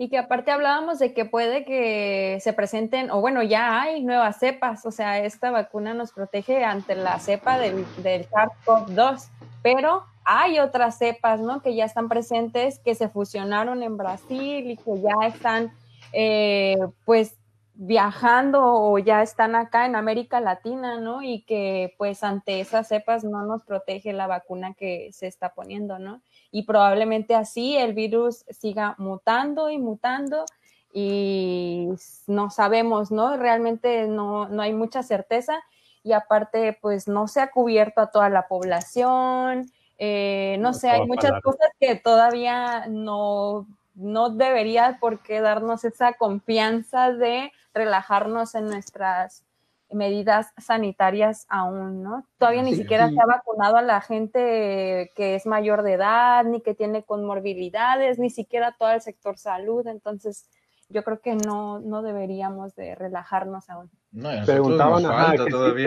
Y 0.00 0.08
que 0.08 0.16
aparte 0.16 0.52
hablábamos 0.52 1.00
de 1.00 1.12
que 1.12 1.24
puede 1.24 1.64
que 1.64 2.38
se 2.40 2.52
presenten, 2.52 3.10
o 3.10 3.20
bueno, 3.20 3.42
ya 3.42 3.82
hay 3.82 4.02
nuevas 4.04 4.38
cepas, 4.38 4.86
o 4.86 4.92
sea, 4.92 5.18
esta 5.18 5.50
vacuna 5.50 5.92
nos 5.92 6.12
protege 6.12 6.64
ante 6.64 6.94
la 6.94 7.18
cepa 7.18 7.58
del, 7.58 7.84
del 8.04 8.28
SARS-CoV-2, 8.30 9.28
pero 9.60 10.04
hay 10.24 10.60
otras 10.60 10.98
cepas, 10.98 11.40
¿no? 11.40 11.62
Que 11.62 11.74
ya 11.74 11.84
están 11.84 12.08
presentes, 12.08 12.78
que 12.78 12.94
se 12.94 13.08
fusionaron 13.08 13.82
en 13.82 13.96
Brasil 13.96 14.70
y 14.70 14.76
que 14.76 15.00
ya 15.00 15.26
están 15.26 15.72
eh, 16.12 16.76
pues 17.04 17.34
viajando 17.74 18.60
o 18.62 18.98
ya 18.98 19.22
están 19.22 19.54
acá 19.54 19.86
en 19.86 19.96
América 19.96 20.40
Latina, 20.40 21.00
¿no? 21.00 21.22
Y 21.22 21.42
que 21.42 21.94
pues 21.96 22.24
ante 22.24 22.60
esas 22.60 22.88
cepas 22.88 23.24
no 23.24 23.46
nos 23.46 23.62
protege 23.62 24.12
la 24.12 24.26
vacuna 24.26 24.74
que 24.74 25.10
se 25.12 25.28
está 25.28 25.54
poniendo, 25.54 25.98
¿no? 25.98 26.20
Y 26.50 26.62
probablemente 26.62 27.34
así 27.34 27.76
el 27.76 27.92
virus 27.94 28.44
siga 28.50 28.94
mutando 28.98 29.70
y 29.70 29.78
mutando 29.78 30.44
y 30.92 31.88
no 32.26 32.50
sabemos, 32.50 33.10
¿no? 33.10 33.36
Realmente 33.36 34.08
no, 34.08 34.48
no 34.48 34.62
hay 34.62 34.72
mucha 34.72 35.02
certeza 35.02 35.62
y 36.02 36.12
aparte 36.12 36.78
pues 36.80 37.08
no 37.08 37.28
se 37.28 37.40
ha 37.40 37.50
cubierto 37.50 38.00
a 38.00 38.10
toda 38.10 38.30
la 38.30 38.48
población, 38.48 39.70
eh, 39.98 40.56
no 40.60 40.72
sé, 40.72 40.90
hay 40.90 41.06
muchas 41.06 41.32
cosas 41.42 41.68
que 41.78 41.96
todavía 41.96 42.86
no 42.88 43.66
no 43.98 44.30
debería 44.30 44.98
por 45.00 45.20
qué 45.24 45.40
darnos 45.40 45.84
esa 45.84 46.12
confianza 46.12 47.10
de 47.12 47.50
relajarnos 47.74 48.54
en 48.54 48.68
nuestras 48.68 49.44
medidas 49.90 50.52
sanitarias 50.58 51.46
aún, 51.48 52.02
¿no? 52.02 52.24
Todavía 52.38 52.62
ni 52.62 52.74
siquiera 52.74 53.08
se 53.08 53.20
ha 53.20 53.26
vacunado 53.26 53.76
a 53.76 53.82
la 53.82 54.00
gente 54.00 55.10
que 55.16 55.34
es 55.34 55.46
mayor 55.46 55.82
de 55.82 55.94
edad, 55.94 56.44
ni 56.44 56.60
que 56.60 56.74
tiene 56.74 57.02
conmorbilidades, 57.02 58.18
ni 58.18 58.30
siquiera 58.30 58.74
todo 58.78 58.90
el 58.90 59.00
sector 59.00 59.38
salud, 59.38 59.86
entonces 59.86 60.48
yo 60.90 61.04
creo 61.04 61.20
que 61.20 61.34
no, 61.34 61.80
no 61.80 62.02
deberíamos 62.02 62.74
de 62.74 62.94
relajarnos 62.94 63.68
aún. 63.68 63.90
No, 64.10 64.30
preguntaban, 64.46 65.02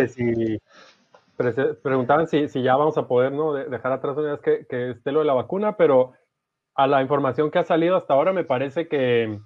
si, 0.10 0.60
preguntaban 1.82 2.28
si, 2.28 2.48
si, 2.48 2.62
ya 2.62 2.76
vamos 2.76 2.98
a 2.98 3.08
poder 3.08 3.32
¿no? 3.32 3.54
dejar 3.54 3.92
atrás 3.94 4.18
una 4.18 4.34
vez 4.34 4.42
que, 4.42 4.66
que 4.68 4.92
esté 4.92 5.12
lo 5.12 5.20
de 5.20 5.26
la 5.26 5.34
vacuna, 5.34 5.76
pero 5.76 6.14
a 6.76 6.88
la 6.88 7.02
información 7.02 7.52
que 7.52 7.60
ha 7.60 7.64
salido 7.64 7.96
hasta 7.96 8.14
ahora, 8.14 8.32
me 8.34 8.44
parece 8.44 8.88
que 8.88 9.40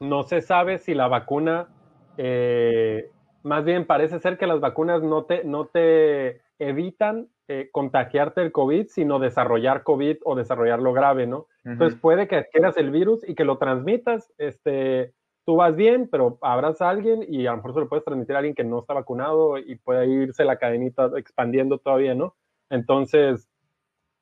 no 0.00 0.24
se 0.24 0.42
sabe 0.42 0.78
si 0.78 0.94
la 0.94 1.08
vacuna, 1.08 1.68
eh, 2.16 3.10
más 3.42 3.64
bien 3.64 3.86
parece 3.86 4.20
ser 4.20 4.38
que 4.38 4.46
las 4.46 4.60
vacunas 4.60 5.02
no 5.02 5.24
te, 5.24 5.44
no 5.44 5.66
te 5.66 6.42
evitan 6.58 7.28
eh, 7.48 7.68
contagiarte 7.72 8.40
el 8.40 8.52
COVID, 8.52 8.86
sino 8.86 9.18
desarrollar 9.18 9.82
COVID 9.82 10.18
o 10.24 10.34
desarrollarlo 10.34 10.92
grave, 10.92 11.26
¿no? 11.26 11.48
Entonces 11.64 11.98
puede 11.98 12.28
que 12.28 12.36
adquieras 12.36 12.76
el 12.76 12.90
virus 12.90 13.28
y 13.28 13.34
que 13.34 13.44
lo 13.44 13.58
transmitas, 13.58 14.32
este, 14.38 15.12
tú 15.44 15.56
vas 15.56 15.76
bien, 15.76 16.08
pero 16.10 16.38
abrazas 16.40 16.82
a 16.82 16.90
alguien 16.90 17.24
y 17.28 17.46
a 17.46 17.50
lo 17.50 17.58
mejor 17.58 17.74
se 17.74 17.80
lo 17.80 17.88
puedes 17.88 18.04
transmitir 18.04 18.34
a 18.34 18.38
alguien 18.38 18.54
que 18.54 18.64
no 18.64 18.80
está 18.80 18.94
vacunado 18.94 19.58
y 19.58 19.76
puede 19.76 20.06
irse 20.06 20.44
la 20.44 20.56
cadenita 20.56 21.10
expandiendo 21.16 21.78
todavía, 21.78 22.14
¿no? 22.14 22.34
Entonces, 22.70 23.48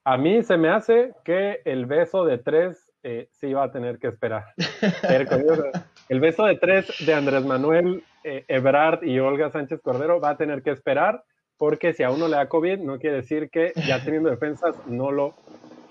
a 0.04 0.16
mí 0.16 0.42
se 0.42 0.56
me 0.56 0.70
hace 0.70 1.12
que 1.24 1.60
el 1.64 1.86
beso 1.86 2.24
de 2.24 2.38
tres 2.38 2.90
eh, 3.02 3.28
sí 3.32 3.52
va 3.52 3.64
a 3.64 3.70
tener 3.70 3.98
que 3.98 4.08
esperar. 4.08 4.44
el 6.08 6.20
beso 6.20 6.44
de 6.44 6.56
tres 6.56 6.92
de 7.06 7.14
Andrés 7.14 7.44
Manuel 7.44 8.02
eh, 8.24 8.44
Ebrard 8.48 9.02
y 9.02 9.18
Olga 9.18 9.50
Sánchez 9.50 9.80
Cordero 9.82 10.20
va 10.20 10.30
a 10.30 10.36
tener 10.36 10.62
que 10.62 10.70
esperar 10.70 11.24
porque 11.56 11.92
si 11.92 12.02
a 12.02 12.10
uno 12.10 12.26
le 12.26 12.36
da 12.36 12.48
COVID 12.48 12.78
no 12.78 12.98
quiere 12.98 13.16
decir 13.16 13.50
que 13.50 13.72
ya 13.86 14.00
teniendo 14.04 14.30
defensas 14.30 14.74
no 14.86 15.10
lo, 15.10 15.34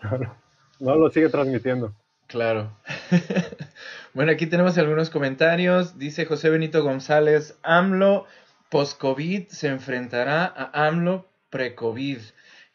no 0.79 0.95
lo 0.95 1.09
sigue 1.09 1.29
transmitiendo. 1.29 1.93
Claro. 2.27 2.71
bueno, 4.13 4.31
aquí 4.31 4.45
tenemos 4.45 4.77
algunos 4.77 5.09
comentarios. 5.09 5.97
Dice 5.97 6.25
José 6.25 6.49
Benito 6.49 6.83
González, 6.83 7.57
AMLO 7.63 8.25
post-COVID 8.69 9.47
se 9.47 9.67
enfrentará 9.67 10.45
a 10.45 10.87
AMLO 10.87 11.25
pre-COVID 11.49 12.19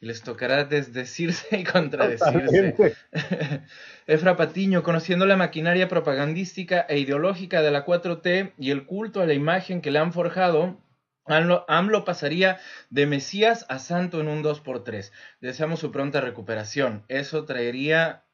y 0.05 0.07
les 0.07 0.23
tocará 0.23 0.65
desdecirse 0.65 1.59
y 1.59 1.65
contradecirse. 1.65 2.95
Efra 4.07 4.37
Patiño, 4.37 4.83
conociendo 4.83 5.25
la 5.25 5.39
maquinaria 5.39 5.89
propagandística 5.89 6.83
e 6.83 6.99
ideológica 6.99 7.63
de 7.63 7.71
la 7.71 7.87
4T 7.87 8.53
y 8.59 8.71
el 8.71 8.85
culto 8.85 9.23
a 9.23 9.27
la 9.27 9.33
imagen 9.33 9.81
que 9.81 9.91
le 9.91 10.01
han 10.01 10.13
forjado, 10.13 10.79
AMLO, 11.25 11.65
AMLO, 11.69 12.05
pasaría 12.05 12.59
de 12.91 13.07
Mesías 13.07 13.65
a 13.71 13.79
Santo 13.79 14.21
en 14.21 14.29
un 14.29 14.45
2x3. 14.45 15.11
Deseamos 15.41 15.81
su 15.81 15.91
pronta 15.91 16.21
recuperación. 16.21 17.05
Eso 17.09 17.47
traería 17.47 18.25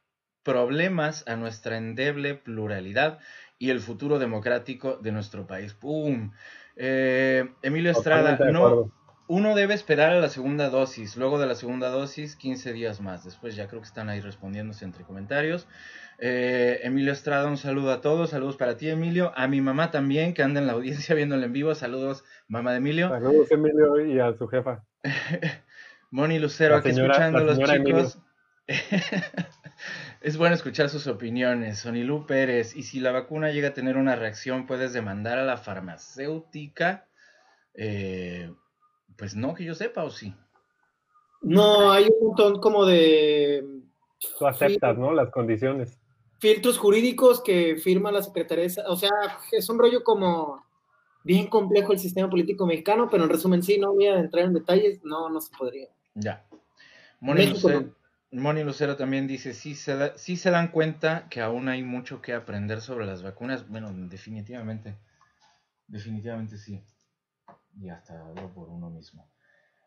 problemas 0.43 1.23
a 1.29 1.37
nuestra 1.37 1.77
endeble 1.77 2.35
pluralidad 2.35 3.21
y 3.61 3.71
el 3.71 3.79
futuro 3.79 4.19
democrático 4.19 4.97
de 4.97 5.13
nuestro 5.13 5.47
país. 5.47 5.75
¡Pum! 5.75 6.33
Eh, 6.75 7.49
Emilio 7.63 7.93
Estrada, 7.93 8.37
no, 8.51 8.91
uno 9.31 9.55
debe 9.55 9.75
esperar 9.75 10.11
a 10.11 10.19
la 10.19 10.29
segunda 10.29 10.71
dosis, 10.71 11.17
luego 11.17 11.39
de 11.39 11.47
la 11.47 11.55
segunda 11.55 11.89
dosis 11.89 12.35
15 12.35 12.73
días 12.73 13.01
más. 13.01 13.25
Después 13.25 13.55
ya 13.55 13.69
creo 13.69 13.81
que 13.81 13.87
están 13.87 14.09
ahí 14.09 14.19
respondiéndose 14.19 14.85
entre 14.85 15.05
comentarios. 15.05 15.69
Eh, 16.19 16.81
Emilio 16.83 17.13
Estrada, 17.13 17.47
un 17.47 17.57
saludo 17.57 17.93
a 17.93 18.01
todos, 18.01 18.31
saludos 18.31 18.57
para 18.57 18.77
ti 18.77 18.89
Emilio, 18.89 19.33
a 19.37 19.47
mi 19.47 19.61
mamá 19.61 19.93
también 19.93 20.35
que 20.35 20.43
anda 20.43 20.59
en 20.61 20.67
la 20.67 20.73
audiencia 20.73 21.15
viéndolo 21.15 21.45
en 21.45 21.53
vivo, 21.53 21.73
saludos 21.77 22.25
mamá 22.49 22.73
de 22.73 22.79
Emilio. 22.79 23.09
Saludos 23.09 23.53
Emilio 23.53 24.05
y 24.05 24.19
a 24.19 24.37
su 24.37 24.49
jefa. 24.49 24.85
Moni 26.11 26.41
Lucero, 26.41 26.75
aquí 26.75 26.89
escuchando 26.89 27.39
los 27.45 27.59
chicos. 27.59 28.19
Es 30.21 30.37
bueno 30.37 30.55
escuchar 30.55 30.91
sus 30.91 31.07
opiniones. 31.07 31.79
Sonilú 31.79 32.27
Pérez, 32.27 32.77
y 32.77 32.83
si 32.83 33.01
la 33.01 33.11
vacuna 33.11 33.53
llega 33.53 33.69
a 33.69 33.75
tener 33.75 33.97
una 33.97 34.17
reacción, 34.17 34.67
¿puedes 34.67 34.93
demandar 34.93 35.39
a 35.39 35.45
la 35.45 35.57
farmacéutica? 35.57 37.07
Eh, 37.73 38.51
pues 39.17 39.37
no, 39.37 39.55
que 39.55 39.65
yo 39.65 39.75
sepa, 39.75 40.05
¿o 40.05 40.11
sí? 40.11 40.35
No, 41.43 41.91
hay 41.91 42.05
un 42.05 42.29
montón 42.29 42.61
como 42.61 42.85
de... 42.85 43.65
Tú 44.39 44.47
aceptas, 44.47 44.99
¿no? 44.99 45.13
Las 45.13 45.31
condiciones. 45.31 45.99
Filtros 46.39 46.79
jurídicos 46.79 47.43
que 47.43 47.77
firma 47.77 48.13
la 48.13 48.23
Secretaría. 48.23 48.67
O 48.89 48.97
sea, 48.97 49.11
es 49.53 49.69
un 49.69 49.79
rollo 49.79 50.05
como 50.05 50.65
bien 51.25 51.49
complejo 51.49 51.93
el 51.93 51.99
sistema 51.99 52.29
político 52.29 52.67
mexicano, 52.67 53.09
pero 53.11 53.25
en 53.25 53.31
resumen 53.31 53.63
sí, 53.63 53.79
no 53.79 53.93
voy 53.93 54.07
a 54.07 54.19
entrar 54.19 54.45
en 54.45 54.55
detalles, 54.55 55.01
no, 55.05 55.29
no 55.29 55.41
se 55.41 55.55
podría. 55.57 55.89
Ya. 56.15 56.47
Mónica, 57.21 57.85
Moni 58.33 58.63
Lucero 58.63 58.97
también 58.97 59.27
dice, 59.27 59.55
sí 59.55 59.75
se, 59.75 60.17
sí 60.17 60.37
se 60.37 60.51
dan 60.51 60.69
cuenta 60.69 61.29
que 61.29 61.41
aún 61.41 61.69
hay 61.69 61.83
mucho 61.83 62.23
que 62.23 62.33
aprender 62.33 62.81
sobre 62.81 63.07
las 63.07 63.23
vacunas. 63.23 63.69
Bueno, 63.69 63.91
definitivamente, 63.93 64.97
definitivamente 65.89 66.57
sí. 66.57 66.83
Y 67.81 67.89
hasta 67.89 68.21
hablo 68.21 68.53
por 68.53 68.69
uno 68.69 68.91
mismo. 68.91 69.27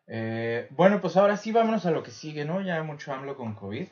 Eh, 0.06 0.68
bueno, 0.70 1.00
pues 1.00 1.16
ahora 1.16 1.36
sí 1.36 1.52
vámonos 1.52 1.86
a 1.86 1.90
lo 1.90 2.02
que 2.02 2.10
sigue, 2.10 2.44
¿no? 2.44 2.60
Ya 2.60 2.82
mucho 2.82 3.12
hablo 3.12 3.36
con 3.36 3.54
COVID. 3.54 3.86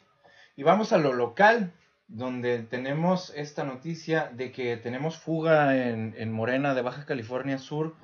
Y 0.57 0.63
vamos 0.63 0.93
a 0.93 0.99
lo 0.99 1.13
local, 1.13 1.73
donde 2.09 2.63
tenemos 2.63 3.33
esta 3.37 3.65
noticia 3.65 4.31
de 4.35 4.53
que 4.53 4.77
tenemos 4.77 5.17
fuga 5.19 5.77
en, 5.77 6.15
en 6.19 6.33
Morena 6.33 6.75
de 6.75 6.83
Baja 6.83 7.07
California 7.07 7.59
Sur 7.59 7.95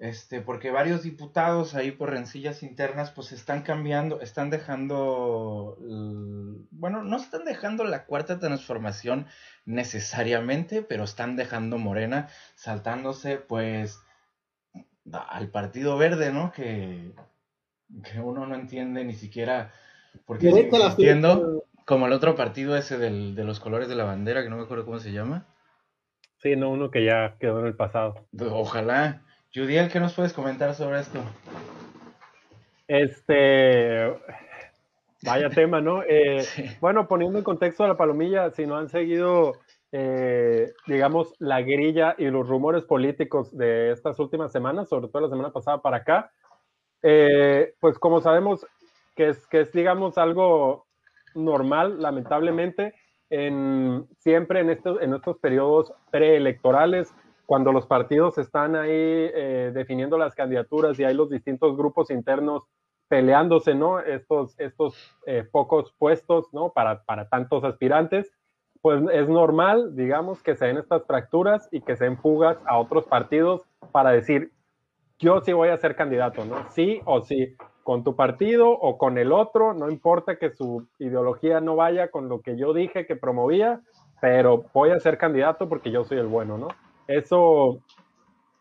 este, 0.00 0.40
porque 0.40 0.70
varios 0.70 1.02
diputados 1.02 1.74
ahí 1.74 1.90
por 1.90 2.08
rencillas 2.08 2.62
internas 2.62 3.10
pues 3.10 3.32
están 3.32 3.60
cambiando, 3.60 4.22
están 4.22 4.48
dejando, 4.48 5.76
bueno, 6.70 7.02
no 7.02 7.18
están 7.18 7.44
dejando 7.44 7.84
la 7.84 8.06
cuarta 8.06 8.38
transformación 8.38 9.26
necesariamente, 9.66 10.80
pero 10.80 11.04
están 11.04 11.36
dejando 11.36 11.76
Morena 11.76 12.30
saltándose 12.54 13.36
pues 13.36 14.00
al 15.12 15.48
Partido 15.48 15.96
Verde, 15.98 16.32
¿no? 16.32 16.52
Que, 16.52 17.12
que 18.04 18.20
uno 18.20 18.46
no 18.46 18.54
entiende 18.54 19.04
ni 19.04 19.14
siquiera 19.14 19.72
por 20.26 20.38
qué 20.38 20.52
sigue 20.52 20.68
existiendo, 20.68 21.64
como 21.84 22.06
el 22.06 22.12
otro 22.12 22.34
partido 22.36 22.76
ese 22.76 22.98
del, 22.98 23.34
de 23.34 23.44
los 23.44 23.60
colores 23.60 23.88
de 23.88 23.96
la 23.96 24.04
bandera, 24.04 24.42
que 24.42 24.48
no 24.48 24.56
me 24.56 24.62
acuerdo 24.62 24.84
cómo 24.84 24.98
se 24.98 25.12
llama. 25.12 25.46
Sí, 26.38 26.56
no, 26.56 26.70
uno 26.70 26.90
que 26.90 27.04
ya 27.04 27.36
quedó 27.38 27.60
en 27.60 27.66
el 27.66 27.76
pasado. 27.76 28.26
Ojalá. 28.50 29.22
Judiel, 29.54 29.90
¿qué 29.90 30.00
nos 30.00 30.14
puedes 30.14 30.32
comentar 30.32 30.74
sobre 30.74 31.00
esto? 31.00 31.20
Este, 32.86 34.12
vaya 35.22 35.50
tema, 35.50 35.80
¿no? 35.80 36.02
Eh, 36.08 36.44
bueno, 36.80 37.08
poniendo 37.08 37.38
en 37.38 37.44
contexto 37.44 37.84
a 37.84 37.88
la 37.88 37.96
palomilla, 37.96 38.50
si 38.50 38.66
no 38.66 38.76
han 38.76 38.88
seguido, 38.88 39.60
eh, 39.92 40.72
digamos, 40.86 41.34
la 41.38 41.62
grilla 41.62 42.14
y 42.16 42.26
los 42.26 42.48
rumores 42.48 42.84
políticos 42.84 43.56
de 43.56 43.92
estas 43.92 44.18
últimas 44.18 44.52
semanas, 44.52 44.88
sobre 44.88 45.08
todo 45.08 45.22
la 45.22 45.28
semana 45.28 45.52
pasada 45.52 45.82
para 45.82 45.98
acá, 45.98 46.32
eh, 47.02 47.74
pues 47.80 47.98
como 47.98 48.20
sabemos 48.20 48.66
que 49.16 49.30
es, 49.30 49.46
que 49.48 49.62
es, 49.62 49.72
digamos, 49.72 50.18
algo 50.18 50.86
normal, 51.34 52.00
lamentablemente, 52.00 52.94
en, 53.30 54.06
siempre 54.18 54.60
en 54.60 54.70
estos, 54.70 55.00
en 55.00 55.14
estos 55.14 55.38
periodos 55.38 55.92
preelectorales, 56.10 57.14
cuando 57.46 57.72
los 57.72 57.86
partidos 57.86 58.38
están 58.38 58.76
ahí 58.76 58.90
eh, 58.92 59.72
definiendo 59.74 60.16
las 60.16 60.34
candidaturas 60.34 60.98
y 60.98 61.04
hay 61.04 61.14
los 61.14 61.30
distintos 61.30 61.76
grupos 61.76 62.10
internos 62.10 62.62
peleándose, 63.08 63.74
¿no? 63.74 63.98
Estos, 63.98 64.54
estos 64.60 64.94
eh, 65.26 65.44
pocos 65.50 65.92
puestos, 65.98 66.46
¿no? 66.52 66.72
Para, 66.72 67.02
para 67.02 67.28
tantos 67.28 67.64
aspirantes, 67.64 68.32
pues 68.82 69.02
es 69.12 69.28
normal, 69.28 69.94
digamos, 69.94 70.42
que 70.42 70.56
se 70.56 70.66
den 70.66 70.78
estas 70.78 71.04
fracturas 71.06 71.68
y 71.70 71.82
que 71.82 71.96
se 71.96 72.04
den 72.04 72.18
fugas 72.18 72.58
a 72.66 72.78
otros 72.78 73.04
partidos 73.06 73.62
para 73.92 74.10
decir, 74.10 74.52
yo 75.18 75.40
sí 75.42 75.52
voy 75.52 75.68
a 75.68 75.76
ser 75.76 75.96
candidato, 75.96 76.44
¿no? 76.44 76.68
Sí 76.70 77.00
o 77.04 77.20
sí, 77.20 77.56
con 77.82 78.04
tu 78.04 78.16
partido 78.16 78.70
o 78.70 78.96
con 78.96 79.18
el 79.18 79.32
otro, 79.32 79.74
no 79.74 79.90
importa 79.90 80.38
que 80.38 80.50
su 80.50 80.86
ideología 80.98 81.60
no 81.60 81.76
vaya 81.76 82.10
con 82.10 82.28
lo 82.28 82.40
que 82.40 82.56
yo 82.56 82.72
dije 82.72 83.06
que 83.06 83.16
promovía, 83.16 83.80
pero 84.20 84.64
voy 84.72 84.90
a 84.90 85.00
ser 85.00 85.18
candidato 85.18 85.68
porque 85.68 85.90
yo 85.90 86.04
soy 86.04 86.18
el 86.18 86.26
bueno, 86.26 86.56
¿no? 86.56 86.68
Eso 87.06 87.80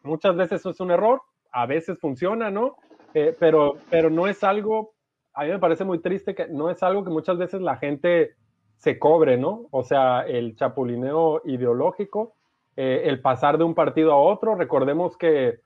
muchas 0.04 0.36
veces 0.36 0.66
es 0.66 0.80
un 0.80 0.92
error, 0.92 1.22
a 1.52 1.66
veces 1.66 1.98
funciona, 2.00 2.52
¿no? 2.52 2.76
Eh, 3.14 3.36
pero, 3.40 3.76
pero 3.90 4.10
no 4.10 4.28
es 4.28 4.44
algo, 4.44 4.94
a 5.34 5.44
mí 5.44 5.52
me 5.52 5.60
parece 5.60 5.86
muy 5.86 6.00
triste 6.00 6.36
que 6.36 6.48
no 6.48 6.70
es 6.70 6.84
algo 6.84 7.04
que 7.04 7.10
muchas 7.10 7.38
veces 7.38 7.62
la 7.62 7.78
gente 7.78 8.36
se 8.80 8.98
cobre, 8.98 9.38
¿no? 9.38 9.68
O 9.72 9.84
sea, 9.84 10.22
el 10.22 10.56
chapulineo 10.56 11.42
ideológico, 11.46 12.34
eh, 12.76 13.04
el 13.06 13.22
pasar 13.22 13.58
de 13.58 13.66
un 13.66 13.76
partido 13.76 14.14
a 14.14 14.18
otro, 14.18 14.56
recordemos 14.56 15.18
que, 15.18 15.60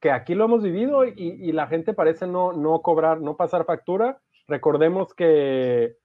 que 0.00 0.12
aquí 0.12 0.34
lo 0.34 0.44
hemos 0.44 0.62
vivido 0.62 1.04
y, 1.04 1.52
la 1.52 1.66
gente 1.66 1.92
parece 1.92 2.26
no, 2.26 2.52
no 2.52 2.80
cobrar, 2.80 3.20
no 3.20 3.36
pasar 3.36 3.64
factura. 3.64 4.20
Recordemos 4.46 5.12
que, 5.12 5.96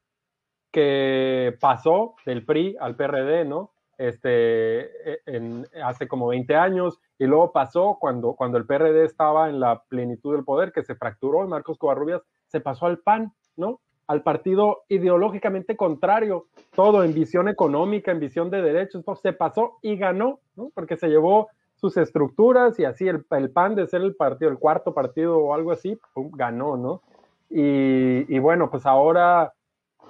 que 0.71 1.55
pasó 1.61 2.15
del 2.25 2.43
PRI 2.43 2.75
al 2.79 2.95
PRD, 2.95 3.45
¿no? 3.45 3.71
este, 3.97 5.13
e, 5.25 5.65
hace 5.83 6.07
como 6.07 6.27
20 6.27 6.55
años, 6.55 6.99
y 7.17 7.25
luego 7.25 7.51
pasó 7.51 7.97
cuando, 7.99 8.33
cuando 8.33 8.57
el 8.57 8.65
PRD 8.65 9.05
estaba 9.05 9.49
en 9.49 9.59
la 9.59 9.83
plenitud 9.89 10.35
del 10.35 10.43
poder, 10.45 10.71
que 10.71 10.83
se 10.83 10.95
fracturó, 10.95 11.47
Marcos 11.47 11.77
Covarrubias 11.77 12.21
se 12.47 12.61
pasó 12.61 12.85
al 12.85 12.99
PAN, 12.99 13.33
¿no? 13.55 13.79
Al 14.07 14.23
partido 14.23 14.83
ideológicamente 14.87 15.75
contrario, 15.75 16.47
todo 16.73 17.03
en 17.03 17.13
visión 17.13 17.49
económica, 17.49 18.11
en 18.11 18.19
visión 18.19 18.49
de 18.49 18.61
derechos, 18.61 19.03
se 19.21 19.33
pasó 19.33 19.77
y 19.81 19.97
ganó, 19.97 20.39
¿no? 20.55 20.71
Porque 20.73 20.97
se 20.97 21.09
llevó 21.09 21.49
sus 21.75 21.97
estructuras 21.97 22.79
y 22.79 22.85
así 22.85 23.07
el, 23.07 23.25
el 23.31 23.51
PAN 23.51 23.75
de 23.75 23.87
ser 23.87 24.01
el 24.01 24.15
partido, 24.15 24.49
el 24.49 24.57
cuarto 24.57 24.93
partido 24.93 25.37
o 25.37 25.53
algo 25.53 25.71
así, 25.71 25.99
ganó, 26.15 26.77
¿no? 26.77 27.01
Y, 27.49 28.39
bueno, 28.39 28.69
pues 28.69 28.85
ahora 28.85 29.53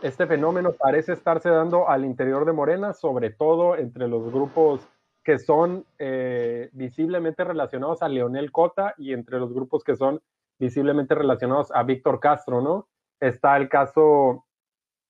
este 0.01 0.27
fenómeno 0.27 0.73
parece 0.73 1.13
estarse 1.13 1.49
dando 1.49 1.89
al 1.89 2.05
interior 2.05 2.45
de 2.45 2.53
Morena, 2.53 2.93
sobre 2.93 3.29
todo 3.29 3.75
entre 3.75 4.07
los 4.07 4.31
grupos 4.31 4.87
que 5.23 5.39
son 5.39 5.85
eh, 5.99 6.69
visiblemente 6.71 7.43
relacionados 7.43 8.01
a 8.01 8.07
Leonel 8.07 8.51
Cota 8.51 8.93
y 8.97 9.13
entre 9.13 9.39
los 9.39 9.53
grupos 9.53 9.83
que 9.83 9.95
son 9.95 10.21
visiblemente 10.57 11.15
relacionados 11.15 11.71
a 11.73 11.83
Víctor 11.83 12.19
Castro, 12.19 12.61
¿no? 12.61 12.87
Está 13.19 13.57
el 13.57 13.69
caso, 13.69 14.45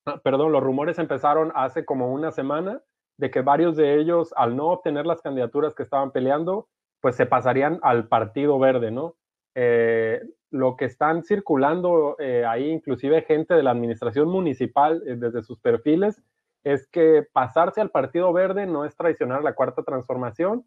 ah, 0.05 0.19
perdón, 0.23 0.51
los 0.51 0.63
rumores 0.63 0.99
empezaron 0.99 1.51
hace 1.55 1.85
como 1.85 2.11
una 2.13 2.31
semana 2.31 2.81
de 3.17 3.31
que 3.31 3.41
varios 3.41 3.75
de 3.75 3.99
ellos, 3.99 4.33
al 4.37 4.55
no 4.55 4.67
obtener 4.67 5.05
las 5.05 5.21
candidaturas 5.21 5.73
que 5.73 5.83
estaban 5.83 6.11
peleando, 6.11 6.67
pues 7.01 7.15
se 7.15 7.25
pasarían 7.25 7.79
al 7.81 8.07
Partido 8.07 8.59
Verde, 8.59 8.91
¿no? 8.91 9.15
Eh, 9.55 10.21
lo 10.51 10.77
que 10.77 10.85
están 10.85 11.23
circulando 11.23 12.15
eh, 12.19 12.45
ahí, 12.45 12.69
inclusive 12.69 13.23
gente 13.23 13.53
de 13.53 13.63
la 13.63 13.71
administración 13.71 14.29
municipal 14.29 15.01
eh, 15.05 15.15
desde 15.17 15.43
sus 15.43 15.59
perfiles, 15.59 16.23
es 16.63 16.87
que 16.87 17.25
pasarse 17.33 17.81
al 17.81 17.89
Partido 17.89 18.31
Verde 18.33 18.65
no 18.65 18.85
es 18.85 18.95
traicionar 18.95 19.43
la 19.43 19.55
cuarta 19.55 19.83
transformación. 19.83 20.65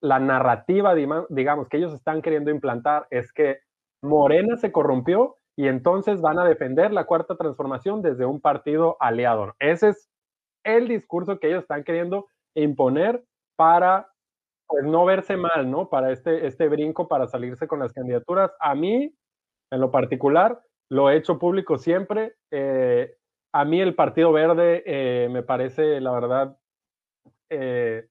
la 0.00 0.18
narrativa, 0.18 0.94
digamos, 0.94 1.68
que 1.68 1.76
ellos 1.76 1.92
están 1.92 2.22
queriendo 2.22 2.50
implantar 2.50 3.06
es 3.10 3.32
que 3.32 3.60
Morena 4.02 4.56
se 4.56 4.72
corrompió 4.72 5.36
y 5.60 5.68
entonces 5.68 6.22
van 6.22 6.38
a 6.38 6.46
defender 6.46 6.90
la 6.90 7.04
cuarta 7.04 7.36
transformación 7.36 8.00
desde 8.00 8.24
un 8.24 8.40
partido 8.40 8.96
aliado. 8.98 9.54
Ese 9.58 9.90
es 9.90 10.08
el 10.64 10.88
discurso 10.88 11.38
que 11.38 11.48
ellos 11.48 11.64
están 11.64 11.84
queriendo 11.84 12.28
imponer 12.54 13.22
para 13.56 14.08
pues, 14.66 14.84
no 14.84 15.04
verse 15.04 15.36
mal, 15.36 15.70
¿no? 15.70 15.90
Para 15.90 16.12
este, 16.12 16.46
este 16.46 16.66
brinco, 16.68 17.08
para 17.08 17.26
salirse 17.26 17.68
con 17.68 17.78
las 17.78 17.92
candidaturas. 17.92 18.50
A 18.58 18.74
mí, 18.74 19.14
en 19.70 19.80
lo 19.82 19.90
particular, 19.90 20.58
lo 20.90 21.10
he 21.10 21.18
hecho 21.18 21.38
público 21.38 21.76
siempre. 21.76 22.36
Eh, 22.50 23.14
a 23.52 23.66
mí 23.66 23.82
el 23.82 23.94
Partido 23.94 24.32
Verde 24.32 24.82
eh, 24.86 25.28
me 25.28 25.42
parece, 25.42 26.00
la 26.00 26.12
verdad, 26.12 26.56
eh, 27.50 28.08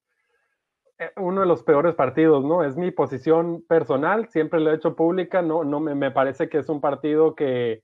uno 1.15 1.41
de 1.41 1.47
los 1.47 1.63
peores 1.63 1.95
partidos, 1.95 2.43
¿no? 2.43 2.63
Es 2.63 2.75
mi 2.75 2.91
posición 2.91 3.63
personal, 3.67 4.27
siempre 4.29 4.59
lo 4.59 4.71
he 4.71 4.75
hecho 4.75 4.95
pública, 4.95 5.41
no, 5.41 5.63
no 5.63 5.79
me, 5.79 5.95
me 5.95 6.11
parece 6.11 6.49
que 6.49 6.57
es 6.57 6.69
un 6.69 6.81
partido 6.81 7.35
que, 7.35 7.83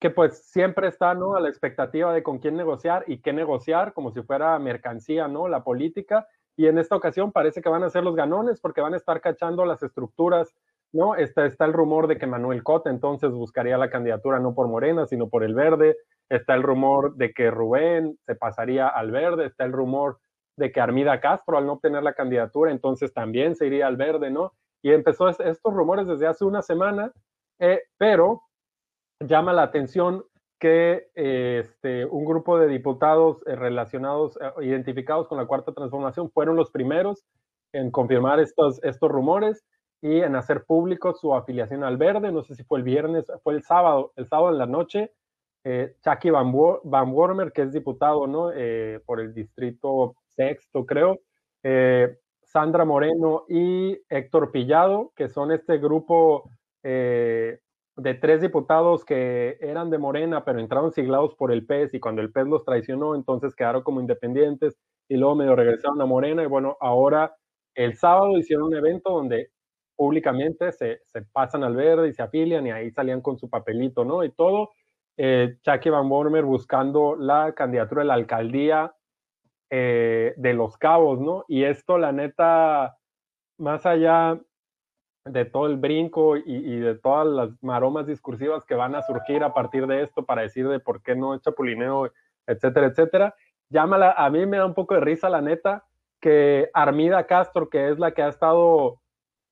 que 0.00 0.10
pues 0.10 0.38
siempre 0.50 0.88
está, 0.88 1.14
¿no? 1.14 1.34
A 1.34 1.40
la 1.40 1.48
expectativa 1.48 2.12
de 2.12 2.22
con 2.22 2.38
quién 2.38 2.56
negociar 2.56 3.04
y 3.06 3.20
qué 3.20 3.32
negociar, 3.32 3.92
como 3.92 4.12
si 4.12 4.22
fuera 4.22 4.58
mercancía, 4.58 5.28
¿no? 5.28 5.48
La 5.48 5.64
política. 5.64 6.26
Y 6.56 6.66
en 6.66 6.78
esta 6.78 6.96
ocasión 6.96 7.32
parece 7.32 7.60
que 7.60 7.68
van 7.68 7.84
a 7.84 7.90
ser 7.90 8.02
los 8.02 8.16
ganones 8.16 8.60
porque 8.60 8.80
van 8.80 8.94
a 8.94 8.98
estar 8.98 9.20
cachando 9.20 9.66
las 9.66 9.82
estructuras, 9.82 10.54
¿no? 10.92 11.14
Está, 11.16 11.44
está 11.44 11.66
el 11.66 11.74
rumor 11.74 12.06
de 12.06 12.16
que 12.18 12.26
Manuel 12.26 12.62
Cota 12.62 12.88
entonces 12.88 13.30
buscaría 13.30 13.76
la 13.76 13.90
candidatura 13.90 14.38
no 14.38 14.54
por 14.54 14.68
Morena, 14.68 15.06
sino 15.06 15.28
por 15.28 15.44
el 15.44 15.54
verde. 15.54 15.96
Está 16.30 16.54
el 16.54 16.62
rumor 16.62 17.14
de 17.16 17.32
que 17.32 17.50
Rubén 17.50 18.18
se 18.26 18.34
pasaría 18.34 18.88
al 18.88 19.10
verde. 19.10 19.46
Está 19.46 19.64
el 19.64 19.72
rumor 19.72 20.18
de 20.56 20.72
que 20.72 20.80
Armida 20.80 21.20
Castro, 21.20 21.58
al 21.58 21.66
no 21.66 21.74
obtener 21.74 22.02
la 22.02 22.14
candidatura, 22.14 22.70
entonces 22.70 23.12
también 23.12 23.54
se 23.56 23.66
iría 23.66 23.86
al 23.86 23.96
verde, 23.96 24.30
¿no? 24.30 24.52
Y 24.82 24.92
empezó 24.92 25.28
estos 25.28 25.74
rumores 25.74 26.06
desde 26.06 26.26
hace 26.26 26.44
una 26.44 26.62
semana, 26.62 27.12
eh, 27.58 27.82
pero 27.98 28.42
llama 29.20 29.52
la 29.52 29.62
atención 29.62 30.24
que 30.58 31.08
este, 31.14 32.06
un 32.06 32.24
grupo 32.24 32.58
de 32.58 32.68
diputados 32.68 33.42
eh, 33.46 33.56
relacionados, 33.56 34.38
eh, 34.40 34.64
identificados 34.64 35.28
con 35.28 35.38
la 35.38 35.46
cuarta 35.46 35.72
transformación, 35.72 36.30
fueron 36.30 36.56
los 36.56 36.70
primeros 36.70 37.24
en 37.72 37.90
confirmar 37.90 38.40
estos, 38.40 38.82
estos 38.82 39.10
rumores 39.10 39.64
y 40.00 40.20
en 40.20 40.36
hacer 40.36 40.64
público 40.64 41.14
su 41.14 41.34
afiliación 41.34 41.84
al 41.84 41.96
verde. 41.96 42.32
No 42.32 42.42
sé 42.42 42.54
si 42.54 42.64
fue 42.64 42.78
el 42.78 42.84
viernes, 42.84 43.26
fue 43.42 43.54
el 43.54 43.62
sábado, 43.62 44.12
el 44.16 44.28
sábado 44.28 44.50
en 44.52 44.58
la 44.58 44.66
noche. 44.66 45.12
Eh, 45.64 45.96
Van, 46.32 46.54
Van 46.84 47.12
Wormer, 47.12 47.52
que 47.52 47.62
es 47.62 47.72
diputado 47.72 48.26
¿no? 48.26 48.52
por 49.04 49.20
el 49.20 49.34
distrito 49.34 50.14
sexto, 50.36 50.86
creo. 50.86 51.18
Sandra 52.42 52.84
Moreno 52.84 53.44
y 53.48 53.98
Héctor 54.08 54.52
Pillado, 54.52 55.12
que 55.16 55.28
son 55.28 55.50
este 55.50 55.78
grupo 55.78 56.48
de 57.96 58.14
tres 58.14 58.42
diputados 58.42 59.04
que 59.04 59.56
eran 59.60 59.90
de 59.90 59.98
Morena, 59.98 60.44
pero 60.44 60.60
entraron 60.60 60.92
siglados 60.92 61.34
por 61.34 61.50
el 61.50 61.64
PES 61.64 61.94
y 61.94 62.00
cuando 62.00 62.20
el 62.20 62.30
PES 62.30 62.46
los 62.46 62.64
traicionó, 62.64 63.14
entonces 63.14 63.54
quedaron 63.54 63.82
como 63.82 64.00
independientes 64.00 64.78
y 65.08 65.16
luego 65.16 65.34
medio 65.34 65.56
regresaron 65.56 66.00
a 66.00 66.06
Morena 66.06 66.42
y 66.42 66.46
bueno, 66.46 66.76
ahora 66.80 67.34
el 67.74 67.96
sábado 67.96 68.36
hicieron 68.38 68.66
un 68.66 68.76
evento 68.76 69.10
donde 69.10 69.50
públicamente 69.96 70.72
se, 70.72 71.00
pasan 71.32 71.64
al 71.64 71.74
verde 71.74 72.08
y 72.08 72.12
se 72.12 72.22
afilian 72.22 72.66
y 72.66 72.70
ahí 72.70 72.90
salían 72.90 73.22
con 73.22 73.38
su 73.38 73.48
papelito, 73.48 74.04
¿no? 74.04 74.24
Y 74.24 74.30
todo, 74.30 74.70
eh, 75.16 75.56
Van 75.64 76.08
Bormer 76.08 76.44
buscando 76.44 77.16
la 77.16 77.54
candidatura 77.54 78.02
de 78.02 78.08
la 78.08 78.14
alcaldía 78.14 78.94
eh, 79.70 80.34
de 80.36 80.54
Los 80.54 80.76
Cabos, 80.76 81.20
¿no? 81.20 81.44
Y 81.48 81.64
esto, 81.64 81.98
la 81.98 82.12
neta, 82.12 82.96
más 83.58 83.86
allá 83.86 84.40
de 85.24 85.44
todo 85.44 85.66
el 85.66 85.76
brinco 85.76 86.36
y, 86.36 86.78
de 86.78 86.94
todas 86.94 87.26
las 87.26 87.62
maromas 87.62 88.06
discursivas 88.06 88.64
que 88.64 88.76
van 88.76 88.94
a 88.94 89.02
surgir 89.02 89.42
a 89.42 89.52
partir 89.52 89.86
de 89.86 90.02
esto 90.02 90.24
para 90.24 90.42
decir 90.42 90.68
de 90.68 90.78
por 90.78 91.02
qué 91.02 91.16
no 91.16 91.34
es 91.34 91.42
chapulineo, 91.42 92.12
etcétera, 92.46 92.86
etcétera. 92.86 93.34
Llámala, 93.68 94.12
a 94.12 94.30
mí 94.30 94.46
me 94.46 94.58
da 94.58 94.66
un 94.66 94.74
poco 94.74 94.94
de 94.94 95.00
risa, 95.00 95.28
la 95.28 95.40
neta, 95.40 95.84
que 96.20 96.70
Armida 96.72 97.26
Castro, 97.26 97.68
que 97.68 97.90
es 97.90 97.98
la 97.98 98.12
que 98.12 98.22
ha 98.22 98.28
estado 98.28 99.00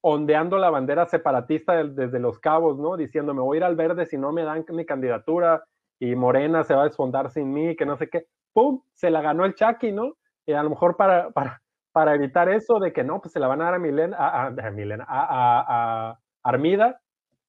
ondeando 0.01 0.59
la 0.59 0.71
bandera 0.71 1.07
separatista 1.07 1.83
desde 1.83 2.21
los 2.21 2.39
cabos, 2.39 2.79
¿no? 2.79 2.97
Diciendo, 2.97 3.35
me 3.35 3.41
voy 3.41 3.57
a 3.57 3.61
ir 3.61 3.65
al 3.65 3.75
verde 3.75 4.07
si 4.07 4.17
no 4.17 4.33
me 4.33 4.45
dan 4.45 4.65
mi 4.71 4.85
candidatura 4.85 5.65
y 6.11 6.17
Morena 6.17 6.65
se 6.65 6.75
va 6.75 6.83
a 6.83 6.89
desfondar 6.89 7.31
sin 7.31 7.53
mí, 7.53 7.77
que 7.77 7.87
no 7.87 7.97
sé 7.97 8.09
qué. 8.09 8.27
¡Pum! 8.53 8.83
Se 8.93 9.11
la 9.11 9.23
ganó 9.23 9.45
el 9.45 9.55
Chucky, 9.55 9.93
¿no? 9.93 10.15
Y 10.47 10.53
a 10.53 10.63
lo 10.63 10.71
mejor 10.71 10.97
para, 10.97 11.31
para, 11.35 11.63
para 11.93 12.15
evitar 12.15 12.49
eso 12.49 12.79
de 12.79 12.93
que 12.93 13.05
no, 13.05 13.21
pues 13.21 13.33
se 13.33 13.41
la 13.41 13.49
van 13.49 13.63
a 13.63 13.65
dar 13.67 13.75
a 13.75 13.79
Milena, 13.79 14.17
a, 14.19 14.49
a, 15.09 16.11
a, 16.11 16.19
Armida. 16.43 17.01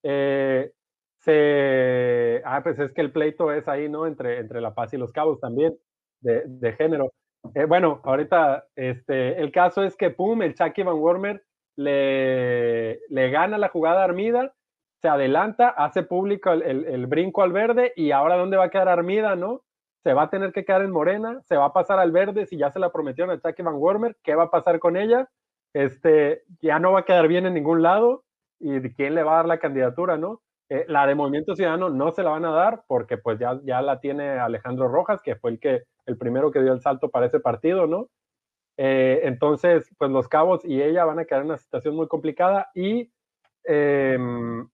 Eh, 0.04 0.72
se, 1.20 2.42
ah, 2.46 2.62
pues 2.64 2.80
es 2.80 2.94
que 2.94 3.02
el 3.02 3.12
pleito 3.12 3.52
es 3.52 3.68
ahí, 3.68 3.90
¿no? 3.90 4.06
Entre, 4.06 4.40
entre 4.40 4.62
La 4.62 4.74
Paz 4.74 4.94
y 4.94 4.98
Los 4.98 5.12
Cabos 5.12 5.40
también, 5.40 5.76
de, 6.22 6.44
de 6.46 6.74
género. 6.74 7.12
Eh, 7.56 7.66
bueno, 7.66 8.02
ahorita, 8.04 8.66
este, 8.76 9.42
el 9.42 9.52
caso 9.52 9.84
es 9.84 9.96
que, 9.98 10.12
pum, 10.12 10.42
el 10.44 10.56
Chucky 10.56 10.84
Van 10.84 10.96
Wormer 10.96 11.44
le, 11.76 13.00
le 13.10 13.30
gana 13.32 13.58
la 13.58 13.70
jugada 13.70 14.02
a 14.02 14.06
Armida, 14.06 14.54
se 15.02 15.08
adelanta, 15.08 15.70
hace 15.70 16.04
público 16.04 16.52
el, 16.52 16.86
el, 16.86 17.08
brinco 17.08 17.44
al 17.44 17.52
verde 17.52 17.94
y 17.96 18.12
ahora 18.12 18.38
dónde 18.38 18.58
va 18.58 18.66
a 18.66 18.70
quedar 18.70 18.90
Armida, 18.90 19.36
¿no? 19.36 19.62
se 20.06 20.14
va 20.14 20.24
a 20.24 20.30
tener 20.30 20.54
que 20.54 20.64
quedar 20.64 20.84
en 20.84 20.92
Morena, 20.92 21.42
se 21.46 21.58
va 21.58 21.66
a 21.66 21.74
pasar 21.74 21.98
al 21.98 22.12
verde 22.12 22.46
si 22.46 22.58
ya 22.58 22.70
se 22.70 22.78
la 22.78 22.92
prometieron 22.92 23.36
a 23.36 23.42
Chucky 23.42 23.64
Van 23.64 23.74
Wormer, 23.74 24.16
¿qué 24.22 24.36
va 24.36 24.44
a 24.44 24.52
pasar 24.52 24.78
con 24.78 24.98
ella? 24.98 25.28
Este, 25.74 26.44
ya 26.62 26.78
no 26.78 26.92
va 26.92 27.00
a 27.00 27.06
quedar 27.06 27.28
bien 27.28 27.48
en 27.48 27.56
ningún 27.56 27.82
lado 27.82 28.24
y 28.60 28.80
quién 28.94 29.16
le 29.16 29.24
va 29.24 29.34
a 29.34 29.36
dar 29.38 29.48
la 29.48 29.58
candidatura, 29.58 30.16
¿no? 30.16 30.44
Eh, 30.70 30.86
la 30.88 31.08
de 31.08 31.16
Movimiento 31.16 31.56
Ciudadano 31.56 31.90
no 31.90 32.12
se 32.12 32.22
la 32.22 32.30
van 32.30 32.46
a 32.46 32.52
dar 32.52 32.84
porque 32.86 33.18
pues 33.18 33.40
ya, 33.40 33.60
ya 33.64 33.82
la 33.82 34.00
tiene 34.00 34.38
Alejandro 34.38 34.90
Rojas, 34.90 35.24
que 35.24 35.38
fue 35.38 35.50
el 35.50 35.60
que 35.60 35.86
el 36.06 36.20
primero 36.20 36.52
que 36.52 36.62
dio 36.62 36.74
el 36.74 36.82
salto 36.82 37.10
para 37.10 37.26
ese 37.26 37.40
partido, 37.40 37.88
¿no? 37.88 38.10
Eh, 38.78 39.22
entonces, 39.24 39.90
pues 39.98 40.12
los 40.12 40.28
cabos 40.28 40.64
y 40.64 40.84
ella 40.84 41.04
van 41.06 41.18
a 41.18 41.26
quedar 41.26 41.42
en 41.42 41.48
una 41.48 41.58
situación 41.58 41.96
muy 41.96 42.08
complicada 42.08 42.70
y 42.76 43.12
em, 43.64 44.70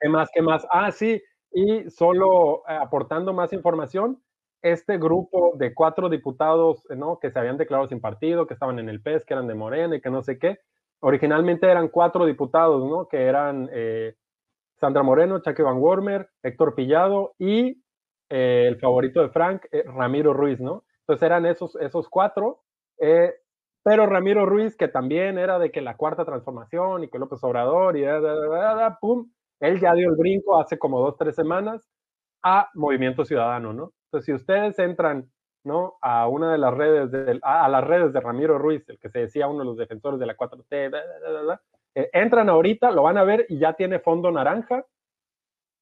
¿qué 0.00 0.08
más? 0.08 0.28
¿Qué 0.32 0.42
más? 0.42 0.66
Ah, 0.70 0.90
sí, 0.90 1.22
y 1.52 1.88
solo 1.90 2.62
eh, 2.68 2.74
aportando 2.80 3.32
más 3.32 3.52
información, 3.52 4.22
este 4.62 4.98
grupo 4.98 5.52
de 5.56 5.74
cuatro 5.74 6.08
diputados 6.08 6.82
¿no? 6.90 7.18
que 7.20 7.30
se 7.30 7.38
habían 7.38 7.56
declarado 7.56 7.88
sin 7.88 8.00
partido, 8.00 8.46
que 8.46 8.54
estaban 8.54 8.78
en 8.78 8.88
el 8.88 9.00
PES, 9.00 9.24
que 9.24 9.34
eran 9.34 9.46
de 9.46 9.54
Morena 9.54 9.96
y 9.96 10.00
que 10.00 10.10
no 10.10 10.22
sé 10.22 10.38
qué, 10.38 10.58
originalmente 11.00 11.70
eran 11.70 11.88
cuatro 11.88 12.26
diputados, 12.26 12.84
¿no? 12.88 13.06
que 13.06 13.24
eran 13.24 13.68
eh, 13.72 14.16
Sandra 14.80 15.02
Moreno, 15.02 15.40
Chucky 15.40 15.62
Van 15.62 15.78
Wormer, 15.78 16.28
Héctor 16.42 16.74
Pillado 16.74 17.34
y 17.38 17.82
eh, 18.30 18.66
el 18.66 18.78
favorito 18.78 19.22
de 19.22 19.30
Frank, 19.30 19.62
Ramiro 19.86 20.34
Ruiz, 20.34 20.60
¿no? 20.60 20.84
Entonces 21.00 21.24
eran 21.24 21.46
esos, 21.46 21.74
esos 21.76 22.08
cuatro, 22.08 22.60
pero 23.82 24.06
Ramiro 24.06 24.44
Ruiz, 24.44 24.76
que 24.76 24.88
también 24.88 25.38
era 25.38 25.58
de 25.58 25.70
que 25.70 25.80
la 25.80 25.96
cuarta 25.96 26.26
transformación 26.26 27.04
y 27.04 27.08
que 27.08 27.18
López 27.18 27.42
Obrador 27.42 27.96
y 27.96 28.02
da, 28.02 28.20
da, 28.20 28.74
da, 28.74 28.98
pum, 29.00 29.30
él 29.60 29.80
ya 29.80 29.94
dio 29.94 30.10
el 30.10 30.16
brinco 30.16 30.60
hace 30.60 30.78
como 30.78 31.00
dos, 31.00 31.16
tres 31.16 31.34
semanas 31.34 31.88
a 32.42 32.70
Movimiento 32.74 33.24
Ciudadano, 33.24 33.72
¿no? 33.72 33.92
Entonces, 34.06 34.26
si 34.26 34.32
ustedes 34.32 34.78
entran, 34.78 35.30
¿no? 35.64 35.98
A 36.00 36.28
una 36.28 36.52
de 36.52 36.58
las 36.58 36.74
redes, 36.74 37.10
de, 37.10 37.38
a, 37.42 37.68
las 37.68 37.84
redes 37.84 38.12
de 38.12 38.20
Ramiro 38.20 38.58
Ruiz, 38.58 38.88
el 38.88 38.98
que 38.98 39.10
se 39.10 39.20
decía 39.20 39.48
uno 39.48 39.60
de 39.60 39.64
los 39.64 39.76
defensores 39.76 40.18
de 40.18 40.26
la 40.26 40.36
4T, 40.36 41.58
eh, 41.94 42.10
entran 42.12 42.48
ahorita, 42.48 42.90
lo 42.90 43.02
van 43.02 43.18
a 43.18 43.24
ver 43.24 43.46
y 43.48 43.58
ya 43.58 43.74
tiene 43.74 43.98
fondo 43.98 44.30
naranja. 44.30 44.84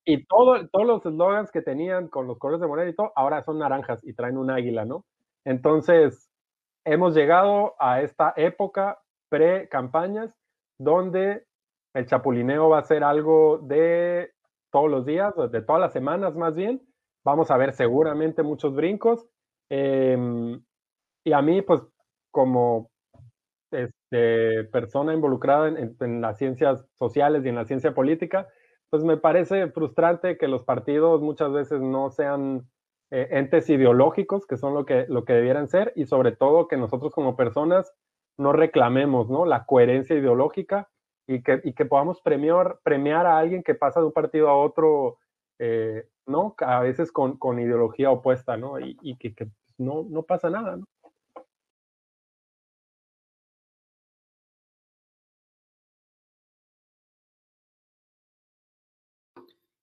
Y 0.04 0.24
todo, 0.26 0.68
todos 0.68 0.86
los 0.86 1.04
eslogans 1.04 1.50
que 1.50 1.62
tenían 1.62 2.08
con 2.08 2.26
los 2.26 2.38
colores 2.38 2.60
de 2.60 2.68
Morena 2.68 2.90
y 2.90 2.94
todo, 2.94 3.12
ahora 3.16 3.42
son 3.42 3.58
naranjas 3.58 3.98
y 4.04 4.14
traen 4.14 4.38
un 4.38 4.50
águila, 4.50 4.84
¿no? 4.84 5.04
Entonces, 5.44 6.30
hemos 6.84 7.14
llegado 7.14 7.74
a 7.78 8.00
esta 8.02 8.32
época 8.36 9.00
pre-campañas 9.28 10.32
donde 10.78 11.45
el 11.96 12.04
chapulineo 12.04 12.68
va 12.68 12.80
a 12.80 12.84
ser 12.84 13.02
algo 13.02 13.58
de 13.58 14.30
todos 14.70 14.90
los 14.90 15.06
días, 15.06 15.34
de 15.50 15.62
todas 15.62 15.80
las 15.80 15.94
semanas 15.94 16.36
más 16.36 16.54
bien. 16.54 16.82
Vamos 17.24 17.50
a 17.50 17.56
ver 17.56 17.72
seguramente 17.72 18.42
muchos 18.42 18.74
brincos. 18.74 19.26
Em, 19.70 20.62
y 21.24 21.32
a 21.32 21.40
mí, 21.40 21.62
pues, 21.62 21.80
como 22.30 22.90
este, 23.70 24.64
persona 24.64 25.14
involucrada 25.14 25.68
en, 25.68 26.20
las 26.20 26.36
ciencias 26.36 26.84
sociales 26.98 27.44
y 27.44 27.48
en 27.48 27.54
la 27.54 27.64
ciencia 27.64 27.94
política, 27.94 28.46
pues 28.90 29.02
me 29.02 29.16
parece 29.16 29.68
frustrante 29.68 30.36
que 30.36 30.48
los 30.48 30.64
partidos 30.64 31.22
muchas 31.22 31.50
veces 31.50 31.80
no 31.80 32.10
sean 32.10 32.68
eh, 33.10 33.28
entes 33.30 33.70
ideológicos, 33.70 34.46
que 34.46 34.58
son 34.58 34.74
lo 34.74 34.84
que, 34.84 35.06
lo 35.08 35.24
que 35.24 35.32
debieran 35.32 35.68
ser, 35.68 35.94
y 35.96 36.04
sobre 36.04 36.32
todo 36.32 36.68
que 36.68 36.76
nosotros 36.76 37.14
como 37.14 37.36
personas 37.36 37.90
no 38.36 38.52
reclamemos 38.52 39.30
¿no? 39.30 39.46
la 39.46 39.64
coherencia 39.64 40.14
ideológica 40.14 40.90
y 41.26 41.42
que, 41.42 41.60
y 41.64 41.72
que 41.72 41.84
podamos 41.84 42.20
premiar, 42.20 42.78
premiar 42.82 43.26
a 43.26 43.38
alguien 43.38 43.62
que 43.62 43.74
pasa 43.74 44.00
de 44.00 44.06
un 44.06 44.12
partido 44.12 44.48
a 44.48 44.56
otro, 44.56 45.18
eh, 45.58 46.08
¿no? 46.26 46.54
A 46.58 46.80
veces 46.80 47.12
con, 47.12 47.36
con, 47.38 47.58
ideología 47.60 48.10
opuesta, 48.10 48.56
¿no? 48.56 48.78
Y, 48.80 48.96
y 49.02 49.16
que, 49.16 49.34
no, 49.78 50.04
no 50.08 50.22
pasa 50.22 50.50
nada, 50.50 50.76
¿no? 50.76 50.86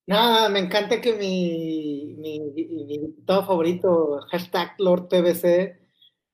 Nada, 0.05 0.49
me 0.49 0.59
encanta 0.59 0.99
que 0.99 1.13
mi, 1.13 2.13
mi, 2.17 2.39
mi 2.41 2.97
diputado 2.99 3.45
favorito, 3.45 4.19
hashtag 4.31 4.73
LordPBC, 4.77 5.82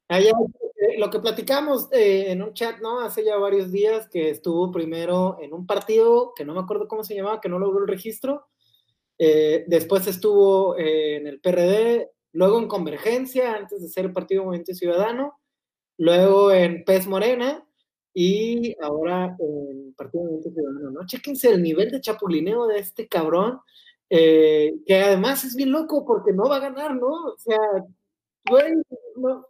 haya 0.09 0.33
lo 0.97 1.09
que 1.09 1.19
platicamos 1.19 1.87
eh, 1.91 2.31
en 2.31 2.41
un 2.41 2.53
chat, 2.53 2.79
¿no? 2.79 2.99
Hace 2.99 3.23
ya 3.23 3.37
varios 3.37 3.71
días 3.71 4.09
que 4.09 4.29
estuvo 4.29 4.71
primero 4.71 5.37
en 5.41 5.53
un 5.53 5.65
partido 5.65 6.33
que 6.35 6.43
no 6.43 6.53
me 6.53 6.59
acuerdo 6.59 6.87
cómo 6.87 7.03
se 7.03 7.15
llamaba, 7.15 7.39
que 7.39 7.49
no 7.49 7.59
logró 7.59 7.79
el 7.79 7.87
registro. 7.87 8.47
Eh, 9.17 9.65
después 9.67 10.07
estuvo 10.07 10.77
eh, 10.77 11.17
en 11.17 11.27
el 11.27 11.39
PRD, 11.39 12.09
luego 12.33 12.59
en 12.59 12.67
Convergencia, 12.67 13.55
antes 13.55 13.81
de 13.81 13.89
ser 13.89 14.05
el 14.05 14.13
Partido 14.13 14.43
Movimiento 14.43 14.73
Ciudadano, 14.73 15.39
luego 15.97 16.51
en 16.51 16.83
PES 16.85 17.07
Morena 17.07 17.65
y 18.13 18.75
ahora 18.81 19.35
en 19.39 19.93
Partido 19.93 20.23
Movimiento 20.23 20.51
Ciudadano, 20.51 20.91
¿no? 20.91 21.05
Chéquense 21.05 21.49
el 21.49 21.61
nivel 21.61 21.91
de 21.91 22.01
chapulineo 22.01 22.67
de 22.67 22.79
este 22.79 23.07
cabrón, 23.07 23.59
que 24.09 25.03
además 25.03 25.43
es 25.43 25.55
bien 25.55 25.71
loco 25.71 26.05
porque 26.05 26.33
no 26.33 26.49
va 26.49 26.57
a 26.57 26.61
ganar, 26.61 26.95
¿no? 26.95 27.07
O 27.07 27.37
sea, 27.37 27.59
güey, 28.49 28.73
no, 29.17 29.45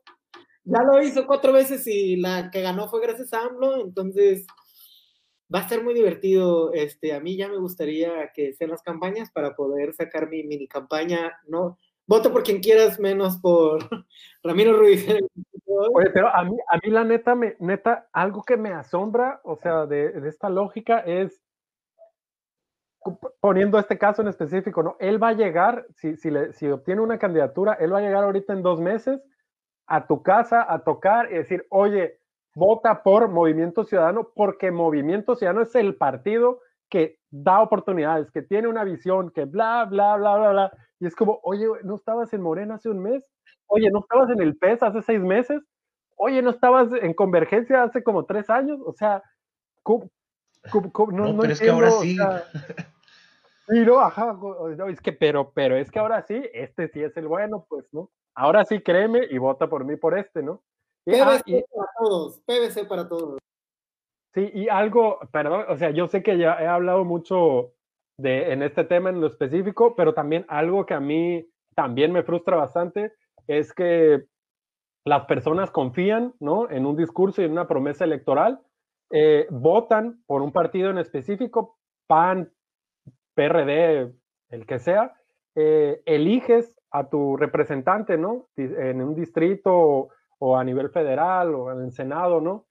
ya 0.63 0.83
lo 0.83 1.01
hizo 1.01 1.25
cuatro 1.25 1.53
veces 1.53 1.85
y 1.87 2.17
la 2.17 2.51
que 2.51 2.61
ganó 2.61 2.87
fue 2.89 3.01
gracias 3.01 3.33
a 3.33 3.45
AMLO, 3.45 3.81
entonces 3.81 4.45
va 5.53 5.59
a 5.59 5.69
ser 5.69 5.83
muy 5.83 5.93
divertido. 5.93 6.73
Este, 6.73 7.13
a 7.13 7.19
mí 7.19 7.35
ya 7.37 7.47
me 7.47 7.57
gustaría 7.57 8.31
que 8.33 8.53
sean 8.53 8.71
las 8.71 8.83
campañas 8.83 9.31
para 9.31 9.55
poder 9.55 9.93
sacar 9.93 10.29
mi 10.29 10.43
mini 10.43 10.67
campaña, 10.67 11.31
no, 11.47 11.77
voto 12.07 12.31
por 12.31 12.43
quien 12.43 12.61
quieras, 12.61 12.99
menos 12.99 13.37
por 13.37 13.79
Ramiro 14.43 14.77
Ruiz. 14.77 15.07
Oye, 15.93 16.09
pero 16.11 16.27
a 16.27 16.43
mí, 16.43 16.57
a 16.69 16.77
mí 16.77 16.91
la 16.91 17.03
neta, 17.03 17.35
me, 17.35 17.55
neta, 17.59 18.09
algo 18.11 18.43
que 18.43 18.57
me 18.57 18.73
asombra, 18.73 19.39
o 19.43 19.55
sea, 19.55 19.85
de, 19.85 20.11
de, 20.11 20.29
esta 20.29 20.49
lógica 20.49 20.99
es, 20.99 21.41
poniendo 23.39 23.79
este 23.79 23.97
caso 23.97 24.21
en 24.21 24.27
específico, 24.27 24.83
¿no? 24.83 24.97
Él 24.99 25.21
va 25.21 25.29
a 25.29 25.33
llegar, 25.33 25.85
si, 25.95 26.17
si, 26.17 26.31
le, 26.31 26.53
si 26.53 26.67
obtiene 26.67 27.01
una 27.01 27.17
candidatura, 27.17 27.73
él 27.75 27.93
va 27.93 27.99
a 27.99 28.01
llegar 28.01 28.23
ahorita 28.23 28.53
en 28.53 28.63
dos 28.63 28.81
meses 28.81 29.21
a 29.89 30.05
tu 30.05 30.21
casa 30.21 30.65
a 30.71 30.83
tocar 30.83 31.31
y 31.31 31.35
decir, 31.35 31.65
oye, 31.69 32.19
vota 32.55 33.01
por 33.03 33.27
Movimiento 33.27 33.83
Ciudadano, 33.83 34.31
porque 34.35 34.71
Movimiento 34.71 35.35
Ciudadano 35.35 35.63
es 35.63 35.75
el 35.75 35.95
partido 35.95 36.59
que 36.89 37.19
da 37.31 37.61
oportunidades, 37.61 38.31
que 38.31 38.41
tiene 38.41 38.67
una 38.67 38.83
visión, 38.83 39.31
que 39.31 39.45
bla, 39.45 39.85
bla, 39.85 40.15
bla, 40.15 40.37
bla, 40.37 40.51
bla. 40.51 40.71
Y 40.99 41.07
es 41.07 41.15
como, 41.15 41.39
oye, 41.43 41.65
¿no 41.83 41.95
estabas 41.95 42.31
en 42.33 42.41
Morena 42.41 42.75
hace 42.75 42.89
un 42.89 42.99
mes? 42.99 43.23
Oye, 43.67 43.89
¿no 43.91 43.99
estabas 43.99 44.29
en 44.29 44.41
el 44.41 44.57
PES 44.57 44.83
hace 44.83 45.01
seis 45.01 45.21
meses? 45.21 45.61
Oye, 46.15 46.41
¿no 46.41 46.51
estabas 46.51 46.89
en 47.01 47.13
Convergencia 47.13 47.83
hace 47.83 48.03
como 48.03 48.25
tres 48.25 48.49
años? 48.49 48.79
O 48.85 48.93
sea, 48.93 49.23
¿cómo, 49.83 50.09
cómo, 50.71 50.91
cómo? 50.91 51.11
no, 51.11 51.25
no, 51.25 51.33
no, 51.33 51.41
pero 51.41 51.53
entiendo, 51.53 51.53
es 51.53 51.61
que 51.61 51.69
ahora 51.69 51.91
sí. 51.91 52.19
O 52.19 52.23
sea, 52.23 52.43
no, 53.85 53.99
ajá, 53.99 54.37
es 54.89 55.01
que, 55.01 55.13
pero, 55.13 55.51
pero 55.51 55.75
es 55.77 55.89
que 55.89 55.99
ahora 55.99 56.21
sí, 56.23 56.43
este 56.53 56.89
sí 56.89 57.01
es 57.01 57.15
el 57.17 57.27
bueno, 57.27 57.65
pues, 57.69 57.85
¿no? 57.91 58.09
Ahora 58.39 58.63
sí 58.63 58.79
créeme 58.79 59.27
y 59.29 59.37
vota 59.37 59.67
por 59.67 59.83
mí 59.83 59.97
por 59.97 60.17
este, 60.17 60.41
¿no? 60.41 60.63
Y, 61.05 61.11
PVC 61.11 61.23
ah, 61.25 61.41
y, 61.45 61.61
para 61.61 61.91
todos, 61.99 62.39
PVC 62.45 62.87
para 62.87 63.09
todos. 63.09 63.37
Sí, 64.33 64.49
y 64.53 64.69
algo, 64.69 65.19
perdón, 65.33 65.65
o 65.67 65.75
sea, 65.75 65.89
yo 65.89 66.07
sé 66.07 66.23
que 66.23 66.37
ya 66.37 66.53
he 66.53 66.65
hablado 66.65 67.03
mucho 67.03 67.73
de, 68.17 68.53
en 68.53 68.63
este 68.63 68.85
tema 68.85 69.09
en 69.09 69.19
lo 69.19 69.27
específico, 69.27 69.93
pero 69.93 70.13
también 70.13 70.45
algo 70.47 70.85
que 70.85 70.93
a 70.93 71.01
mí 71.01 71.49
también 71.75 72.13
me 72.13 72.23
frustra 72.23 72.55
bastante 72.55 73.11
es 73.47 73.73
que 73.73 74.23
las 75.05 75.25
personas 75.25 75.69
confían, 75.69 76.33
¿no? 76.39 76.69
En 76.69 76.85
un 76.85 76.95
discurso 76.95 77.41
y 77.41 77.45
en 77.45 77.51
una 77.51 77.67
promesa 77.67 78.05
electoral, 78.05 78.61
eh, 79.11 79.47
votan 79.49 80.23
por 80.27 80.41
un 80.41 80.53
partido 80.53 80.89
en 80.91 80.97
específico, 80.97 81.77
PAN, 82.07 82.53
PRD, 83.33 84.13
el 84.47 84.65
que 84.65 84.79
sea, 84.79 85.13
eh, 85.55 86.01
eliges 86.05 86.78
a 86.91 87.09
tu 87.09 87.37
representante, 87.37 88.17
¿no? 88.17 88.47
En 88.55 89.01
un 89.01 89.15
distrito 89.15 90.09
o, 90.39 90.57
a 90.57 90.63
nivel 90.63 90.89
federal 90.89 91.53
o 91.53 91.71
en 91.71 91.85
el 91.85 91.91
Senado, 91.91 92.41
¿no? 92.41 92.65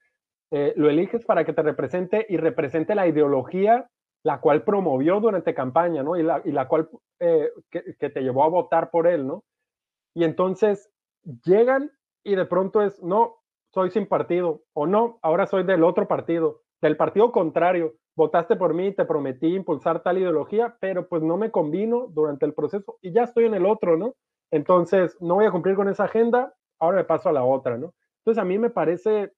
Eh, 0.51 0.73
lo 0.75 0.89
eliges 0.89 1.25
para 1.25 1.45
que 1.45 1.53
te 1.53 1.61
represente 1.61 2.25
y 2.27 2.37
represente 2.37 2.95
la 2.95 3.07
ideología 3.07 3.89
la 4.23 4.41
cual 4.41 4.63
promovió 4.63 5.19
durante 5.19 5.53
campaña, 5.53 6.03
¿no? 6.03 6.17
Y 6.17 6.23
la, 6.23 6.41
y 6.43 6.51
la 6.51 6.67
cual 6.67 6.89
eh, 7.19 7.51
que, 7.69 7.95
que, 7.97 8.09
te 8.09 8.21
llevó 8.21 8.43
a 8.43 8.49
votar 8.49 8.89
por 8.91 9.07
él, 9.07 9.25
¿no? 9.25 9.43
Y 10.13 10.23
entonces 10.23 10.91
llegan 11.45 11.91
y 12.23 12.35
de 12.35 12.45
pronto 12.45 12.81
es, 12.81 13.01
no, 13.01 13.37
soy 13.71 13.91
sin 13.91 14.07
partido, 14.07 14.63
o 14.73 14.87
no, 14.87 15.19
ahora 15.21 15.45
soy 15.45 15.63
del 15.63 15.83
otro 15.83 16.07
partido, 16.07 16.61
del 16.81 16.97
partido 16.97 17.31
contrario, 17.31 17.95
votaste 18.15 18.55
por 18.55 18.73
mí, 18.73 18.91
te 18.91 19.05
prometí 19.05 19.55
impulsar 19.55 20.03
tal 20.03 20.17
ideología, 20.17 20.77
pero 20.79 21.07
pues 21.07 21.21
no 21.23 21.37
me 21.37 21.51
convino 21.51 22.07
durante 22.07 22.45
el 22.45 22.53
proceso 22.53 22.97
y 23.01 23.11
ya 23.11 23.23
estoy 23.23 23.45
en 23.45 23.53
el 23.53 23.65
otro, 23.65 23.97
¿no? 23.97 24.15
Entonces, 24.51 25.17
no 25.21 25.35
voy 25.35 25.45
a 25.45 25.51
cumplir 25.51 25.75
con 25.75 25.89
esa 25.89 26.05
agenda, 26.05 26.53
ahora 26.79 26.97
me 26.97 27.03
paso 27.03 27.29
a 27.29 27.33
la 27.33 27.43
otra, 27.43 27.77
¿no? 27.77 27.93
Entonces, 28.19 28.41
a 28.41 28.45
mí 28.45 28.57
me 28.57 28.69
parece 28.69 29.31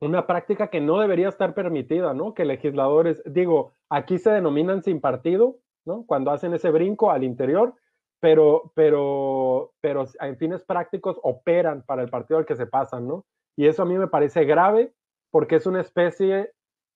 una 0.00 0.26
práctica 0.26 0.68
que 0.68 0.80
no 0.80 0.98
debería 0.98 1.28
estar 1.28 1.54
permitida, 1.54 2.14
¿no? 2.14 2.34
Que 2.34 2.44
legisladores, 2.44 3.22
digo, 3.26 3.74
aquí 3.88 4.18
se 4.18 4.30
denominan 4.30 4.82
sin 4.82 5.00
partido, 5.00 5.58
¿no? 5.84 6.04
Cuando 6.06 6.30
hacen 6.30 6.54
ese 6.54 6.70
brinco 6.70 7.10
al 7.10 7.24
interior, 7.24 7.74
pero, 8.20 8.72
pero, 8.74 9.72
pero 9.80 10.04
en 10.20 10.36
fines 10.36 10.64
prácticos 10.64 11.18
operan 11.22 11.82
para 11.82 12.02
el 12.02 12.10
partido 12.10 12.38
al 12.38 12.46
que 12.46 12.56
se 12.56 12.66
pasan, 12.66 13.06
¿no? 13.06 13.24
Y 13.56 13.66
eso 13.66 13.82
a 13.82 13.86
mí 13.86 13.96
me 13.96 14.08
parece 14.08 14.44
grave 14.44 14.92
porque 15.34 15.56
es 15.56 15.66
una 15.66 15.80
especie 15.80 16.52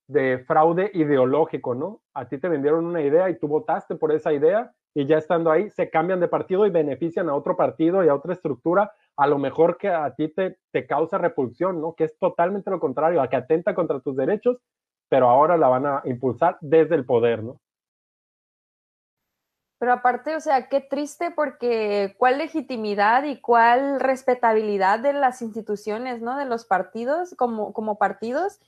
de 0.06 0.38
fraude 0.46 0.92
ideológico, 0.94 1.74
¿no? 1.74 2.02
A 2.14 2.28
ti 2.28 2.38
te 2.38 2.48
vendieron 2.48 2.86
una 2.86 3.02
idea 3.02 3.28
y 3.30 3.36
tú 3.36 3.48
votaste 3.48 3.96
por 3.96 4.12
esa 4.12 4.32
idea 4.32 4.72
y 4.94 5.06
ya 5.06 5.18
estando 5.18 5.50
ahí 5.50 5.70
se 5.70 5.90
cambian 5.90 6.20
de 6.20 6.28
partido 6.28 6.64
y 6.64 6.70
benefician 6.70 7.28
a 7.28 7.34
otro 7.34 7.56
partido 7.56 8.04
y 8.04 8.08
a 8.08 8.14
otra 8.14 8.34
estructura, 8.34 8.92
a 9.16 9.26
lo 9.26 9.38
mejor 9.38 9.76
que 9.76 9.88
a 9.88 10.14
ti 10.14 10.28
te, 10.28 10.56
te 10.70 10.86
causa 10.86 11.18
repulsión, 11.18 11.80
¿no? 11.80 11.94
Que 11.96 12.04
es 12.04 12.16
totalmente 12.16 12.70
lo 12.70 12.78
contrario, 12.78 13.20
a 13.20 13.28
que 13.28 13.34
atenta 13.34 13.74
contra 13.74 13.98
tus 13.98 14.14
derechos, 14.14 14.58
pero 15.08 15.28
ahora 15.28 15.56
la 15.56 15.66
van 15.66 15.86
a 15.86 16.02
impulsar 16.04 16.58
desde 16.60 16.94
el 16.94 17.04
poder, 17.04 17.42
¿no? 17.42 17.58
Pero 19.78 19.92
aparte, 19.92 20.34
o 20.34 20.40
sea, 20.40 20.68
qué 20.68 20.80
triste 20.80 21.30
porque 21.30 22.14
cuál 22.18 22.38
legitimidad 22.38 23.22
y 23.24 23.40
cuál 23.40 24.00
respetabilidad 24.00 24.98
de 24.98 25.12
las 25.12 25.40
instituciones, 25.40 26.20
¿no? 26.20 26.36
De 26.36 26.44
los 26.46 26.64
partidos 26.64 27.34
como, 27.36 27.72
como 27.72 27.96
partidos 27.96 28.58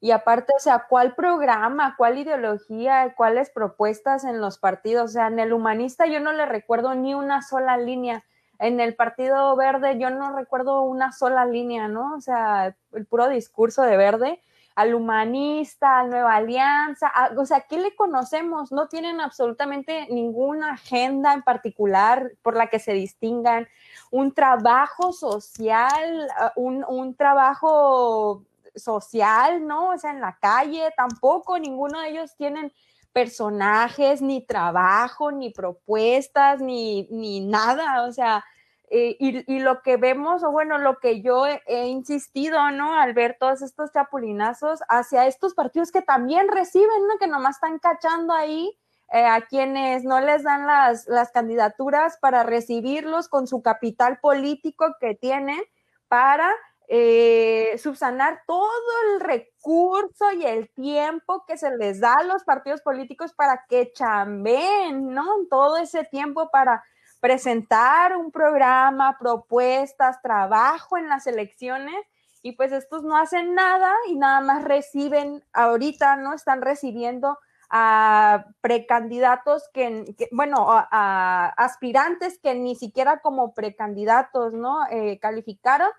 y 0.00 0.12
aparte, 0.12 0.52
o 0.56 0.60
sea, 0.60 0.86
¿cuál 0.88 1.14
programa, 1.14 1.94
cuál 1.98 2.18
ideología, 2.18 3.14
cuáles 3.16 3.50
propuestas 3.50 4.24
en 4.24 4.40
los 4.40 4.58
partidos? 4.58 5.10
O 5.10 5.12
sea, 5.12 5.26
en 5.26 5.38
el 5.38 5.52
humanista 5.52 6.06
yo 6.06 6.20
no 6.20 6.32
le 6.32 6.46
recuerdo 6.46 6.94
ni 6.94 7.14
una 7.14 7.42
sola 7.42 7.76
línea. 7.76 8.24
En 8.58 8.80
el 8.80 8.94
Partido 8.94 9.54
Verde 9.56 9.98
yo 9.98 10.10
no 10.10 10.34
recuerdo 10.34 10.82
una 10.82 11.12
sola 11.12 11.44
línea, 11.44 11.88
¿no? 11.88 12.14
O 12.14 12.20
sea, 12.20 12.74
el 12.92 13.06
puro 13.06 13.28
discurso 13.28 13.82
de 13.82 13.96
verde 13.98 14.40
al 14.74 14.94
humanista, 14.94 16.00
a 16.00 16.04
Nueva 16.04 16.36
Alianza, 16.36 17.08
a, 17.08 17.32
o 17.36 17.44
sea, 17.44 17.62
¿qué 17.62 17.78
le 17.78 17.94
conocemos? 17.94 18.72
No 18.72 18.88
tienen 18.88 19.20
absolutamente 19.20 20.06
ninguna 20.10 20.72
agenda 20.72 21.32
en 21.34 21.42
particular 21.42 22.32
por 22.42 22.56
la 22.56 22.68
que 22.68 22.78
se 22.78 22.92
distingan, 22.92 23.68
un 24.10 24.32
trabajo 24.32 25.12
social, 25.12 26.28
un, 26.56 26.84
un 26.88 27.14
trabajo 27.14 28.44
social, 28.74 29.66
¿no? 29.66 29.90
O 29.90 29.98
sea, 29.98 30.10
en 30.10 30.20
la 30.20 30.38
calle 30.40 30.92
tampoco, 30.96 31.58
ninguno 31.58 32.00
de 32.00 32.10
ellos 32.10 32.34
tienen 32.36 32.72
personajes, 33.12 34.22
ni 34.22 34.40
trabajo, 34.40 35.32
ni 35.32 35.50
propuestas, 35.50 36.60
ni, 36.60 37.08
ni 37.10 37.40
nada, 37.40 38.04
o 38.04 38.12
sea, 38.12 38.44
eh, 38.90 39.16
y, 39.20 39.60
lo 39.60 39.82
que 39.82 39.96
vemos, 39.96 40.42
o 40.42 40.50
bueno, 40.50 40.76
lo 40.76 40.98
que 40.98 41.22
yo 41.22 41.46
he, 41.46 41.62
he, 41.66 41.86
insistido, 41.86 42.70
¿no? 42.72 42.94
Al 42.94 43.14
ver 43.14 43.36
todos 43.38 43.62
estos 43.62 43.92
chapulinazos 43.92 44.80
hacia 44.88 45.26
estos 45.26 45.54
partidos 45.54 45.92
que 45.92 46.02
también 46.02 46.48
reciben, 46.48 47.06
¿no? 47.06 47.16
Que 47.18 47.28
nomás 47.28 47.56
están 47.56 47.78
cachando 47.78 48.34
ahí 48.34 48.76
eh, 49.12 49.26
a 49.26 49.40
quienes 49.40 50.04
no 50.04 50.20
les 50.20 50.44
dan 50.44 50.68
las, 50.68 51.08
las 51.08 51.32
candidaturas 51.32 52.16
para 52.20 52.44
recibirlos 52.44 53.28
con 53.28 53.48
su 53.48 53.60
capital 53.60 54.20
político 54.20 54.94
que 55.00 55.16
tienen 55.16 55.60
para 56.06 56.48
eh, 56.86 57.76
subsanar 57.78 58.42
todo 58.46 58.70
el 59.14 59.20
recurso 59.20 60.30
y 60.32 60.44
el 60.44 60.70
tiempo 60.70 61.44
que 61.44 61.56
se 61.56 61.76
les 61.76 61.98
da 61.98 62.14
a 62.14 62.22
los 62.22 62.44
partidos 62.44 62.82
políticos 62.82 63.32
para 63.34 63.64
que 63.68 63.92
chambeen, 63.92 65.12
¿no? 65.12 65.26
Todo 65.50 65.78
ese 65.78 66.04
tiempo 66.04 66.48
para, 66.52 66.84
presentar 67.20 68.16
un 68.16 68.30
programa, 68.30 69.16
propuestas, 69.18 70.20
trabajo 70.22 70.96
en 70.96 71.08
las 71.08 71.26
elecciones 71.26 72.04
y 72.42 72.52
pues 72.52 72.72
estos 72.72 73.02
no 73.02 73.16
hacen 73.16 73.54
nada 73.54 73.94
y 74.08 74.16
nada 74.16 74.40
más 74.40 74.64
reciben, 74.64 75.44
ahorita 75.52 76.16
no 76.16 76.32
están 76.32 76.62
recibiendo 76.62 77.38
a 77.68 78.46
precandidatos 78.60 79.68
que, 79.72 80.16
bueno, 80.32 80.66
a, 80.68 81.54
aspirantes 81.56 82.40
que 82.42 82.54
ni 82.54 82.74
siquiera 82.74 83.20
como 83.20 83.54
precandidatos, 83.54 84.52
¿no? 84.52 84.86
Eh, 84.90 85.20
calificaron, 85.20 85.90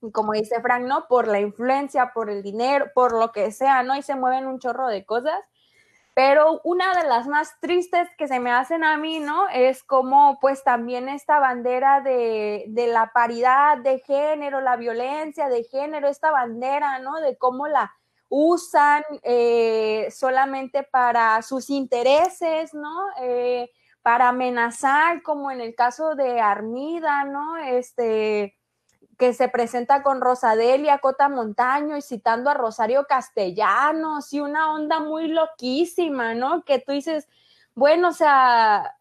y 0.00 0.10
como 0.12 0.32
dice 0.32 0.60
Frank, 0.62 0.84
¿no? 0.84 1.06
Por 1.08 1.28
la 1.28 1.40
influencia, 1.40 2.12
por 2.14 2.30
el 2.30 2.42
dinero, 2.42 2.86
por 2.94 3.12
lo 3.12 3.32
que 3.32 3.50
sea, 3.52 3.82
¿no? 3.82 3.96
Y 3.96 4.02
se 4.02 4.16
mueven 4.16 4.46
un 4.46 4.58
chorro 4.58 4.88
de 4.88 5.04
cosas. 5.04 5.38
Pero 6.14 6.60
una 6.62 6.94
de 6.94 7.08
las 7.08 7.26
más 7.26 7.58
tristes 7.60 8.08
que 8.16 8.28
se 8.28 8.38
me 8.38 8.52
hacen 8.52 8.84
a 8.84 8.96
mí, 8.96 9.18
¿no? 9.18 9.48
Es 9.48 9.82
como 9.82 10.38
pues 10.40 10.62
también 10.62 11.08
esta 11.08 11.40
bandera 11.40 12.00
de, 12.00 12.64
de, 12.68 12.86
la 12.86 13.10
paridad 13.12 13.78
de 13.78 13.98
género, 13.98 14.60
la 14.60 14.76
violencia 14.76 15.48
de 15.48 15.64
género, 15.64 16.08
esta 16.08 16.30
bandera, 16.30 17.00
¿no? 17.00 17.20
De 17.20 17.36
cómo 17.36 17.66
la 17.66 17.92
usan 18.28 19.04
eh, 19.22 20.08
solamente 20.10 20.82
para 20.82 21.40
sus 21.42 21.70
intereses, 21.70 22.74
¿no? 22.74 23.06
Eh, 23.20 23.70
para 24.02 24.28
amenazar, 24.28 25.22
como 25.22 25.50
en 25.50 25.60
el 25.60 25.74
caso 25.74 26.14
de 26.14 26.40
Armida, 26.40 27.24
¿no? 27.24 27.56
Este, 27.56 28.56
que 29.18 29.32
se 29.32 29.48
presenta 29.48 30.02
con 30.02 30.20
Rosadelia 30.20 30.98
Cota 30.98 31.28
Montaño 31.28 31.96
y 31.96 32.02
citando 32.02 32.50
a 32.50 32.54
Rosario 32.54 33.06
Castellanos 33.06 34.32
y 34.32 34.40
una 34.40 34.72
onda 34.72 35.00
muy 35.00 35.28
loquísima, 35.28 36.34
¿no? 36.34 36.64
Que 36.64 36.78
tú 36.78 36.92
dices, 36.92 37.28
bueno, 37.74 38.08
o 38.08 38.12
sea, 38.12 38.96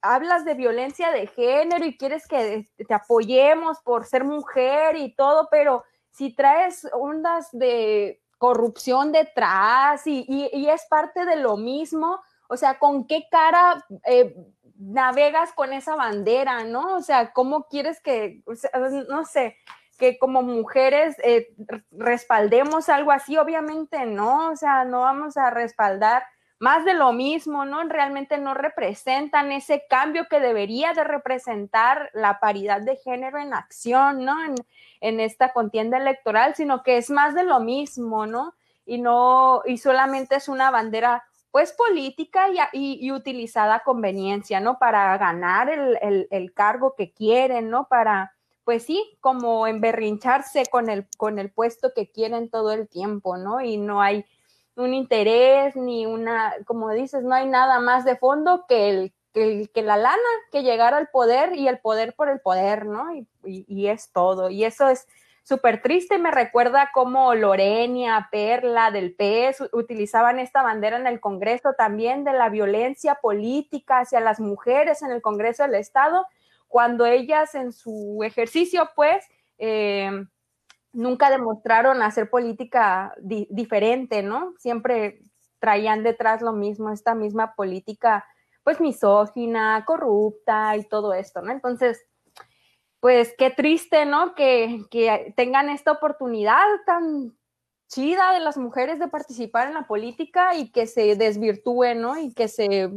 hablas 0.00 0.44
de 0.44 0.54
violencia 0.54 1.10
de 1.10 1.26
género 1.26 1.84
y 1.84 1.96
quieres 1.96 2.26
que 2.26 2.68
te 2.76 2.94
apoyemos 2.94 3.78
por 3.80 4.06
ser 4.06 4.24
mujer 4.24 4.96
y 4.96 5.14
todo, 5.14 5.48
pero 5.50 5.84
si 6.10 6.34
traes 6.34 6.88
ondas 6.92 7.48
de 7.52 8.20
corrupción 8.38 9.12
detrás 9.12 10.06
y, 10.06 10.24
y, 10.28 10.68
es 10.68 10.84
parte 10.90 11.24
de 11.24 11.36
lo 11.36 11.56
mismo, 11.56 12.20
o 12.48 12.56
sea, 12.56 12.78
¿con 12.78 13.06
qué 13.06 13.28
cara 13.30 13.86
eh, 14.04 14.34
navegas 14.76 15.52
con 15.52 15.72
esa 15.72 15.94
bandera, 15.96 16.64
¿no? 16.64 16.96
O 16.96 17.02
sea, 17.02 17.32
¿cómo 17.32 17.68
quieres 17.68 18.00
que, 18.00 18.42
no 19.08 19.24
sé, 19.24 19.56
que 19.98 20.18
como 20.18 20.42
mujeres 20.42 21.16
eh, 21.22 21.54
respaldemos 21.90 22.88
algo 22.88 23.12
así? 23.12 23.36
Obviamente 23.36 24.06
no, 24.06 24.50
o 24.50 24.56
sea, 24.56 24.84
no 24.84 25.00
vamos 25.00 25.36
a 25.36 25.50
respaldar 25.50 26.24
más 26.58 26.84
de 26.84 26.94
lo 26.94 27.12
mismo, 27.12 27.64
¿no? 27.64 27.82
Realmente 27.84 28.38
no 28.38 28.54
representan 28.54 29.50
ese 29.50 29.84
cambio 29.88 30.28
que 30.30 30.38
debería 30.38 30.92
de 30.92 31.02
representar 31.02 32.10
la 32.12 32.38
paridad 32.38 32.80
de 32.80 32.96
género 32.96 33.38
en 33.38 33.52
acción, 33.52 34.24
¿no? 34.24 34.44
En, 34.44 34.54
en 35.00 35.18
esta 35.18 35.52
contienda 35.52 35.98
electoral, 35.98 36.54
sino 36.54 36.84
que 36.84 36.98
es 36.98 37.10
más 37.10 37.34
de 37.34 37.42
lo 37.42 37.58
mismo, 37.58 38.26
¿no? 38.26 38.54
Y 38.86 39.00
no, 39.00 39.62
y 39.64 39.78
solamente 39.78 40.36
es 40.36 40.48
una 40.48 40.70
bandera 40.70 41.24
pues 41.52 41.72
política 41.72 42.46
y, 42.72 43.12
utilizada 43.12 43.76
a 43.76 43.82
conveniencia, 43.84 44.58
¿no? 44.58 44.78
Para 44.78 45.16
ganar 45.18 45.68
el, 45.70 46.52
cargo 46.54 46.94
que 46.96 47.12
quieren, 47.12 47.68
¿no? 47.68 47.86
Para, 47.88 48.34
pues 48.64 48.84
sí, 48.84 49.18
como 49.20 49.66
emberrincharse 49.66 50.64
con 50.66 50.88
el, 50.88 51.06
con 51.18 51.38
el 51.38 51.50
puesto 51.52 51.92
que 51.94 52.10
quieren 52.10 52.48
todo 52.48 52.72
el 52.72 52.88
tiempo, 52.88 53.36
¿no? 53.36 53.60
Y 53.60 53.76
no 53.76 54.00
hay 54.00 54.24
un 54.76 54.94
interés 54.94 55.76
ni 55.76 56.06
una, 56.06 56.54
como 56.64 56.90
dices, 56.90 57.22
no 57.22 57.34
hay 57.34 57.46
nada 57.46 57.80
más 57.80 58.06
de 58.06 58.16
fondo 58.16 58.64
que 58.66 58.88
el 58.88 59.12
que, 59.34 59.82
la 59.82 59.96
lana, 59.96 60.18
que 60.50 60.62
llegar 60.62 60.94
al 60.94 61.08
poder 61.08 61.54
y 61.54 61.68
el 61.68 61.78
poder 61.78 62.14
por 62.14 62.28
el 62.28 62.40
poder, 62.40 62.86
¿no? 62.86 63.14
Y, 63.14 63.26
y 63.44 63.86
es 63.88 64.10
todo. 64.12 64.50
Y 64.50 64.64
eso 64.64 64.88
es, 64.88 65.06
súper 65.42 65.82
triste. 65.82 66.18
Me 66.18 66.30
recuerda 66.30 66.90
cómo 66.92 67.34
Lorenia, 67.34 68.28
Perla 68.30 68.90
del 68.90 69.14
PES 69.14 69.70
utilizaban 69.72 70.38
esta 70.38 70.62
bandera 70.62 70.96
en 70.96 71.06
el 71.06 71.20
Congreso 71.20 71.74
también 71.76 72.24
de 72.24 72.32
la 72.32 72.48
violencia 72.48 73.16
política 73.16 74.00
hacia 74.00 74.20
las 74.20 74.40
mujeres 74.40 75.02
en 75.02 75.10
el 75.10 75.22
Congreso 75.22 75.64
del 75.64 75.74
Estado, 75.74 76.26
cuando 76.68 77.04
ellas 77.06 77.54
en 77.54 77.72
su 77.72 78.20
ejercicio, 78.24 78.88
pues, 78.94 79.26
eh, 79.58 80.10
nunca 80.92 81.30
demostraron 81.30 82.02
hacer 82.02 82.30
política 82.30 83.14
diferente, 83.20 84.22
¿no? 84.22 84.54
Siempre 84.58 85.20
traían 85.58 86.02
detrás 86.02 86.42
lo 86.42 86.52
mismo, 86.52 86.90
esta 86.90 87.14
misma 87.14 87.54
política, 87.54 88.24
pues, 88.64 88.80
misógina, 88.80 89.84
corrupta 89.86 90.76
y 90.76 90.88
todo 90.88 91.14
esto, 91.14 91.42
¿no? 91.42 91.52
Entonces, 91.52 92.04
pues 93.02 93.34
qué 93.36 93.50
triste, 93.50 94.06
¿no? 94.06 94.36
Que, 94.36 94.84
tengan 95.34 95.68
esta 95.70 95.90
oportunidad 95.90 96.64
tan 96.86 97.36
chida 97.88 98.32
de 98.32 98.38
las 98.38 98.56
mujeres 98.56 99.00
de 99.00 99.08
participar 99.08 99.66
en 99.66 99.74
la 99.74 99.88
política 99.88 100.54
y 100.54 100.70
que 100.70 100.86
se 100.86 101.16
desvirtúe, 101.16 101.96
¿no? 101.96 102.16
Y 102.16 102.32
que 102.32 102.46
se 102.46 102.92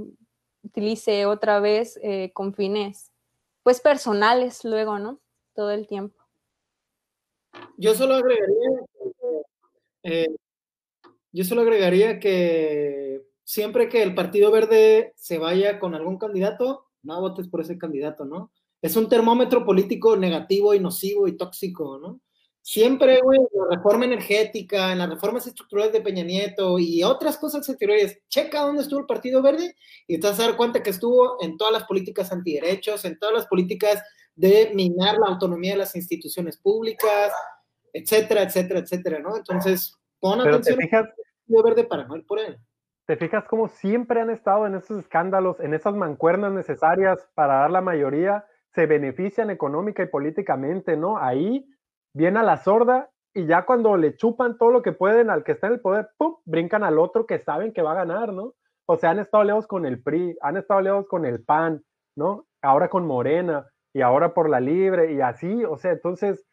utilice 0.62 1.26
otra 1.26 1.60
vez 1.60 2.00
eh, 2.04 2.32
con 2.34 2.54
fines, 2.54 3.12
pues 3.64 3.82
personales 3.82 4.64
luego, 4.64 5.00
¿no? 5.00 5.20
Todo 5.56 5.72
el 5.72 5.88
tiempo. 5.88 6.24
Yo 7.76 7.96
solo 7.96 8.14
agregaría, 8.14 8.70
eh, 10.04 10.36
yo 11.32 11.44
solo 11.46 11.62
agregaría 11.64 12.20
que 12.20 13.24
siempre 13.44 13.90
que 13.90 14.04
el 14.04 14.14
Partido 14.14 14.52
Verde 14.52 15.14
se 15.16 15.40
vaya 15.40 15.80
con 15.80 15.96
algún 15.96 16.20
candidato, 16.20 16.86
no 17.02 17.20
votes 17.22 17.48
por 17.48 17.62
ese 17.62 17.80
candidato, 17.80 18.24
¿no? 18.24 18.52
Es 18.86 18.96
un 18.96 19.10
termómetro 19.10 19.66
político 19.66 20.16
negativo 20.16 20.76
y 20.76 20.80
nocivo 20.80 21.28
y 21.28 21.36
tóxico, 21.36 21.98
¿no? 21.98 22.22
Siempre, 22.62 23.20
güey, 23.24 23.40
en 23.40 23.48
la 23.52 23.76
reforma 23.78 24.06
energética, 24.06 24.92
en 24.92 25.00
las 25.00 25.10
reformas 25.10 25.48
estructurales 25.48 25.92
de 25.92 26.02
Peña 26.02 26.24
Nieto 26.24 26.78
y 26.78 27.02
otras 27.02 27.38
cosas 27.38 27.68
exteriores, 27.68 28.20
checa 28.28 28.62
dónde 28.62 28.84
estuvo 28.84 29.00
el 29.00 29.08
Partido 29.08 29.42
Verde 29.42 29.76
y 30.06 30.20
te 30.20 30.28
vas 30.28 30.40
a 30.40 30.44
dar 30.44 30.56
cuenta 30.56 30.84
que 30.84 30.92
estuvo 30.92 31.42
en 31.42 31.58
todas 31.58 31.74
las 31.74 31.86
políticas 31.86 32.32
antiderechos, 32.32 33.06
en 33.06 33.18
todas 33.18 33.34
las 33.34 33.48
políticas 33.48 34.04
de 34.36 34.72
minar 34.76 35.18
la 35.18 35.30
autonomía 35.30 35.72
de 35.72 35.80
las 35.80 35.96
instituciones 35.96 36.58
públicas, 36.58 37.34
etcétera, 37.92 38.44
etcétera, 38.44 38.82
etcétera, 38.82 39.20
¿no? 39.20 39.36
Entonces, 39.36 39.98
pon 40.20 40.42
atención 40.42 40.80
al 40.80 40.90
Partido 40.90 41.64
Verde 41.64 41.84
para 41.86 42.06
no 42.06 42.18
ir 42.18 42.26
por 42.28 42.38
él. 42.38 42.60
¿Te 43.08 43.18
fijas 43.18 43.46
cómo 43.48 43.68
siempre 43.68 44.22
han 44.22 44.30
estado 44.30 44.68
en 44.68 44.76
esos 44.76 45.00
escándalos, 45.00 45.60
en 45.60 45.74
esas 45.74 45.96
mancuernas 45.96 46.52
necesarias 46.52 47.28
para 47.34 47.62
dar 47.62 47.72
la 47.72 47.82
mayoría? 47.82 48.46
Se 48.76 48.86
benefician 48.86 49.50
económica 49.50 50.04
y 50.04 50.08
políticamente, 50.08 50.98
¿no? 50.98 51.18
Ahí 51.18 51.66
viene 52.14 52.40
a 52.40 52.44
la 52.44 52.58
sorda 52.58 53.10
y 53.34 53.46
ya 53.46 53.66
cuando 53.66 53.96
le 53.98 54.16
chupan 54.16 54.58
todo 54.58 54.72
lo 54.72 54.82
que 54.82 54.92
pueden 54.92 55.30
al 55.30 55.44
que 55.44 55.54
está 55.54 55.68
en 55.68 55.74
el 55.74 55.80
poder, 55.80 56.10
¡pum! 56.18 56.36
brincan 56.46 56.84
al 56.84 57.00
otro 57.00 57.26
que 57.26 57.40
saben 57.40 57.74
que 57.74 57.82
va 57.82 57.94
a 57.94 58.06
ganar, 58.06 58.34
¿no? 58.34 58.54
O 58.86 58.98
sea, 58.98 59.12
han 59.12 59.20
estado 59.20 59.44
lejos 59.44 59.66
con 59.66 59.86
el 59.86 60.04
PRI, 60.04 60.38
han 60.42 60.58
estado 60.58 60.82
lejos 60.82 61.08
con 61.08 61.26
el 61.26 61.44
PAN, 61.44 61.84
¿no? 62.16 62.46
Ahora 62.62 62.90
con 62.90 63.08
Morena 63.08 63.66
y 63.94 64.02
ahora 64.02 64.34
por 64.34 64.50
la 64.50 64.60
Libre 64.60 65.14
y 65.14 65.22
así, 65.22 65.64
o 65.64 65.78
sea, 65.78 65.92
entonces, 65.92 66.46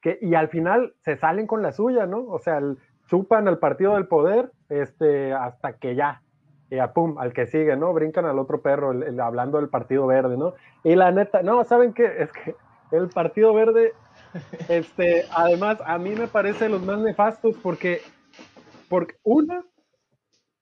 que, 0.00 0.18
y 0.20 0.34
al 0.34 0.48
final 0.48 0.94
se 1.00 1.16
salen 1.16 1.46
con 1.46 1.62
la 1.62 1.72
suya, 1.72 2.06
¿no? 2.06 2.26
O 2.26 2.38
sea, 2.38 2.60
chupan 3.06 3.48
al 3.48 3.58
partido 3.58 3.94
del 3.94 4.06
poder 4.06 4.52
este, 4.68 5.32
hasta 5.32 5.78
que 5.78 5.94
ya, 5.94 6.22
y 6.70 6.78
a 6.78 6.92
pum, 6.92 7.18
al 7.18 7.32
que 7.32 7.46
sigue, 7.46 7.76
¿no? 7.76 7.92
Brincan 7.92 8.24
al 8.24 8.38
otro 8.38 8.62
perro, 8.62 8.92
hablando 9.22 9.58
del 9.58 9.68
Partido 9.68 10.06
Verde, 10.06 10.36
¿no? 10.36 10.54
Y 10.84 10.94
la 10.94 11.10
neta, 11.10 11.42
no, 11.42 11.64
¿saben 11.64 11.92
qué? 11.92 12.04
Es 12.18 12.32
que 12.32 12.54
el 12.92 13.08
Partido 13.08 13.52
Verde, 13.52 13.92
este, 14.68 15.24
además, 15.34 15.78
a 15.84 15.98
mí 15.98 16.10
me 16.10 16.28
parece 16.28 16.68
los 16.68 16.82
más 16.82 17.00
nefastos 17.00 17.56
porque, 17.60 18.00
porque 18.88 19.16
una, 19.24 19.64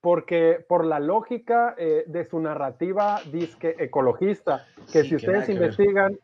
porque 0.01 0.65
por 0.67 0.87
la 0.87 0.99
lógica 0.99 1.75
eh, 1.77 2.05
de 2.07 2.25
su 2.25 2.41
narrativa 2.41 3.21
disque 3.31 3.77
ecologista, 3.79 4.65
que 4.91 5.05
si 5.05 5.17
ustedes 5.17 5.49
investigan 5.51 6.19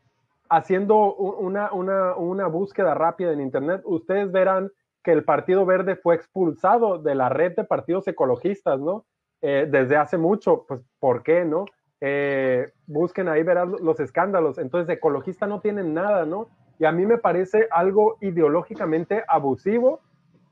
haciendo 0.49 1.15
una, 1.15 1.73
una, 1.73 2.15
una 2.17 2.47
búsqueda 2.47 2.95
rápida 2.95 3.33
en 3.33 3.41
Internet, 3.41 3.83
ustedes 3.85 4.33
verán 4.33 4.71
que 5.03 5.13
el 5.13 5.25
Partido 5.25 5.67
Verde 5.67 5.97
fue 5.97 6.15
expulsado 6.15 6.99
de 6.99 7.15
la 7.15 7.29
red 7.29 7.55
de 7.55 7.65
partidos 7.65 8.09
ecologistas, 8.09 8.81
¿no? 8.81 9.05
Eh, 9.43 9.67
desde 9.71 9.97
hace 9.97 10.17
mucho, 10.17 10.65
pues 10.67 10.81
¿por 10.99 11.23
qué 11.23 11.45
no? 11.45 11.67
Eh, 12.01 12.73
busquen 12.87 13.29
ahí, 13.29 13.43
verán 13.43 13.73
los 13.81 14.01
escándalos. 14.01 14.59
Entonces, 14.59 14.95
ecologista 14.97 15.47
no 15.47 15.61
tienen 15.61 15.95
nada, 15.95 16.25
¿no? 16.25 16.49
Y 16.79 16.85
a 16.85 16.93
mí 16.93 17.07
me 17.07 17.19
parece 17.19 17.69
algo 17.71 18.17
ideológicamente 18.21 19.23
abusivo, 19.29 20.01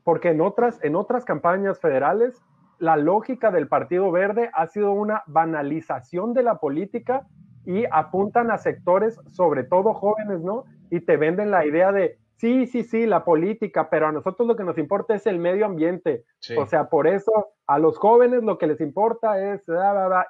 porque 0.03 0.29
en 0.29 0.41
otras, 0.41 0.83
en 0.83 0.95
otras 0.95 1.25
campañas 1.25 1.79
federales, 1.79 2.41
la 2.79 2.97
lógica 2.97 3.51
del 3.51 3.67
Partido 3.67 4.11
Verde 4.11 4.49
ha 4.53 4.67
sido 4.67 4.91
una 4.93 5.23
banalización 5.27 6.33
de 6.33 6.43
la 6.43 6.57
política 6.57 7.27
y 7.65 7.85
apuntan 7.91 8.51
a 8.51 8.57
sectores, 8.57 9.19
sobre 9.29 9.63
todo 9.63 9.93
jóvenes, 9.93 10.41
¿no? 10.41 10.65
Y 10.89 11.01
te 11.01 11.17
venden 11.17 11.51
la 11.51 11.65
idea 11.65 11.91
de, 11.91 12.17
sí, 12.35 12.67
sí, 12.67 12.83
sí, 12.83 13.05
la 13.05 13.23
política, 13.23 13.89
pero 13.89 14.07
a 14.07 14.11
nosotros 14.11 14.47
lo 14.47 14.55
que 14.55 14.63
nos 14.63 14.77
importa 14.77 15.15
es 15.15 15.25
el 15.27 15.39
medio 15.39 15.65
ambiente. 15.65 16.25
O 16.57 16.65
sea, 16.65 16.89
por 16.89 17.07
eso 17.07 17.53
a 17.67 17.79
los 17.79 17.97
jóvenes 17.97 18.43
lo 18.43 18.57
que 18.57 18.67
les 18.67 18.81
importa 18.81 19.53
es, 19.53 19.63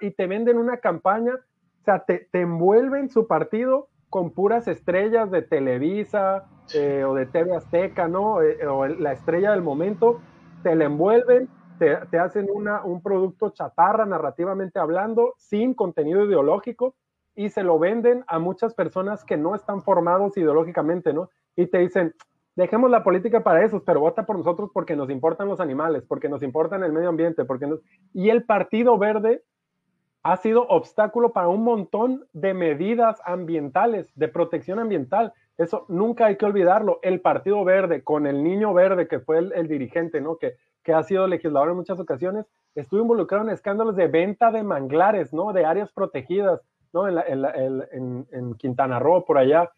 y 0.02 0.12
te 0.12 0.28
venden 0.28 0.58
una 0.58 0.78
campaña 0.78 1.34
O 1.36 1.84
sea, 1.84 2.06
te, 2.06 2.28
te 2.32 2.42
envuelven 2.42 3.10
su 3.10 3.28
partido 3.28 3.90
con 4.10 4.30
puras 4.30 4.68
estrellas 4.68 5.32
de 5.32 5.42
Televisa 5.42 6.46
eh, 6.76 7.04
o 7.04 7.16
de 7.16 7.26
TV 7.26 7.56
Azteca, 7.56 8.08
¿no? 8.08 8.42
Eh, 8.42 8.66
o 8.68 8.86
la 8.88 9.12
estrella 9.12 9.52
del 9.52 9.64
momento, 9.64 10.22
te 10.62 10.76
la 10.76 10.86
envuelven, 10.86 11.50
te, 11.80 11.96
te 12.12 12.20
hacen 12.20 12.48
una, 12.54 12.84
un 12.84 13.02
producto 13.02 13.50
chatarra 13.50 14.06
narrativamente 14.06 14.80
hablando, 14.80 15.34
sin 15.38 15.74
contenido 15.74 16.26
ideológico, 16.26 16.96
y 17.36 17.50
se 17.50 17.64
lo 17.64 17.80
venden 17.80 18.24
a 18.28 18.40
muchas 18.40 18.74
personas 18.74 19.24
que 19.24 19.38
no 19.38 19.56
están 19.56 19.82
formados 19.82 20.38
ideológicamente, 20.38 21.14
¿no? 21.14 21.30
Y 21.56 21.68
te 21.68 21.80
dicen, 21.80 22.14
dejemos 22.56 22.90
la 22.90 23.04
política 23.04 23.44
para 23.44 23.64
eso, 23.64 23.84
pero 23.84 24.00
vota 24.00 24.26
por 24.26 24.38
nosotros 24.38 24.70
porque 24.74 24.96
nos 24.96 25.10
importan 25.10 25.48
los 25.48 25.60
animales, 25.60 26.04
porque 26.08 26.30
nos 26.30 26.44
importan 26.44 26.84
el 26.84 26.94
medio 26.94 27.10
ambiente, 27.10 27.46
porque 27.46 27.68
nos... 27.68 27.80
Y 28.14 28.30
el 28.30 28.44
Partido 28.44 28.98
Verde 28.98 29.44
ha 30.24 30.38
sido 30.38 30.66
obstáculo 30.68 31.34
para 31.34 31.50
un 31.50 31.64
montón 31.64 32.26
de 32.32 32.54
medidas 32.54 33.20
ambientales, 33.26 34.10
de 34.16 34.30
protección 34.30 34.80
ambiental. 34.80 35.34
Eso 35.58 35.86
nunca 35.90 36.28
hay 36.28 36.38
que 36.38 36.46
olvidarlo. 36.46 37.00
El 37.02 37.20
Partido 37.20 37.64
Verde, 37.66 38.04
con 38.04 38.26
el 38.26 38.42
niño 38.42 38.74
verde 38.74 39.08
que 39.08 39.20
fue 39.20 39.40
el, 39.40 39.68
dirigente, 39.68 40.22
¿no? 40.22 40.38
Que, 40.38 40.56
que 40.82 40.94
ha 40.94 41.04
sido 41.04 41.28
legislador 41.28 41.70
en 41.70 41.76
muchas 41.76 42.00
ocasiones, 42.00 42.46
estuvo 42.74 43.02
involucrado 43.02 43.44
en 43.44 43.50
escándalos 43.50 43.98
de 43.98 44.08
venta 44.08 44.52
de 44.52 44.64
manglares, 44.64 45.34
¿no? 45.34 45.52
De 45.52 45.66
áreas 45.66 45.92
protegidas, 45.92 46.62
¿no? 46.94 47.08
En, 47.08 48.56
Quintana 48.56 49.00
Roo, 49.00 49.26
por 49.26 49.38
allá. 49.38 49.72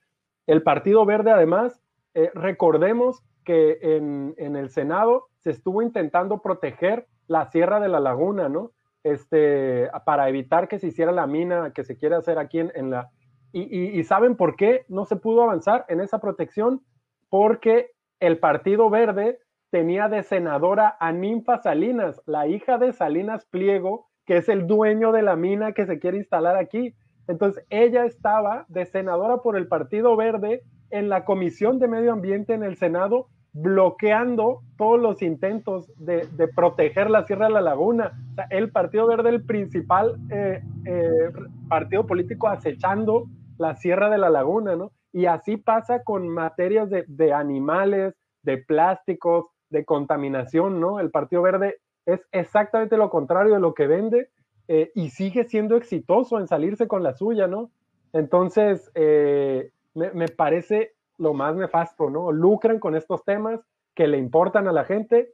El 0.48 0.62
Partido 0.64 1.06
Verde, 1.06 1.32
además, 1.32 1.82
eh, 2.14 2.32
recordemos 2.34 3.24
que 3.44 3.80
en, 3.82 4.36
en 4.38 4.56
el 4.56 4.70
Senado 4.70 5.28
se 5.40 5.52
estuvo 5.52 5.82
intentando 5.82 6.42
proteger 6.42 7.08
la 7.28 7.46
Sierra 7.46 7.80
de 7.80 7.90
la 7.90 8.00
Laguna, 8.00 8.50
¿no? 8.50 8.72
este, 9.06 9.88
para 10.04 10.28
evitar 10.30 10.68
que 10.68 10.80
se 10.80 10.88
hiciera 10.88 11.12
la 11.12 11.28
mina 11.28 11.72
que 11.74 11.84
se 11.84 11.96
quiere 11.96 12.16
hacer 12.16 12.40
aquí 12.40 12.60
en, 12.60 12.90
la... 12.90 13.12
Y, 13.54 14.04
saben 14.04 14.36
por 14.36 14.56
qué 14.56 14.84
no 14.90 15.06
se 15.06 15.16
pudo 15.16 15.44
avanzar 15.44 15.86
en 15.90 16.02
esa 16.02 16.20
protección? 16.20 16.82
Porque 17.30 17.92
el 18.20 18.40
Partido 18.40 18.90
Verde 18.90 19.38
tenía 19.70 20.10
de 20.10 20.24
senadora 20.24 20.98
a 21.00 21.12
Ninfa 21.12 21.60
Salinas, 21.60 22.20
la 22.26 22.48
hija 22.48 22.80
de 22.80 22.94
Salinas 22.94 23.46
Pliego, 23.46 24.08
que 24.26 24.38
es 24.38 24.50
el 24.50 24.66
dueño 24.66 25.12
de 25.12 25.22
la 25.22 25.36
mina 25.36 25.74
que 25.74 25.86
se 25.86 26.00
quiere 26.00 26.18
instalar 26.18 26.58
aquí. 26.58 26.96
Entonces, 27.28 27.66
ella 27.70 28.06
estaba 28.06 28.66
de 28.68 28.86
senadora 28.86 29.38
por 29.38 29.58
el 29.58 29.68
Partido 29.68 30.16
Verde 30.16 30.64
en 30.90 31.10
la 31.10 31.26
Comisión 31.26 31.80
de 31.80 31.88
Medio 31.88 32.14
Ambiente 32.14 32.54
en 32.54 32.64
el 32.64 32.78
Senado 32.78 33.28
bloqueando 33.56 34.64
todos 34.78 35.00
los 35.00 35.22
intentos 35.22 35.90
de, 35.96 36.28
proteger 36.54 37.10
la 37.10 37.24
Sierra 37.24 37.48
de 37.48 37.54
la 37.54 37.62
Laguna. 37.62 38.12
el 38.50 38.70
Partido 38.70 39.08
Verde, 39.08 39.30
el 39.30 39.46
principal 39.46 40.18
eh, 40.30 40.62
eh, 40.86 41.32
partido 41.70 42.06
político 42.06 42.50
acechando 42.50 43.28
la 43.58 43.76
Sierra 43.76 44.10
de 44.10 44.18
la 44.18 44.30
Laguna, 44.30 44.76
¿no? 44.76 44.92
Y 45.14 45.28
así 45.28 45.56
pasa 45.56 46.04
con 46.04 46.28
materias 46.28 46.90
de, 46.90 47.34
animales, 47.34 48.14
de 48.44 48.58
plásticos, 48.58 49.46
de 49.70 49.86
contaminación, 49.86 50.82
¿no? 50.82 51.00
El 51.00 51.10
Partido 51.10 51.42
Verde 51.42 51.78
es 52.06 52.28
exactamente 52.34 52.98
lo 52.98 53.10
contrario 53.10 53.54
de 53.54 53.62
lo 53.62 53.74
que 53.74 53.88
vende 53.88 54.28
eh, 54.68 54.92
y 54.96 55.10
sigue 55.10 55.46
siendo 55.46 55.76
exitoso 55.76 56.40
en 56.40 56.48
salirse 56.48 56.88
con 56.88 57.04
la 57.04 57.14
suya, 57.14 57.48
¿no? 57.48 57.70
Entonces, 58.14 58.92
me, 58.96 60.12
me 60.14 60.28
parece 60.30 60.94
lo 61.18 61.34
más 61.34 61.56
nefasto, 61.56 62.10
¿no? 62.10 62.32
Lucran 62.32 62.80
con 62.80 62.96
estos 62.96 63.24
temas 63.24 63.60
que 63.94 64.08
le 64.08 64.18
importan 64.18 64.68
a 64.68 64.72
la 64.72 64.86
gente, 64.86 65.34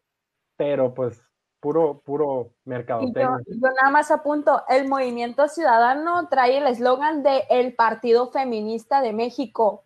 pero 0.55 0.93
pues 0.93 1.21
puro, 1.61 2.01
puro 2.03 2.51
mercado. 2.65 3.01
Yo, 3.01 3.11
yo, 3.13 3.69
nada 3.81 3.91
más 3.91 4.11
apunto, 4.11 4.63
el 4.67 4.89
movimiento 4.89 5.47
ciudadano 5.47 6.27
trae 6.27 6.57
el 6.57 6.67
eslogan 6.67 7.23
de 7.23 7.43
el 7.49 7.75
Partido 7.75 8.31
Feminista 8.31 9.01
de 9.01 9.13
México. 9.13 9.83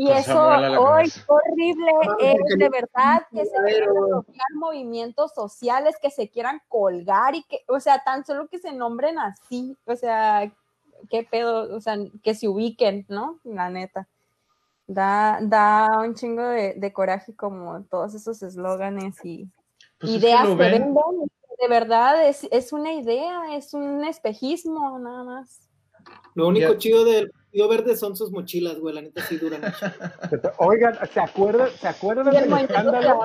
Y 0.00 0.06
pues 0.06 0.28
eso 0.28 0.40
hoy 0.40 1.12
horrible 1.26 1.90
es 2.20 2.38
de 2.56 2.68
verdad 2.68 3.26
que 3.32 3.44
se 3.44 3.56
quieran 3.56 4.22
movimientos 4.54 5.32
sociales, 5.34 5.96
que 6.00 6.12
se 6.12 6.30
quieran 6.30 6.62
colgar 6.68 7.34
y 7.34 7.42
que, 7.42 7.64
o 7.66 7.80
sea, 7.80 8.04
tan 8.04 8.24
solo 8.24 8.46
que 8.46 8.60
se 8.60 8.70
nombren 8.70 9.18
así, 9.18 9.76
o 9.86 9.96
sea, 9.96 10.52
qué 11.10 11.26
pedo, 11.28 11.74
o 11.74 11.80
sea, 11.80 11.96
que 12.22 12.34
se 12.36 12.46
ubiquen, 12.46 13.06
¿no? 13.08 13.40
La 13.42 13.70
neta. 13.70 14.06
Da, 14.86 15.40
da 15.42 15.88
un 15.98 16.14
chingo 16.14 16.44
de, 16.44 16.92
coraje 16.92 17.34
como 17.34 17.82
todos 17.90 18.14
esos 18.14 18.40
eslóganes 18.44 19.16
y 19.24 19.50
pues 19.98 20.12
ideas 20.12 20.46
que, 20.46 20.54
venden. 20.54 20.94
De 21.60 21.68
verdad, 21.68 22.28
es, 22.28 22.46
es, 22.52 22.72
una 22.72 22.92
idea, 22.92 23.56
es 23.56 23.74
un 23.74 24.04
espejismo, 24.04 24.96
nada 25.00 25.24
más. 25.24 25.68
Lo 26.34 26.46
único 26.46 26.74
chido 26.74 27.04
del 27.04 27.32
Partido 27.48 27.68
Verde 27.68 27.96
son 27.96 28.14
sus 28.14 28.30
mochilas, 28.30 28.78
güey, 28.78 28.94
la 28.94 29.00
neta 29.00 29.22
sí 29.22 29.38
duran 29.38 29.62
Oigan, 30.58 30.98
¿se 31.10 31.18
acuerdan, 31.18 31.70
¿se 31.70 31.88
acuerdan 31.88 32.30
del 32.30 32.52
escándalo? 32.52 33.20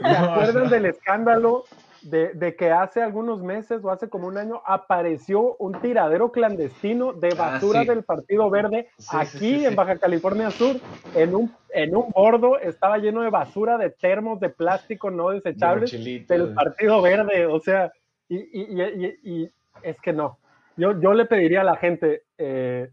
¿Se 0.00 0.08
acuerdan 0.08 0.70
del 0.70 0.86
escándalo 0.86 1.64
de, 2.02 2.56
que 2.58 2.72
hace 2.72 3.00
algunos 3.00 3.42
meses 3.42 3.82
o 3.84 3.90
hace 3.90 4.08
como 4.08 4.26
un 4.26 4.38
año 4.38 4.60
apareció 4.66 5.54
un 5.58 5.80
tiradero 5.80 6.32
clandestino 6.32 7.12
de 7.12 7.28
ah, 7.28 7.52
basura 7.52 7.84
del 7.84 8.02
Partido 8.02 8.50
Verde 8.50 8.88
aquí 9.10 9.64
en 9.64 9.76
Baja 9.76 9.96
California 9.96 10.50
Sur, 10.50 10.76
en 11.14 11.34
un, 11.34 11.54
en 11.70 11.94
un 11.94 12.10
bordo 12.10 12.58
estaba 12.58 12.98
lleno 12.98 13.22
de 13.22 13.30
basura 13.30 13.78
de 13.78 13.90
termos 13.90 14.40
de 14.40 14.50
plástico 14.50 15.12
no 15.12 15.30
desechables 15.30 15.92
del 16.26 16.54
Partido 16.54 17.00
Verde, 17.00 17.46
o 17.46 17.60
sea, 17.60 17.92
y, 18.28 18.36
y, 18.36 19.50
es 19.82 20.00
que 20.00 20.12
no. 20.12 20.38
Yo, 20.76 20.98
yo 21.00 21.14
le 21.14 21.26
pediría 21.26 21.60
a 21.60 21.64
la 21.64 21.76
gente, 21.76 22.24
eh, 22.38 22.90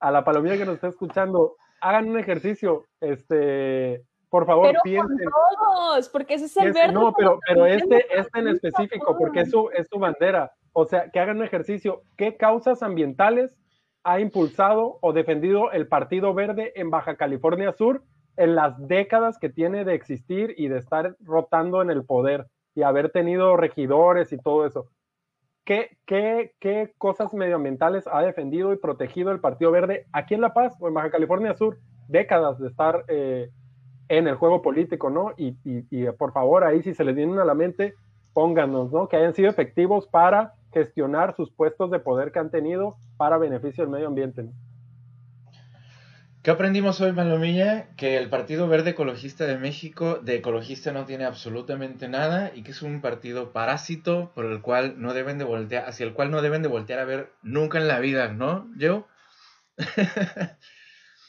a 0.00 0.10
la 0.10 0.24
palomilla 0.24 0.56
que 0.56 0.64
nos 0.64 0.76
está 0.76 0.88
escuchando, 0.88 1.56
hagan 1.80 2.08
un 2.08 2.18
ejercicio, 2.18 2.86
este, 3.00 4.04
por 4.28 4.46
favor, 4.46 4.68
pero 4.68 4.80
piensen. 4.82 5.28
todos, 5.28 6.08
porque 6.08 6.34
ese 6.34 6.46
es 6.46 6.56
el 6.56 6.72
verde. 6.72 6.92
No, 6.92 7.12
pero, 7.12 7.38
pero 7.46 7.66
este, 7.66 8.06
este 8.14 8.38
en 8.38 8.48
específico, 8.48 9.16
porque 9.18 9.40
es 9.40 9.50
su, 9.50 9.70
es 9.70 9.86
su 9.90 9.98
bandera. 9.98 10.52
O 10.72 10.84
sea, 10.84 11.10
que 11.10 11.18
hagan 11.18 11.38
un 11.38 11.44
ejercicio. 11.44 12.02
¿Qué 12.16 12.36
causas 12.36 12.82
ambientales 12.82 13.56
ha 14.04 14.20
impulsado 14.20 14.98
o 15.00 15.12
defendido 15.12 15.72
el 15.72 15.88
Partido 15.88 16.34
Verde 16.34 16.72
en 16.76 16.90
Baja 16.90 17.16
California 17.16 17.72
Sur 17.72 18.02
en 18.36 18.54
las 18.54 18.86
décadas 18.86 19.38
que 19.38 19.48
tiene 19.48 19.84
de 19.84 19.94
existir 19.94 20.54
y 20.56 20.68
de 20.68 20.78
estar 20.78 21.16
rotando 21.20 21.82
en 21.82 21.90
el 21.90 22.04
poder 22.04 22.46
y 22.74 22.82
haber 22.82 23.10
tenido 23.10 23.56
regidores 23.56 24.32
y 24.32 24.38
todo 24.38 24.66
eso? 24.66 24.86
¿Qué, 25.68 26.94
cosas 26.96 27.34
medioambientales 27.34 28.06
ha 28.10 28.22
defendido 28.22 28.72
y 28.72 28.76
protegido 28.76 29.32
el 29.32 29.40
Partido 29.40 29.70
Verde 29.70 30.06
aquí 30.14 30.32
en 30.32 30.40
La 30.40 30.54
Paz 30.54 30.74
o 30.80 30.88
en 30.88 30.94
Baja 30.94 31.10
California 31.10 31.54
Sur? 31.54 31.76
Décadas 32.08 32.58
de 32.58 32.68
estar 32.68 33.04
eh, 33.08 33.50
en 34.08 34.28
el 34.28 34.36
juego 34.36 34.62
político, 34.62 35.10
¿no? 35.10 35.34
Y, 35.36 35.52
por 36.12 36.32
favor, 36.32 36.64
ahí 36.64 36.82
si 36.82 36.94
se 36.94 37.04
les 37.04 37.14
viene 37.14 37.38
a 37.38 37.44
la 37.44 37.52
mente, 37.52 37.92
pónganos, 38.32 38.90
¿no? 38.92 39.08
Que 39.08 39.18
hayan 39.18 39.34
sido 39.34 39.50
efectivos 39.50 40.06
para 40.06 40.54
gestionar 40.72 41.36
sus 41.36 41.50
puestos 41.52 41.90
de 41.90 41.98
poder 41.98 42.32
que 42.32 42.38
han 42.38 42.50
tenido 42.50 42.96
para 43.18 43.36
beneficio 43.36 43.84
del 43.84 43.92
medio 43.92 44.06
ambiente. 44.06 44.48
¿Qué 46.48 46.52
aprendimos 46.52 46.98
hoy, 47.02 47.12
Malomilla? 47.12 47.94
Que 47.94 48.16
el 48.16 48.30
Partido 48.30 48.68
Verde 48.68 48.92
Ecologista 48.92 49.44
de 49.44 49.58
México 49.58 50.18
de 50.22 50.36
ecologista 50.36 50.92
no 50.92 51.04
tiene 51.04 51.26
absolutamente 51.26 52.08
nada 52.08 52.52
y 52.54 52.62
que 52.62 52.70
es 52.70 52.80
un 52.80 53.02
partido 53.02 53.52
parásito 53.52 54.32
por 54.34 54.46
el 54.46 54.62
cual 54.62 54.94
no 54.96 55.12
deben 55.12 55.36
de 55.36 55.44
voltear, 55.44 55.86
hacia 55.86 56.06
el 56.06 56.14
cual 56.14 56.30
no 56.30 56.40
deben 56.40 56.62
de 56.62 56.68
voltear 56.68 57.00
a 57.00 57.04
ver 57.04 57.34
nunca 57.42 57.76
en 57.76 57.86
la 57.86 58.00
vida, 58.00 58.28
¿no? 58.28 58.66
Yo. 58.78 59.06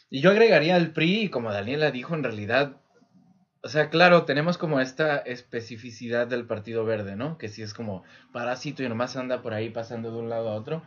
Y 0.10 0.22
yo 0.22 0.32
agregaría 0.32 0.78
al 0.78 0.94
PRI, 0.94 1.30
como 1.30 1.52
Daniela 1.52 1.92
dijo, 1.92 2.16
en 2.16 2.24
realidad, 2.24 2.78
o 3.62 3.68
sea, 3.68 3.90
claro, 3.90 4.24
tenemos 4.24 4.58
como 4.58 4.80
esta 4.80 5.18
especificidad 5.18 6.28
del 6.28 6.48
Partido 6.48 6.86
Verde, 6.86 7.18
¿no? 7.18 7.38
Que 7.38 7.50
sí 7.50 7.62
es 7.62 7.74
como 7.74 8.04
parásito 8.32 8.84
y 8.84 8.88
nomás 8.88 9.18
anda 9.18 9.42
por 9.42 9.54
ahí 9.54 9.70
pasando 9.70 10.12
de 10.12 10.18
un 10.18 10.30
lado 10.30 10.50
a 10.50 10.56
otro. 10.56 10.82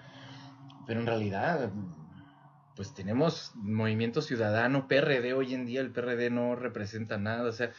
Pero 0.87 1.01
en 1.01 1.07
realidad, 1.07 1.71
pues 2.75 2.95
tenemos 2.95 3.53
movimiento 3.55 4.23
ciudadano, 4.23 4.89
PRD 4.89 5.35
hoy 5.35 5.55
en 5.55 5.67
día, 5.67 5.81
el 5.81 5.93
PRD 5.93 6.31
no 6.31 6.57
representa 6.57 7.19
nada, 7.19 7.49
o 7.49 7.53
sea, 7.53 7.71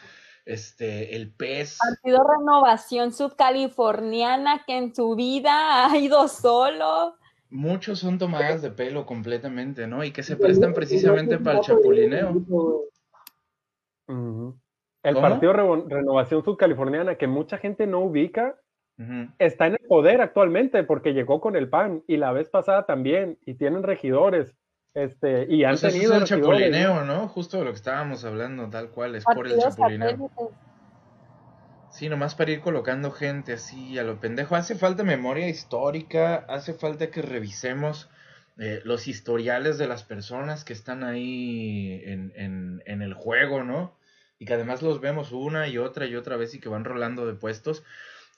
este, 0.45 1.15
el 1.15 1.31
PES. 1.31 1.77
Partido 1.77 2.23
Renovación 2.37 3.13
Subcaliforniana 3.13 4.63
que 4.65 4.77
en 4.77 4.93
su 4.93 5.15
vida 5.15 5.85
ha 5.85 5.97
ido 5.97 6.27
solo 6.27 7.17
muchos 7.53 7.99
son 7.99 8.17
tomadas 8.17 8.61
de 8.61 8.71
pelo 8.71 9.05
completamente, 9.05 9.87
¿no? 9.87 10.03
Y 10.03 10.11
que 10.11 10.23
se 10.23 10.35
prestan 10.35 10.73
precisamente 10.73 11.37
para 11.37 11.59
el 11.59 11.63
chapulineo. 11.63 12.43
El 15.03 15.15
Partido 15.15 15.53
Renovación 15.53 16.43
Subcaliforniana, 16.43 17.15
que 17.15 17.27
mucha 17.27 17.57
gente 17.57 17.85
no 17.85 17.99
ubica, 17.99 18.59
está 19.37 19.67
en 19.67 19.73
el 19.73 19.87
poder 19.87 20.21
actualmente 20.21 20.83
porque 20.83 21.13
llegó 21.13 21.39
con 21.39 21.55
el 21.55 21.69
PAN 21.69 22.03
y 22.07 22.17
la 22.17 22.31
vez 22.31 22.49
pasada 22.49 22.85
también, 22.85 23.37
y 23.45 23.53
tienen 23.53 23.83
regidores. 23.83 24.55
Este, 24.93 25.47
y 25.49 25.63
han 25.63 25.71
pues 25.71 25.93
tenido. 25.93 26.15
el 26.15 26.23
chapulineo, 26.23 27.03
¿no? 27.03 27.27
Justo 27.27 27.57
de 27.57 27.65
lo 27.65 27.71
que 27.71 27.77
estábamos 27.77 28.23
hablando, 28.25 28.69
tal 28.69 28.89
cual, 28.89 29.15
es 29.15 29.23
por 29.23 29.47
el 29.47 29.57
chapulineo. 29.59 30.29
Sí, 31.91 32.09
nomás 32.09 32.33
para 32.33 32.51
ir 32.51 32.61
colocando 32.61 33.11
gente 33.11 33.53
así 33.53 33.99
a 33.99 34.03
lo 34.03 34.19
pendejo. 34.19 34.55
Hace 34.55 34.75
falta 34.75 35.03
memoria 35.03 35.47
histórica, 35.47 36.45
hace 36.49 36.73
falta 36.73 37.11
que 37.11 37.21
revisemos 37.21 38.09
eh, 38.57 38.81
los 38.83 39.07
historiales 39.07 39.77
de 39.77 39.87
las 39.87 40.03
personas 40.03 40.63
que 40.63 40.73
están 40.73 41.03
ahí 41.03 42.01
en, 42.05 42.33
en, 42.35 42.83
en 42.85 43.01
el 43.03 43.13
juego, 43.13 43.63
¿no? 43.63 43.95
Y 44.39 44.45
que 44.45 44.53
además 44.53 44.81
los 44.81 45.01
vemos 45.01 45.31
una 45.31 45.67
y 45.67 45.77
otra 45.77 46.07
y 46.07 46.15
otra 46.15 46.35
vez 46.35 46.55
y 46.55 46.59
que 46.59 46.69
van 46.69 46.83
rolando 46.83 47.27
de 47.27 47.33
puestos. 47.33 47.83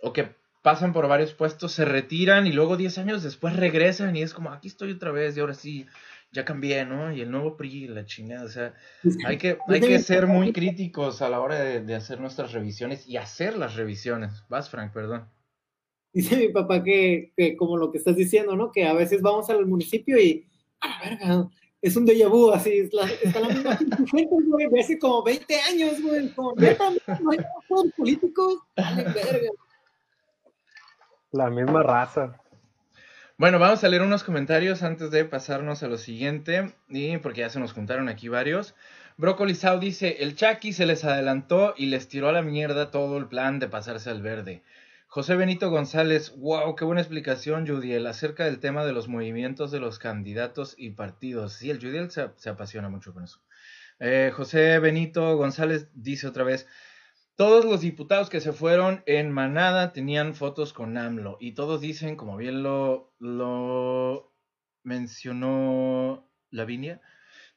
O 0.02 0.12
que 0.12 0.36
pasan 0.66 0.94
por 0.94 1.08
varios 1.08 1.34
puestos, 1.34 1.74
se 1.74 1.86
retiran 1.86 2.48
y 2.48 2.52
luego 2.52 2.76
10 2.76 2.98
años 2.98 3.22
después 3.22 3.56
regresan 3.56 4.16
y 4.16 4.24
es 4.24 4.34
como, 4.34 4.52
aquí 4.52 4.68
estoy 4.68 4.94
otra 4.94 5.12
vez 5.12 5.38
y 5.38 5.40
ahora 5.40 5.54
sí, 5.54 5.86
ya 6.32 6.44
cambié, 6.46 6.86
¿no? 6.86 7.14
Y 7.14 7.22
el 7.22 7.32
nuevo 7.32 7.56
PRI, 7.56 7.88
la 7.88 8.06
chingada, 8.06 8.46
o 8.46 8.50
sea, 8.50 8.74
hay 9.26 9.38
que, 9.38 9.58
hay 9.68 9.80
que 9.80 10.00
ser 10.00 10.28
muy 10.28 10.52
críticos 10.52 11.22
a 11.22 11.30
la 11.30 11.40
hora 11.40 11.60
de, 11.60 11.96
hacer 11.96 12.20
nuestras 12.20 12.52
revisiones 12.52 13.08
y 13.08 13.18
hacer 13.18 13.58
las 13.58 13.76
revisiones. 13.76 14.44
Vas, 14.50 14.70
Frank, 14.70 14.94
perdón. 14.94 15.30
Dice 16.14 16.38
mi 16.38 16.50
papá 16.50 16.84
que, 16.84 17.34
que 17.36 17.56
como 17.56 17.78
lo 17.78 17.92
que 17.92 17.98
estás 17.98 18.16
diciendo, 18.16 18.56
¿no? 18.56 18.72
Que 18.72 18.86
a 18.86 18.94
veces 18.94 19.22
vamos 19.22 19.50
al 19.50 19.66
municipio 19.66 20.18
y, 20.22 20.48
a 20.80 20.88
la 20.88 21.10
verga, 21.10 21.50
es 21.82 21.96
un 21.96 22.06
déjà 22.06 22.28
vu, 22.28 22.52
así, 22.52 22.80
es 22.80 22.94
la, 22.94 23.06
está 23.06 23.40
la 23.40 23.50
misma 23.50 23.78
gente, 23.78 24.36
güey, 24.48 24.68
de 24.70 24.80
hace 24.80 24.98
como 24.98 25.24
20 25.24 25.56
años, 25.70 26.02
güey, 26.02 26.34
como, 26.34 26.56
no 26.56 27.32
hay 27.32 27.92
políticos, 27.96 28.60
verga. 28.76 29.52
La 31.32 31.50
misma 31.50 31.84
raza. 31.84 32.42
Bueno, 33.38 33.60
vamos 33.60 33.84
a 33.84 33.90
leer 33.90 34.02
unos 34.02 34.24
comentarios 34.24 34.82
antes 34.82 35.12
de 35.12 35.26
pasarnos 35.26 35.84
a 35.84 35.90
lo 35.90 35.98
siguiente, 35.98 36.74
y 36.88 37.18
porque 37.18 37.42
ya 37.42 37.50
se 37.50 37.60
nos 37.60 37.74
juntaron 37.74 38.08
aquí 38.08 38.30
varios. 38.30 38.76
Broccoli 39.18 39.56
Sau 39.56 39.78
dice, 39.78 40.24
el 40.24 40.38
Chucky 40.38 40.72
se 40.72 40.86
les 40.86 41.04
adelantó 41.04 41.74
y 41.76 41.88
les 41.88 42.08
tiró 42.08 42.30
a 42.30 42.32
la 42.32 42.42
mierda 42.42 42.92
todo 42.92 43.18
el 43.18 43.28
plan 43.28 43.60
de 43.60 43.68
pasarse 43.68 44.10
al 44.10 44.22
verde. 44.22 44.64
José 45.08 45.36
Benito 45.36 45.70
González, 45.70 46.34
wow, 46.38 46.78
qué 46.78 46.86
buena 46.86 47.02
explicación, 47.02 47.68
Judiel, 47.68 48.08
acerca 48.08 48.46
del 48.46 48.60
tema 48.60 48.86
de 48.86 48.94
los 48.94 49.10
movimientos 49.10 49.70
de 49.70 49.82
los 49.82 50.00
candidatos 50.00 50.74
y 50.78 50.92
partidos. 50.92 51.56
Sí, 51.56 51.70
el 51.70 51.82
Judiel 51.82 52.12
se, 52.12 52.50
apasiona 52.50 52.88
mucho 52.88 53.14
con 53.14 53.26
eso. 53.26 53.42
Eh, 54.00 54.32
José 54.34 54.80
Benito 54.80 55.36
González 55.36 55.90
dice 55.94 56.28
otra 56.28 56.46
vez, 56.46 56.68
todos 57.36 57.66
los 57.66 57.82
diputados 57.82 58.30
que 58.30 58.40
se 58.40 58.54
fueron 58.54 59.04
en 59.06 59.30
manada 59.32 59.92
tenían 59.92 60.36
fotos 60.36 60.72
con 60.72 60.98
AMLO 60.98 61.38
y 61.42 61.52
todos 61.52 61.82
dicen, 61.82 62.16
como 62.16 62.38
bien 62.38 62.64
lo, 62.64 63.14
lo 63.20 64.34
mencionó 64.84 66.30
Lavinia, 66.50 67.02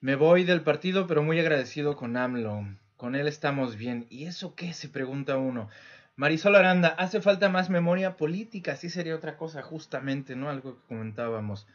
me 0.00 0.16
voy 0.16 0.42
del 0.42 0.62
partido 0.62 1.06
pero 1.06 1.22
muy 1.22 1.38
agradecido 1.38 1.94
con 1.96 2.16
AMLO, 2.16 2.66
con 2.96 3.14
él 3.14 3.28
estamos 3.28 3.76
bien. 3.76 4.06
¿Y 4.10 4.26
eso 4.26 4.56
qué? 4.56 4.72
se 4.72 4.88
pregunta 4.88 5.36
uno. 5.36 5.68
Marisol 6.16 6.56
Aranda, 6.56 6.88
hace 6.88 7.20
falta 7.20 7.48
más 7.48 7.70
memoria 7.70 8.16
política, 8.16 8.74
sí 8.74 8.90
sería 8.90 9.14
otra 9.14 9.36
cosa 9.36 9.62
justamente, 9.62 10.34
¿no? 10.34 10.50
Algo 10.50 10.74
que 10.74 10.88
comentábamos. 10.88 11.68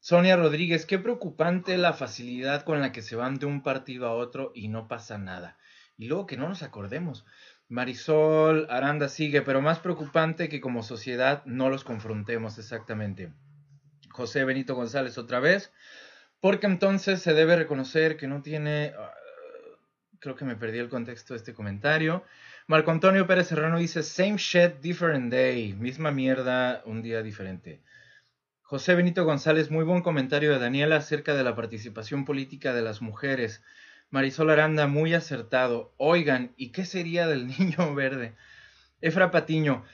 Sonia 0.00 0.36
Rodríguez, 0.36 0.84
qué 0.84 0.98
preocupante 0.98 1.78
la 1.78 1.94
facilidad 1.94 2.62
con 2.62 2.82
la 2.82 2.92
que 2.92 3.00
se 3.00 3.16
van 3.16 3.38
de 3.38 3.46
un 3.46 3.62
partido 3.62 4.06
a 4.06 4.12
otro 4.12 4.52
y 4.54 4.68
no 4.68 4.86
pasa 4.86 5.16
nada 5.16 5.56
y 5.98 6.06
luego 6.06 6.26
que 6.26 6.36
no 6.38 6.48
nos 6.48 6.62
acordemos. 6.62 7.26
Marisol 7.68 8.66
Aranda 8.70 9.08
sigue, 9.08 9.42
pero 9.42 9.60
más 9.60 9.80
preocupante 9.80 10.48
que 10.48 10.60
como 10.60 10.82
sociedad 10.82 11.44
no 11.44 11.68
los 11.68 11.84
confrontemos 11.84 12.56
exactamente. 12.56 13.32
José 14.10 14.44
Benito 14.44 14.74
González 14.74 15.18
otra 15.18 15.40
vez, 15.40 15.72
porque 16.40 16.66
entonces 16.66 17.20
se 17.20 17.34
debe 17.34 17.56
reconocer 17.56 18.16
que 18.16 18.28
no 18.28 18.40
tiene... 18.40 18.94
Ah, 18.98 19.12
creo 20.20 20.34
que 20.34 20.44
me 20.44 20.56
perdí 20.56 20.78
el 20.78 20.88
contexto 20.88 21.34
de 21.34 21.38
este 21.38 21.52
comentario. 21.52 22.24
Marco 22.66 22.90
Antonio 22.90 23.26
Pérez 23.26 23.48
Serrano 23.48 23.78
dice, 23.78 24.02
same 24.02 24.36
shit, 24.36 24.80
different 24.80 25.30
day. 25.30 25.74
Misma 25.74 26.10
mierda, 26.10 26.82
un 26.86 27.02
día 27.02 27.22
diferente. 27.22 27.82
José 28.62 28.94
Benito 28.94 29.24
González, 29.24 29.70
muy 29.70 29.84
buen 29.84 30.02
comentario 30.02 30.52
de 30.52 30.58
Daniela 30.58 30.96
acerca 30.96 31.34
de 31.34 31.44
la 31.44 31.56
participación 31.56 32.24
política 32.24 32.72
de 32.74 32.82
las 32.82 33.00
mujeres. 33.00 33.62
Marisol 34.10 34.48
Aranda, 34.48 34.86
muy 34.86 35.12
acertado. 35.12 35.92
Oigan, 35.98 36.54
¿y 36.56 36.70
qué 36.70 36.86
sería 36.86 37.26
del 37.26 37.46
niño 37.58 37.94
verde? 37.94 38.34
Efra 39.02 39.30
Patiño, 39.30 39.84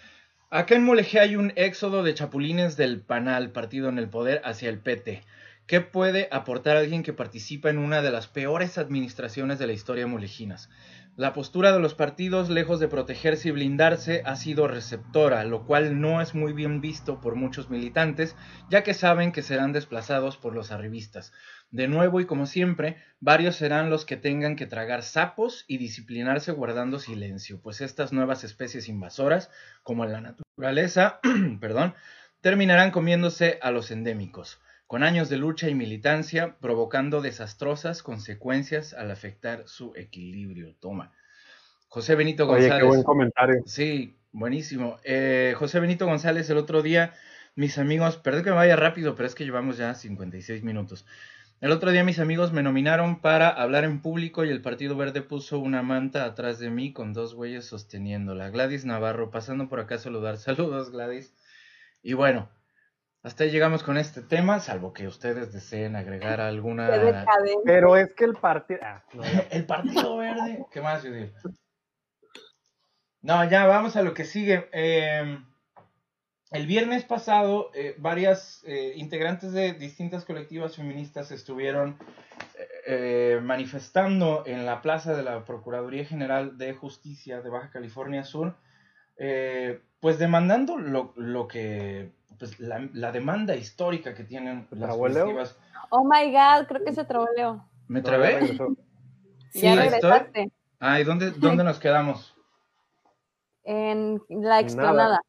acá 0.50 0.76
en 0.76 0.84
Mulegé 0.84 1.18
hay 1.18 1.34
un 1.34 1.52
éxodo 1.56 2.04
de 2.04 2.14
chapulines 2.14 2.76
del 2.76 3.00
PANAL, 3.00 3.50
partido 3.50 3.88
en 3.88 3.98
el 3.98 4.08
poder, 4.08 4.40
hacia 4.44 4.68
el 4.68 4.78
PT. 4.78 5.24
¿Qué 5.66 5.80
puede 5.80 6.28
aportar 6.30 6.76
alguien 6.76 7.02
que 7.02 7.12
participa 7.12 7.70
en 7.70 7.78
una 7.78 8.02
de 8.02 8.12
las 8.12 8.28
peores 8.28 8.78
administraciones 8.78 9.58
de 9.58 9.66
la 9.66 9.72
historia 9.72 10.06
mulejinas? 10.06 10.70
La 11.16 11.32
postura 11.32 11.70
de 11.70 11.78
los 11.78 11.94
partidos, 11.94 12.50
lejos 12.50 12.80
de 12.80 12.88
protegerse 12.88 13.48
y 13.48 13.52
blindarse, 13.52 14.22
ha 14.24 14.34
sido 14.34 14.66
receptora, 14.66 15.44
lo 15.44 15.64
cual 15.64 16.00
no 16.00 16.20
es 16.20 16.34
muy 16.34 16.52
bien 16.52 16.80
visto 16.80 17.20
por 17.20 17.36
muchos 17.36 17.70
militantes, 17.70 18.34
ya 18.68 18.82
que 18.82 18.94
saben 18.94 19.30
que 19.30 19.42
serán 19.42 19.72
desplazados 19.72 20.36
por 20.36 20.56
los 20.56 20.72
arribistas. 20.72 21.32
De 21.70 21.86
nuevo 21.86 22.18
y 22.18 22.26
como 22.26 22.46
siempre, 22.46 22.96
varios 23.20 23.54
serán 23.54 23.90
los 23.90 24.04
que 24.04 24.16
tengan 24.16 24.56
que 24.56 24.66
tragar 24.66 25.04
sapos 25.04 25.64
y 25.68 25.78
disciplinarse 25.78 26.50
guardando 26.50 26.98
silencio, 26.98 27.60
pues 27.60 27.80
estas 27.80 28.12
nuevas 28.12 28.42
especies 28.42 28.88
invasoras, 28.88 29.52
como 29.84 30.06
la 30.06 30.20
naturaleza, 30.20 31.20
perdón, 31.60 31.94
terminarán 32.40 32.90
comiéndose 32.90 33.60
a 33.62 33.70
los 33.70 33.92
endémicos 33.92 34.58
con 34.86 35.02
años 35.02 35.28
de 35.28 35.38
lucha 35.38 35.68
y 35.68 35.74
militancia, 35.74 36.56
provocando 36.60 37.20
desastrosas 37.20 38.02
consecuencias 38.02 38.94
al 38.94 39.10
afectar 39.10 39.64
su 39.66 39.92
equilibrio. 39.96 40.74
Toma. 40.80 41.12
José 41.88 42.14
Benito 42.14 42.46
González. 42.46 42.72
Oye, 42.72 42.80
qué 42.80 42.86
buen 42.86 43.02
comentario. 43.02 43.62
Sí, 43.66 44.16
buenísimo. 44.32 44.98
Eh, 45.04 45.54
José 45.56 45.80
Benito 45.80 46.06
González, 46.06 46.50
el 46.50 46.58
otro 46.58 46.82
día, 46.82 47.14
mis 47.54 47.78
amigos, 47.78 48.16
perdón 48.16 48.44
que 48.44 48.50
me 48.50 48.56
vaya 48.56 48.76
rápido, 48.76 49.14
pero 49.14 49.26
es 49.26 49.34
que 49.34 49.44
llevamos 49.44 49.76
ya 49.76 49.94
56 49.94 50.62
minutos. 50.64 51.06
El 51.60 51.70
otro 51.70 51.92
día 51.92 52.04
mis 52.04 52.18
amigos 52.18 52.52
me 52.52 52.62
nominaron 52.62 53.20
para 53.20 53.48
hablar 53.48 53.84
en 53.84 54.02
público 54.02 54.44
y 54.44 54.50
el 54.50 54.60
Partido 54.60 54.96
Verde 54.96 55.22
puso 55.22 55.58
una 55.58 55.82
manta 55.82 56.24
atrás 56.24 56.58
de 56.58 56.68
mí 56.68 56.92
con 56.92 57.14
dos 57.14 57.34
güeyes 57.34 57.64
sosteniéndola. 57.64 58.50
Gladys 58.50 58.84
Navarro, 58.84 59.30
pasando 59.30 59.68
por 59.68 59.80
acá 59.80 59.94
a 59.94 59.98
saludar. 59.98 60.36
Saludos, 60.38 60.90
Gladys. 60.90 61.32
Y 62.02 62.12
bueno, 62.12 62.50
hasta 63.24 63.44
ahí 63.44 63.50
llegamos 63.50 63.82
con 63.82 63.96
este 63.96 64.20
tema, 64.20 64.60
salvo 64.60 64.92
que 64.92 65.06
ustedes 65.06 65.50
deseen 65.50 65.96
agregar 65.96 66.42
alguna. 66.42 66.90
Pero 67.64 67.96
es 67.96 68.12
que 68.12 68.26
el 68.26 68.34
partido. 68.34 68.80
Ah, 68.82 69.02
el 69.50 69.64
partido 69.64 70.18
verde. 70.18 70.66
¿Qué 70.70 70.82
más, 70.82 71.00
Judith? 71.00 71.32
No, 73.22 73.48
ya 73.48 73.64
vamos 73.66 73.96
a 73.96 74.02
lo 74.02 74.12
que 74.12 74.26
sigue. 74.26 74.68
Em, 74.72 75.42
el 76.50 76.66
viernes 76.66 77.04
pasado, 77.04 77.70
eh, 77.74 77.94
varias 77.96 78.62
eh, 78.66 78.92
integrantes 78.96 79.52
de 79.52 79.72
distintas 79.72 80.26
colectivas 80.26 80.76
feministas 80.76 81.30
estuvieron 81.30 81.96
eh, 82.86 83.40
manifestando 83.42 84.42
en 84.44 84.66
la 84.66 84.82
plaza 84.82 85.16
de 85.16 85.22
la 85.22 85.46
Procuraduría 85.46 86.04
General 86.04 86.58
de 86.58 86.74
Justicia 86.74 87.40
de 87.40 87.48
Baja 87.48 87.70
California 87.70 88.22
Sur, 88.22 88.58
pues 90.00 90.18
demandando 90.18 90.76
lo, 90.76 91.14
lo 91.16 91.48
que 91.48 92.12
pues, 92.38 92.58
la, 92.60 93.12
demanda 93.12 93.54
histórica 93.56 94.14
que 94.14 94.24
tienen 94.24 94.66
las 94.70 94.96
colectivas. 94.96 95.56
Oh 95.90 96.04
my 96.04 96.30
god, 96.32 96.66
creo 96.66 96.84
que 96.84 96.92
se 96.92 97.04
trabó 97.04 97.28
¿Me 97.88 98.00
trabé? 98.00 98.58
Sí, 99.50 99.60
ya 99.60 99.76
regresaste. 99.76 100.50
Ah, 100.80 101.00
¿y 101.00 101.04
dónde, 101.04 101.30
dónde 101.30 101.64
nos 101.64 101.78
quedamos? 101.78 102.34
En 103.62 104.20
la 104.28 104.60
explanada. 104.60 105.22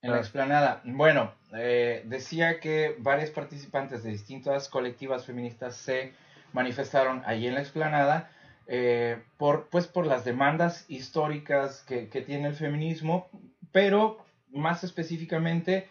En 0.00 0.12
la 0.12 0.18
explanada. 0.18 0.80
Bueno, 0.84 1.32
eh, 1.54 2.02
decía 2.06 2.60
que 2.60 2.96
varios 2.98 3.30
participantes 3.30 4.02
de 4.02 4.10
distintas 4.10 4.68
colectivas 4.68 5.26
feministas 5.26 5.76
se 5.76 6.14
manifestaron 6.52 7.22
allí 7.26 7.46
en 7.46 7.54
la 7.54 7.60
explanada 7.60 8.30
eh, 8.66 9.22
por, 9.36 9.68
pues, 9.68 9.86
por 9.86 10.06
las 10.06 10.24
demandas 10.24 10.84
históricas 10.88 11.82
que, 11.82 12.08
que 12.08 12.22
tiene 12.22 12.48
el 12.48 12.54
feminismo, 12.54 13.28
pero 13.70 14.24
más 14.50 14.84
específicamente 14.84 15.88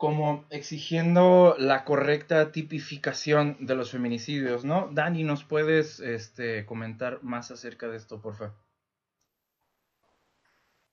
como 0.00 0.46
exigiendo 0.48 1.54
la 1.58 1.84
correcta 1.84 2.52
tipificación 2.52 3.58
de 3.60 3.74
los 3.74 3.90
feminicidios, 3.90 4.64
¿no? 4.64 4.88
Dani, 4.92 5.24
¿nos 5.24 5.44
puedes 5.44 6.00
este, 6.00 6.64
comentar 6.64 7.22
más 7.22 7.50
acerca 7.50 7.86
de 7.86 7.98
esto, 7.98 8.18
por 8.22 8.34
favor? 8.34 8.54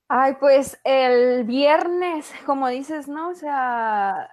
Ay, 0.10 0.34
pues 0.42 0.78
el 0.84 1.46
viernes, 1.46 2.34
como 2.46 2.68
dices, 2.68 3.08
¿no? 3.08 3.30
O 3.30 3.34
sea, 3.34 4.30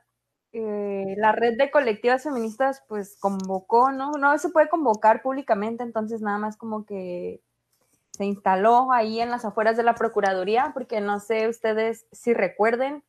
eh, 0.52 1.14
la 1.18 1.30
red 1.30 1.56
de 1.56 1.70
colectivas 1.70 2.24
feministas 2.24 2.82
pues 2.88 3.16
convocó, 3.20 3.92
¿no? 3.92 4.10
No 4.18 4.36
se 4.38 4.48
puede 4.48 4.68
convocar 4.68 5.22
públicamente, 5.22 5.84
entonces 5.84 6.20
nada 6.20 6.38
más 6.38 6.56
como 6.56 6.84
que 6.84 7.40
se 8.10 8.24
instaló 8.24 8.90
ahí 8.90 9.20
en 9.20 9.30
las 9.30 9.44
afueras 9.44 9.76
de 9.76 9.84
la 9.84 9.94
Procuraduría, 9.94 10.72
porque 10.74 11.00
no 11.00 11.20
sé 11.20 11.48
ustedes 11.48 12.06
si 12.10 12.34
recuerden, 12.34 13.04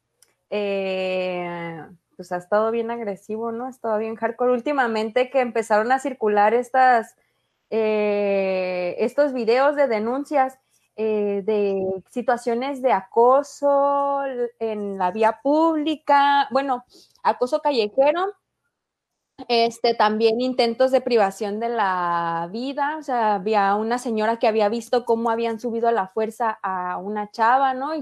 eh, 0.50 1.86
pues 2.16 2.32
ha 2.32 2.38
estado 2.38 2.72
bien 2.72 2.92
agresivo, 2.92 3.52
¿no? 3.52 3.66
Ha 3.68 3.70
estado 3.70 3.98
bien 3.98 4.16
hardcore. 4.16 4.52
Últimamente 4.54 5.30
que 5.30 5.42
empezaron 5.42 5.92
a 5.92 6.00
circular 6.00 6.54
estas, 6.54 7.16
eh, 7.70 8.96
estos 9.00 9.34
videos 9.34 9.76
de 9.76 9.88
denuncias 9.88 10.58
eh, 10.98 11.42
de 11.46 12.04
situaciones 12.10 12.82
de 12.82 12.94
acoso 12.94 14.22
en 14.60 14.98
la 14.98 15.12
vía 15.12 15.40
pública, 15.44 16.48
bueno, 16.52 16.86
acoso 17.24 17.60
callejero, 17.62 18.34
este, 19.50 19.94
también 19.94 20.40
intentos 20.42 20.92
de 20.92 21.02
privación 21.02 21.60
de 21.60 21.70
la 21.70 22.48
vida, 22.52 22.98
o 22.98 23.04
sea, 23.04 23.36
había 23.36 23.76
una 23.76 23.98
señora 24.00 24.38
que 24.40 24.48
había 24.48 24.70
visto 24.70 25.04
cómo 25.06 25.30
habían 25.30 25.60
subido 25.60 25.88
a 25.90 25.92
la 25.92 26.08
fuerza 26.08 26.58
a 26.64 26.98
una 26.98 27.30
chava, 27.32 27.74
¿no? 27.74 27.94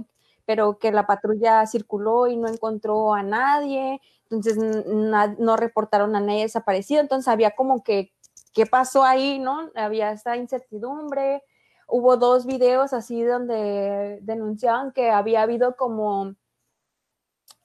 Pero 0.45 0.77
que 0.77 0.91
la 0.91 1.07
patrulla 1.07 1.65
circuló 1.65 2.27
y 2.27 2.37
no 2.37 2.47
encontró 2.47 3.13
a 3.13 3.23
nadie, 3.23 4.01
entonces 4.29 4.57
no 4.57 5.57
reportaron 5.57 6.15
a 6.15 6.19
nadie 6.19 6.43
desaparecido, 6.43 7.01
entonces 7.01 7.27
había 7.27 7.51
como 7.51 7.83
que, 7.83 8.11
¿qué 8.53 8.65
pasó 8.65 9.03
ahí, 9.03 9.39
no? 9.39 9.69
Había 9.75 10.11
esta 10.11 10.37
incertidumbre, 10.37 11.43
hubo 11.87 12.17
dos 12.17 12.45
videos 12.45 12.93
así 12.93 13.23
donde 13.23 14.19
denunciaban 14.21 14.91
que 14.91 15.11
había 15.11 15.43
habido 15.43 15.75
como 15.75 16.35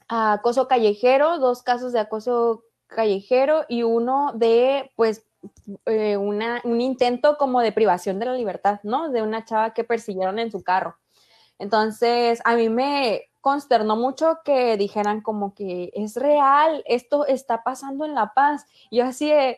acoso 0.08 0.68
callejero, 0.68 1.38
dos 1.38 1.62
casos 1.62 1.92
de 1.92 2.00
acoso 2.00 2.64
callejero 2.86 3.64
y 3.68 3.82
uno 3.82 4.32
de, 4.34 4.90
pues, 4.96 5.26
eh, 5.86 6.16
una, 6.16 6.60
un 6.64 6.80
intento 6.80 7.36
como 7.36 7.60
de 7.60 7.72
privación 7.72 8.18
de 8.18 8.26
la 8.26 8.32
libertad, 8.32 8.80
¿no? 8.82 9.10
De 9.10 9.22
una 9.22 9.44
chava 9.44 9.74
que 9.74 9.84
persiguieron 9.84 10.38
en 10.38 10.50
su 10.50 10.62
carro. 10.62 10.96
Entonces, 11.58 12.40
a 12.44 12.54
mí 12.56 12.68
me 12.68 13.28
consternó 13.40 13.96
mucho 13.96 14.40
que 14.44 14.76
dijeran 14.76 15.20
como 15.20 15.54
que 15.54 15.90
es 15.94 16.16
real, 16.16 16.82
esto 16.86 17.26
está 17.26 17.62
pasando 17.62 18.04
en 18.04 18.14
La 18.14 18.34
Paz. 18.34 18.66
Y 18.90 18.98
yo 18.98 19.06
así, 19.06 19.30
e, 19.30 19.56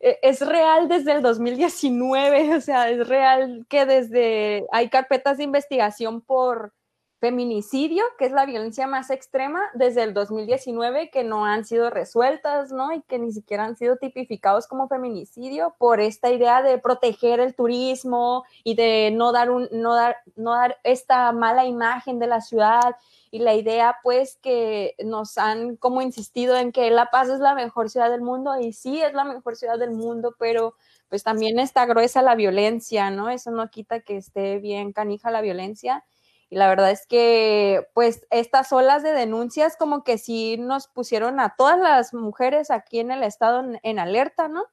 es 0.00 0.40
real 0.46 0.88
desde 0.88 1.12
el 1.12 1.22
2019, 1.22 2.54
o 2.56 2.60
sea, 2.60 2.90
es 2.90 3.06
real 3.08 3.66
que 3.68 3.86
desde, 3.86 4.66
hay 4.72 4.88
carpetas 4.88 5.38
de 5.38 5.44
investigación 5.44 6.20
por 6.20 6.74
feminicidio, 7.20 8.02
que 8.18 8.24
es 8.24 8.32
la 8.32 8.46
violencia 8.46 8.86
más 8.86 9.10
extrema 9.10 9.60
desde 9.74 10.02
el 10.02 10.14
2019, 10.14 11.10
que 11.10 11.22
no 11.22 11.44
han 11.44 11.66
sido 11.66 11.90
resueltas, 11.90 12.72
¿no? 12.72 12.94
Y 12.94 13.02
que 13.02 13.18
ni 13.18 13.30
siquiera 13.30 13.64
han 13.64 13.76
sido 13.76 13.96
tipificados 13.98 14.66
como 14.66 14.88
feminicidio 14.88 15.76
por 15.78 16.00
esta 16.00 16.30
idea 16.30 16.62
de 16.62 16.78
proteger 16.78 17.38
el 17.38 17.54
turismo 17.54 18.44
y 18.64 18.74
de 18.74 19.10
no 19.14 19.32
dar 19.32 19.50
un, 19.50 19.68
no 19.70 19.94
dar, 19.94 20.16
no 20.34 20.54
dar 20.54 20.78
esta 20.82 21.30
mala 21.32 21.66
imagen 21.66 22.18
de 22.18 22.26
la 22.26 22.40
ciudad. 22.40 22.96
Y 23.30 23.40
la 23.40 23.54
idea, 23.54 23.98
pues, 24.02 24.38
que 24.38 24.94
nos 25.04 25.36
han 25.36 25.76
como 25.76 26.00
insistido 26.00 26.56
en 26.56 26.72
que 26.72 26.90
La 26.90 27.10
Paz 27.10 27.28
es 27.28 27.38
la 27.40 27.54
mejor 27.54 27.90
ciudad 27.90 28.10
del 28.10 28.22
mundo, 28.22 28.58
y 28.58 28.72
sí 28.72 29.02
es 29.02 29.12
la 29.12 29.24
mejor 29.24 29.56
ciudad 29.56 29.78
del 29.78 29.92
mundo, 29.92 30.34
pero 30.38 30.74
pues 31.10 31.22
también 31.22 31.58
está 31.58 31.86
gruesa 31.86 32.22
la 32.22 32.34
violencia, 32.34 33.10
¿no? 33.10 33.28
Eso 33.30 33.50
no 33.50 33.68
quita 33.68 34.00
que 34.00 34.16
esté 34.16 34.58
bien 34.58 34.92
canija 34.92 35.30
la 35.30 35.42
violencia 35.42 36.04
y 36.50 36.56
la 36.56 36.68
verdad 36.68 36.90
es 36.90 37.06
que, 37.06 37.86
pues, 37.94 38.26
estas 38.30 38.72
olas 38.72 39.04
de 39.04 39.12
denuncias 39.12 39.76
como 39.76 40.02
que 40.02 40.18
sí 40.18 40.56
nos 40.58 40.88
pusieron 40.88 41.38
a 41.38 41.54
todas 41.56 41.78
las 41.78 42.12
mujeres 42.12 42.72
aquí 42.72 42.98
en 42.98 43.12
el 43.12 43.22
estado 43.22 43.64
en, 43.84 43.98
alerta, 44.00 44.48
¿no? 44.48 44.64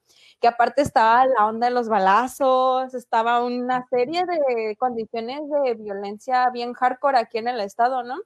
Que 0.42 0.48
aparte 0.48 0.82
estaba 0.82 1.28
la 1.28 1.46
onda 1.46 1.68
de 1.68 1.74
los 1.74 1.88
balazos, 1.88 2.96
estaba 2.96 3.44
una 3.44 3.86
serie 3.92 4.26
de 4.26 4.76
condiciones 4.78 5.42
de 5.50 5.76
violencia 5.76 6.50
bien 6.50 6.74
hardcore 6.74 7.20
aquí 7.20 7.38
en 7.38 7.48
el 7.48 7.60
estado, 7.60 8.02
¿no? 8.02 8.18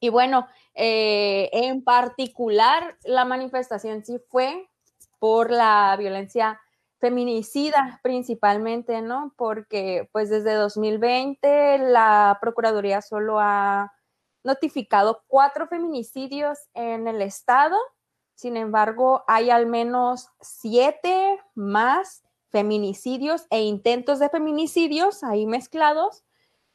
Y 0.00 0.08
bueno, 0.08 0.48
eh, 0.74 1.50
en 1.52 1.84
particular, 1.84 2.96
la 3.04 3.26
manifestación 3.26 4.02
sí 4.02 4.18
fue 4.30 4.66
por 5.18 5.50
la 5.50 5.94
violencia 5.98 6.58
feminicida 7.00 7.98
principalmente, 8.02 9.02
¿no? 9.02 9.32
Porque 9.36 10.08
pues 10.12 10.28
desde 10.28 10.54
2020 10.54 11.78
la 11.78 12.38
Procuraduría 12.40 13.00
solo 13.02 13.40
ha 13.40 13.92
notificado 14.44 15.24
cuatro 15.26 15.66
feminicidios 15.66 16.58
en 16.74 17.08
el 17.08 17.22
estado, 17.22 17.76
sin 18.34 18.56
embargo 18.56 19.24
hay 19.26 19.50
al 19.50 19.66
menos 19.66 20.28
siete 20.40 21.40
más 21.54 22.22
feminicidios 22.50 23.46
e 23.50 23.62
intentos 23.62 24.18
de 24.18 24.28
feminicidios 24.28 25.22
ahí 25.22 25.46
mezclados 25.46 26.24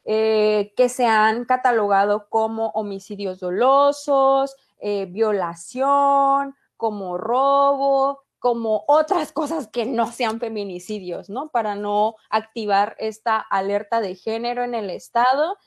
eh, 0.06 0.74
que 0.78 0.90
se 0.90 1.06
han 1.06 1.46
catalogado 1.46 2.30
como 2.30 2.68
homicidios 2.70 3.40
dolosos, 3.40 4.56
eh, 4.80 5.08
violación, 5.08 6.56
como 6.78 7.18
robo, 7.18 8.25
como 8.46 8.84
otras 8.86 9.32
cosas 9.32 9.68
que 9.68 9.88
no 9.88 10.12
sean 10.12 10.40
feminicidios, 10.40 11.32
¿no? 11.32 11.50
Para 11.50 11.74
no 11.74 12.14
activar 12.30 12.96
esta 13.00 13.40
alerta 13.40 14.02
de 14.02 14.14
género 14.14 14.64
en 14.64 14.76
el 14.76 14.92
Estado 14.92 15.58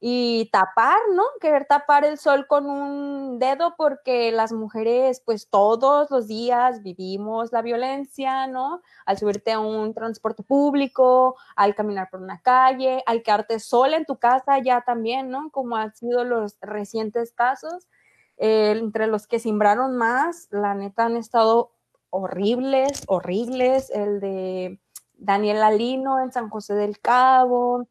y 0.00 0.50
tapar, 0.52 0.98
¿no? 1.14 1.22
Querer 1.40 1.64
tapar 1.64 2.04
el 2.04 2.18
sol 2.18 2.46
con 2.46 2.66
un 2.66 3.38
dedo 3.38 3.74
porque 3.78 4.32
las 4.32 4.52
mujeres 4.52 5.22
pues 5.24 5.48
todos 5.48 6.10
los 6.10 6.26
días 6.26 6.82
vivimos 6.82 7.52
la 7.52 7.62
violencia, 7.62 8.46
¿no? 8.46 8.82
Al 9.06 9.16
subirte 9.16 9.52
a 9.52 9.58
un 9.58 9.94
transporte 9.94 10.42
público, 10.42 11.36
al 11.56 11.74
caminar 11.74 12.10
por 12.10 12.20
una 12.20 12.42
calle, 12.42 13.02
al 13.06 13.22
quedarte 13.22 13.60
sola 13.60 13.96
en 13.96 14.04
tu 14.04 14.18
casa 14.18 14.58
ya 14.58 14.82
también, 14.82 15.30
¿no? 15.30 15.50
Como 15.50 15.76
han 15.76 15.94
sido 15.94 16.22
los 16.22 16.58
recientes 16.60 17.32
casos. 17.32 17.88
Eh, 18.36 18.74
entre 18.76 19.06
los 19.06 19.26
que 19.26 19.38
simbraron 19.38 19.96
más, 19.96 20.48
la 20.50 20.74
neta 20.74 21.06
han 21.06 21.16
estado 21.16 21.70
horribles, 22.16 23.02
horribles, 23.06 23.90
el 23.90 24.20
de 24.20 24.80
Daniel 25.14 25.62
Alino 25.62 26.20
en 26.20 26.32
San 26.32 26.48
José 26.48 26.74
del 26.74 26.98
Cabo, 27.00 27.88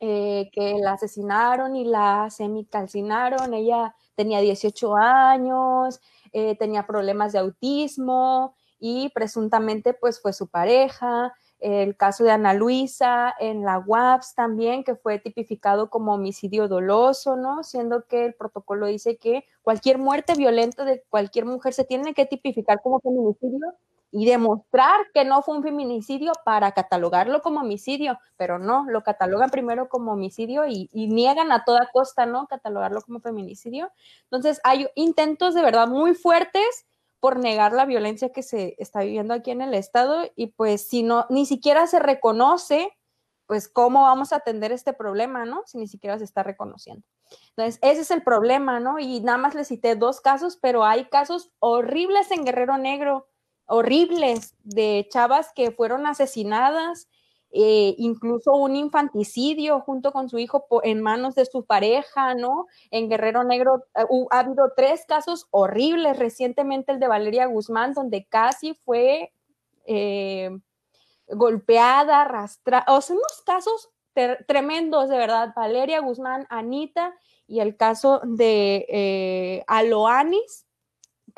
eh, 0.00 0.48
que 0.52 0.76
la 0.80 0.92
asesinaron 0.92 1.74
y 1.76 1.84
la 1.84 2.30
semicalcinaron, 2.30 3.52
ella 3.52 3.94
tenía 4.14 4.40
18 4.40 4.96
años, 4.96 6.00
eh, 6.32 6.56
tenía 6.56 6.86
problemas 6.86 7.32
de 7.32 7.40
autismo 7.40 8.54
y 8.78 9.08
presuntamente 9.10 9.94
pues 9.94 10.20
fue 10.20 10.32
su 10.32 10.48
pareja, 10.48 11.34
el 11.60 11.96
caso 11.96 12.24
de 12.24 12.30
Ana 12.30 12.54
Luisa 12.54 13.34
en 13.38 13.64
la 13.64 13.78
UAPS 13.78 14.34
también, 14.34 14.84
que 14.84 14.94
fue 14.94 15.18
tipificado 15.18 15.90
como 15.90 16.14
homicidio 16.14 16.68
doloso, 16.68 17.36
¿no? 17.36 17.64
Siendo 17.64 18.06
que 18.06 18.26
el 18.26 18.34
protocolo 18.34 18.86
dice 18.86 19.16
que 19.16 19.44
cualquier 19.62 19.98
muerte 19.98 20.34
violenta 20.36 20.84
de 20.84 21.02
cualquier 21.08 21.46
mujer 21.46 21.72
se 21.74 21.84
tiene 21.84 22.14
que 22.14 22.26
tipificar 22.26 22.80
como 22.82 23.00
feminicidio 23.00 23.74
y 24.10 24.24
demostrar 24.24 25.00
que 25.12 25.24
no 25.24 25.42
fue 25.42 25.56
un 25.56 25.62
feminicidio 25.62 26.32
para 26.44 26.72
catalogarlo 26.72 27.42
como 27.42 27.60
homicidio, 27.60 28.18
pero 28.36 28.58
no, 28.58 28.86
lo 28.88 29.02
catalogan 29.02 29.50
primero 29.50 29.88
como 29.88 30.12
homicidio 30.12 30.66
y, 30.66 30.88
y, 30.92 31.08
niegan 31.08 31.52
a 31.52 31.64
toda 31.64 31.90
costa, 31.92 32.24
¿no? 32.24 32.46
Catalogarlo 32.46 33.02
como 33.02 33.20
feminicidio. 33.20 33.90
Entonces, 34.24 34.60
hay 34.64 34.88
intentos 34.94 35.54
de 35.54 35.62
verdad 35.62 35.88
muy 35.88 36.14
fuertes 36.14 36.86
por 37.20 37.38
negar 37.38 37.72
la 37.72 37.84
violencia 37.84 38.30
que 38.30 38.42
se 38.42 38.76
está 38.78 39.00
viviendo 39.00 39.34
aquí 39.34 39.50
en 39.50 39.60
el 39.60 39.74
estado 39.74 40.30
y 40.36 40.48
pues 40.48 40.88
si 40.88 41.02
no, 41.02 41.26
ni 41.30 41.46
siquiera 41.46 41.86
se 41.86 41.98
reconoce, 41.98 42.96
pues 43.46 43.68
cómo 43.68 44.02
vamos 44.02 44.32
a 44.32 44.36
atender 44.36 44.72
este 44.72 44.92
problema, 44.92 45.44
¿no? 45.44 45.62
Si 45.66 45.78
ni 45.78 45.88
siquiera 45.88 46.18
se 46.18 46.24
está 46.24 46.42
reconociendo. 46.42 47.04
Entonces, 47.50 47.78
ese 47.82 48.02
es 48.02 48.10
el 48.10 48.22
problema, 48.22 48.78
¿no? 48.78 48.98
Y 48.98 49.20
nada 49.20 49.38
más 49.38 49.54
le 49.54 49.64
cité 49.64 49.96
dos 49.96 50.20
casos, 50.20 50.58
pero 50.60 50.84
hay 50.84 51.06
casos 51.06 51.50
horribles 51.58 52.30
en 52.30 52.44
Guerrero 52.44 52.78
Negro, 52.78 53.28
horribles 53.66 54.54
de 54.62 55.08
chavas 55.10 55.52
que 55.54 55.70
fueron 55.70 56.06
asesinadas 56.06 57.08
eh, 57.50 57.94
incluso 57.96 58.52
un 58.52 58.76
infanticidio 58.76 59.80
junto 59.80 60.12
con 60.12 60.28
su 60.28 60.38
hijo 60.38 60.66
en 60.82 61.00
manos 61.00 61.34
de 61.34 61.46
su 61.46 61.64
pareja, 61.64 62.34
¿no? 62.34 62.66
En 62.90 63.08
Guerrero 63.08 63.42
Negro 63.42 63.86
eh, 63.94 64.04
ha 64.30 64.38
habido 64.40 64.72
tres 64.76 65.04
casos 65.08 65.46
horribles, 65.50 66.18
recientemente 66.18 66.92
el 66.92 67.00
de 67.00 67.08
Valeria 67.08 67.46
Guzmán, 67.46 67.94
donde 67.94 68.26
casi 68.26 68.74
fue 68.74 69.32
eh, 69.86 70.50
golpeada, 71.26 72.22
arrastrada, 72.22 72.84
o 72.88 73.00
sea, 73.00 73.16
unos 73.16 73.42
casos 73.46 73.90
tremendos, 74.46 75.08
de 75.08 75.16
verdad, 75.16 75.52
Valeria 75.54 76.00
Guzmán, 76.00 76.46
Anita 76.50 77.14
y 77.46 77.60
el 77.60 77.76
caso 77.76 78.20
de 78.24 79.64
Aloanis, 79.68 80.67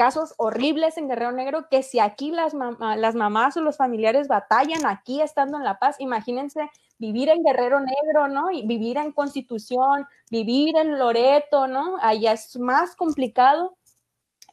casos 0.00 0.32
horribles 0.38 0.96
en 0.96 1.08
Guerrero 1.08 1.30
Negro 1.30 1.68
que 1.70 1.82
si 1.82 1.98
aquí 1.98 2.30
las, 2.30 2.54
las 2.54 3.14
mamás 3.14 3.58
o 3.58 3.60
los 3.60 3.76
familiares 3.76 4.28
batallan 4.28 4.86
aquí 4.86 5.20
estando 5.20 5.58
en 5.58 5.62
La 5.62 5.78
Paz, 5.78 5.96
imagínense 5.98 6.70
vivir 6.96 7.28
en 7.28 7.44
Guerrero 7.44 7.80
Negro, 7.80 8.26
¿no? 8.26 8.50
Y 8.50 8.66
vivir 8.66 8.96
en 8.96 9.12
Constitución, 9.12 10.06
vivir 10.30 10.74
en 10.78 10.98
Loreto, 10.98 11.66
¿no? 11.66 11.98
Allá 12.00 12.32
es 12.32 12.58
más 12.58 12.96
complicado 12.96 13.76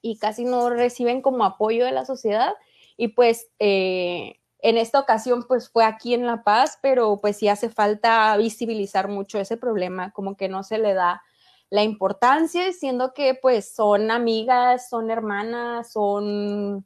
y 0.02 0.18
casi 0.18 0.44
no 0.44 0.70
reciben 0.70 1.22
como 1.22 1.46
apoyo 1.46 1.86
de 1.86 1.94
la 1.94 2.04
sociedad. 2.04 2.54
Y 2.98 3.08
pues 3.08 3.48
eh, 3.60 4.42
en 4.60 4.78
esta 4.78 5.00
ocasión 5.00 5.46
pues 5.48 5.70
fue 5.70 5.86
aquí 5.86 6.14
en 6.14 6.26
La 6.26 6.44
Paz, 6.44 6.78
pero 6.82 7.20
pues 7.22 7.38
sí 7.38 7.48
hace 7.48 7.70
falta 7.70 8.36
visibilizar 8.36 9.08
mucho 9.08 9.40
ese 9.40 9.56
problema, 9.56 10.12
como 10.12 10.36
que 10.36 10.50
no 10.50 10.64
se 10.64 10.78
le 10.78 10.94
da 10.94 11.22
la 11.70 11.84
importancia, 11.84 12.72
siendo 12.72 13.14
que 13.14 13.36
pues 13.36 13.74
son 13.74 14.12
amigas, 14.12 14.90
son 14.90 15.12
hermanas, 15.12 15.92
son 15.92 16.86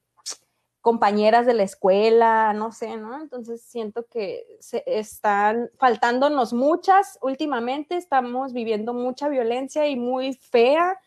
compañeras 0.82 1.46
de 1.46 1.54
la 1.54 1.64
escuela, 1.64 2.54
no 2.54 2.72
sé, 2.72 2.98
¿no? 2.98 3.22
Entonces 3.22 3.62
siento 3.62 4.08
que 4.08 4.44
se 4.60 4.84
están 4.88 5.70
faltándonos 5.78 6.54
muchas 6.54 7.20
últimamente, 7.22 7.96
estamos 7.96 8.52
viviendo 8.52 8.94
mucha 8.94 9.30
violencia 9.30 9.88
y 9.88 9.96
muy 9.96 10.34
fea. 10.34 11.00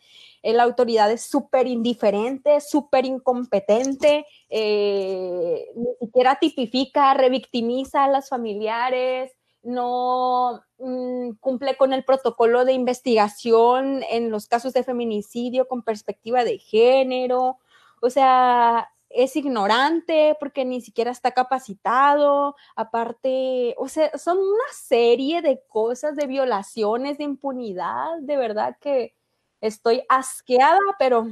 La 0.45 0.63
autoridad 0.63 1.11
es 1.11 1.23
súper 1.23 1.67
indiferente, 1.67 2.61
súper 2.61 3.07
incompetente, 3.07 4.27
eh, 4.49 5.67
ni 5.75 5.95
siquiera 6.01 6.37
tipifica, 6.37 7.15
revictimiza 7.15 8.05
a 8.05 8.09
las 8.09 8.29
familiares, 8.29 9.33
no 9.65 10.63
mm, 10.79 11.33
cumple 11.41 11.77
con 11.77 11.93
el 11.93 12.05
protocolo 12.05 12.65
de 12.65 12.73
investigación 12.73 14.03
en 14.11 14.31
los 14.31 14.47
casos 14.47 14.73
de 14.73 14.85
feminicidio 14.85 15.67
con 15.67 15.83
perspectiva 15.83 16.45
de 16.45 16.59
género. 16.59 17.59
O 18.01 18.11
sea, 18.11 18.91
es 19.15 19.37
ignorante 19.37 20.37
porque 20.39 20.65
ni 20.65 20.81
siquiera 20.81 21.11
está 21.11 21.33
capacitado, 21.33 22.57
aparte, 22.77 23.75
o 23.79 23.89
sea, 23.89 24.17
son 24.19 24.39
una 24.39 24.73
serie 24.73 25.41
de 25.41 25.63
cosas, 25.69 26.17
de 26.17 26.27
violaciones, 26.27 27.19
de 27.19 27.25
impunidad, 27.25 28.19
de 28.21 28.37
verdad 28.37 28.77
que 28.81 29.15
estoy 29.61 30.03
asqueada, 30.09 30.81
pero 30.99 31.29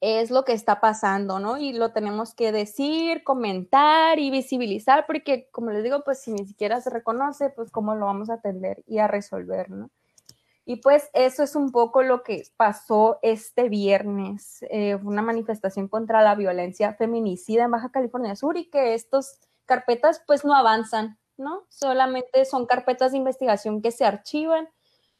es 0.00 0.30
lo 0.30 0.44
que 0.44 0.52
está 0.52 0.80
pasando, 0.80 1.38
¿no? 1.38 1.58
Y 1.58 1.72
lo 1.72 1.92
tenemos 1.92 2.34
que 2.34 2.52
decir, 2.52 3.24
comentar 3.24 4.18
y 4.18 4.30
visibilizar, 4.30 5.06
porque 5.06 5.48
como 5.50 5.70
les 5.70 5.82
digo, 5.82 6.02
pues 6.04 6.20
si 6.20 6.32
ni 6.32 6.46
siquiera 6.46 6.80
se 6.80 6.90
reconoce, 6.90 7.50
pues 7.50 7.70
cómo 7.70 7.94
lo 7.94 8.06
vamos 8.06 8.30
a 8.30 8.34
atender 8.34 8.82
y 8.86 8.98
a 8.98 9.08
resolver, 9.08 9.70
¿no? 9.70 9.90
Y 10.68 10.76
pues 10.76 11.08
eso 11.14 11.44
es 11.44 11.54
un 11.54 11.70
poco 11.70 12.02
lo 12.02 12.24
que 12.24 12.42
pasó 12.56 13.20
este 13.22 13.68
viernes, 13.68 14.64
eh, 14.68 14.96
una 14.96 15.22
manifestación 15.22 15.86
contra 15.86 16.22
la 16.22 16.34
violencia 16.34 16.92
feminicida 16.94 17.64
en 17.64 17.70
Baja 17.70 17.90
California 17.90 18.34
Sur 18.34 18.56
y 18.56 18.68
que 18.68 18.94
estas 18.94 19.40
carpetas 19.64 20.22
pues 20.26 20.44
no 20.44 20.54
avanzan, 20.56 21.18
¿no? 21.36 21.64
Solamente 21.68 22.44
son 22.46 22.66
carpetas 22.66 23.12
de 23.12 23.18
investigación 23.18 23.80
que 23.80 23.92
se 23.92 24.04
archivan, 24.04 24.68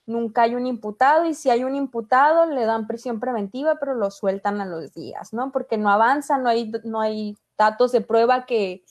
nunca 0.07 0.43
hay 0.43 0.55
un 0.55 0.67
imputado 0.67 1.27
y 1.27 1.35
si 1.35 1.51
hay 1.51 1.65
un 1.65 1.75
imputado 1.75 2.47
le 2.47 2.65
dan 2.65 2.87
prisión 2.87 3.21
preventiva, 3.21 3.77
pero 3.79 3.95
lo 3.95 4.11
sueltan 4.11 4.61
a 4.61 4.67
los 4.67 4.93
días, 4.95 5.33
¿no? 5.33 5.53
Porque 5.53 5.77
no 5.77 5.91
avanza, 5.91 6.39
no 6.39 6.49
hay, 6.49 6.73
no 6.85 7.01
hay 7.01 7.37
datos 7.59 7.93
de 7.93 8.01
prueba 8.01 8.47
que, 8.47 8.85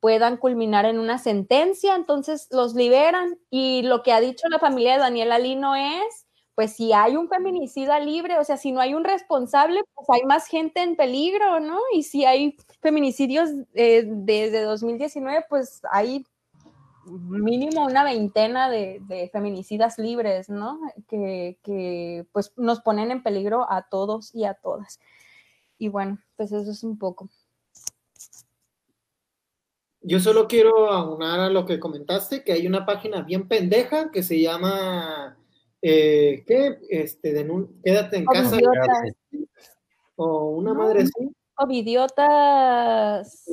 puedan 0.00 0.36
culminar 0.36 0.84
en 0.84 0.98
una 0.98 1.18
sentencia, 1.18 1.94
entonces 1.94 2.48
los 2.50 2.74
liberan. 2.74 3.38
Y 3.50 3.82
lo 3.82 4.02
que 4.02 4.12
ha 4.12 4.20
dicho 4.20 4.48
la 4.48 4.58
familia 4.58 4.94
de 4.94 5.00
Daniela 5.00 5.38
Lino 5.38 5.74
es, 5.74 6.26
pues 6.54 6.74
si 6.74 6.92
hay 6.92 7.16
un 7.16 7.28
feminicida 7.28 8.00
libre, 8.00 8.38
o 8.38 8.44
sea, 8.44 8.56
si 8.56 8.72
no 8.72 8.80
hay 8.80 8.94
un 8.94 9.04
responsable, 9.04 9.82
pues 9.94 10.08
hay 10.10 10.26
más 10.26 10.46
gente 10.46 10.82
en 10.82 10.96
peligro, 10.96 11.60
¿no? 11.60 11.78
Y 11.92 12.02
si 12.02 12.24
hay 12.24 12.56
feminicidios 12.80 13.50
eh, 13.74 14.04
desde 14.06 14.62
2019, 14.62 15.46
pues 15.48 15.80
hay 15.90 16.24
mínimo 17.08 17.84
una 17.84 18.04
veintena 18.04 18.70
de, 18.70 19.28
feminicidas 19.32 19.98
libres, 19.98 20.48
¿no? 20.48 20.80
Que, 21.08 21.58
que, 21.62 22.26
pues 22.32 22.52
nos 22.56 22.80
ponen 22.80 23.10
en 23.10 23.22
peligro 23.22 23.70
a 23.70 23.88
todos 23.88 24.34
y 24.34 24.44
a 24.44 24.54
todas. 24.54 25.00
Y 25.78 25.88
bueno, 25.88 26.18
pues 26.36 26.52
eso 26.52 26.70
es 26.70 26.82
un 26.84 26.98
poco. 26.98 27.28
Yo 30.00 30.20
solo 30.20 30.46
quiero 30.46 30.90
aunar 30.90 31.40
a 31.40 31.50
lo 31.50 31.66
que 31.66 31.80
comentaste, 31.80 32.44
que 32.44 32.52
hay 32.52 32.66
una 32.66 32.86
página 32.86 33.22
bien 33.22 33.48
pendeja 33.48 34.10
que 34.10 34.22
se 34.22 34.40
llama, 34.40 35.36
eh, 35.82 36.44
¿qué? 36.46 36.78
Este, 36.88 37.46
quédate 37.84 38.16
en 38.18 38.24
casa. 38.24 38.56
O 40.16 40.50
una 40.50 40.74
madre 40.74 41.02
así. 41.02 41.30
Covidiotas. 41.58 43.44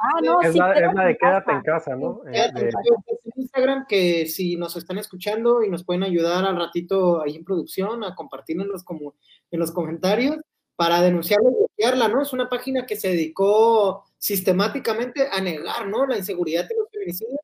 Ah, 0.00 0.20
no, 0.22 0.40
es, 0.42 0.54
la, 0.54 0.72
de 0.72 1.18
quédate 1.18 1.50
en 1.50 1.60
casa, 1.62 1.96
¿no? 1.96 2.22
Quédate 2.22 2.68
en 2.68 3.32
Instagram, 3.34 3.86
que 3.88 4.26
si 4.26 4.54
nos 4.54 4.76
están 4.76 4.98
escuchando 4.98 5.64
y 5.64 5.68
nos 5.68 5.84
pueden 5.84 6.04
ayudar 6.04 6.44
al 6.44 6.56
ratito 6.56 7.20
ahí 7.20 7.34
en 7.34 7.44
producción, 7.44 8.04
a 8.04 8.14
compartirnos 8.14 8.84
como 8.84 9.16
en 9.50 9.58
los 9.58 9.72
comentarios 9.72 10.36
para 10.76 11.02
denunciarla 11.02 11.50
y 11.50 11.54
bloquearla, 11.54 12.06
¿no? 12.06 12.22
Es 12.22 12.32
una 12.32 12.48
página 12.48 12.86
que 12.86 12.94
se 12.94 13.08
dedicó 13.08 14.04
sistemáticamente 14.18 15.26
a 15.28 15.40
negar, 15.40 15.88
¿no? 15.88 16.06
La 16.06 16.18
inseguridad 16.18 16.68
de 16.68 16.76
los 16.76 16.88
feminicidios, 16.92 17.40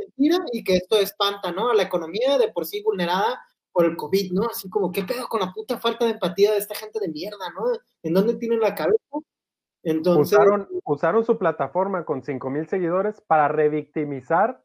mentira 0.00 0.38
y 0.52 0.62
que 0.62 0.76
esto 0.76 0.98
espanta, 0.98 1.50
¿no? 1.50 1.70
A 1.70 1.74
la 1.74 1.84
economía 1.84 2.36
de 2.36 2.48
por 2.48 2.66
sí 2.66 2.82
vulnerada 2.82 3.40
por 3.72 3.86
el 3.86 3.96
COVID, 3.96 4.32
¿no? 4.32 4.46
Así 4.46 4.68
como, 4.68 4.92
¿qué 4.92 5.02
pedo 5.02 5.26
con 5.28 5.40
la 5.40 5.52
puta 5.52 5.78
falta 5.78 6.04
de 6.04 6.12
empatía 6.12 6.52
de 6.52 6.58
esta 6.58 6.74
gente 6.74 7.00
de 7.00 7.08
mierda, 7.08 7.50
¿no? 7.54 7.64
¿En 8.02 8.14
dónde 8.14 8.34
tienen 8.34 8.60
la 8.60 8.74
cabeza? 8.74 8.98
Entonces... 9.82 10.38
Usaron, 10.84 11.24
su 11.24 11.38
plataforma 11.38 12.04
con 12.04 12.22
5 12.22 12.50
mil 12.50 12.68
seguidores 12.68 13.20
para 13.22 13.48
revictimizar 13.48 14.62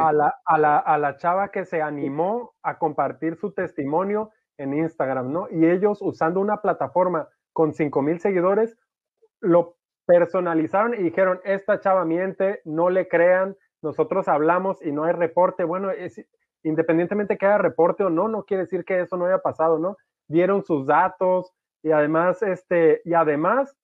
a, 0.00 0.12
la, 0.12 0.34
a, 0.44 0.58
la, 0.58 0.78
a 0.78 0.98
la 0.98 1.16
chava 1.16 1.50
que 1.50 1.64
se 1.64 1.82
animó 1.82 2.54
a 2.62 2.78
compartir 2.78 3.36
su 3.36 3.52
testimonio 3.52 4.30
en 4.58 4.74
Instagram, 4.74 5.32
¿no? 5.32 5.48
Y 5.50 5.66
ellos 5.66 5.98
usando 6.00 6.40
una 6.40 6.62
plataforma 6.62 7.28
con 7.52 7.72
5 7.72 8.02
mil 8.02 8.20
seguidores, 8.20 8.76
lo 9.40 9.76
personalizaron 10.06 10.94
y 10.94 11.02
dijeron, 11.02 11.40
esta 11.44 11.80
chava 11.80 12.04
miente, 12.04 12.60
no 12.64 12.90
le 12.90 13.08
crean, 13.08 13.56
nosotros 13.82 14.28
hablamos 14.28 14.80
y 14.82 14.92
no 14.92 15.04
hay 15.04 15.12
reporte. 15.12 15.64
Bueno, 15.64 15.90
es, 15.90 16.24
independientemente 16.68 17.38
que 17.38 17.46
haya 17.46 17.58
reporte 17.58 18.04
o 18.04 18.10
no, 18.10 18.28
no 18.28 18.44
quiere 18.44 18.64
decir 18.64 18.84
que 18.84 19.00
eso 19.00 19.16
no 19.16 19.26
haya 19.26 19.38
pasado, 19.38 19.78
¿no? 19.78 19.96
Dieron 20.28 20.64
sus 20.64 20.86
datos 20.86 21.52
y 21.82 21.92
además, 21.92 22.42
este, 22.42 23.02
y 23.04 23.14
además 23.14 23.76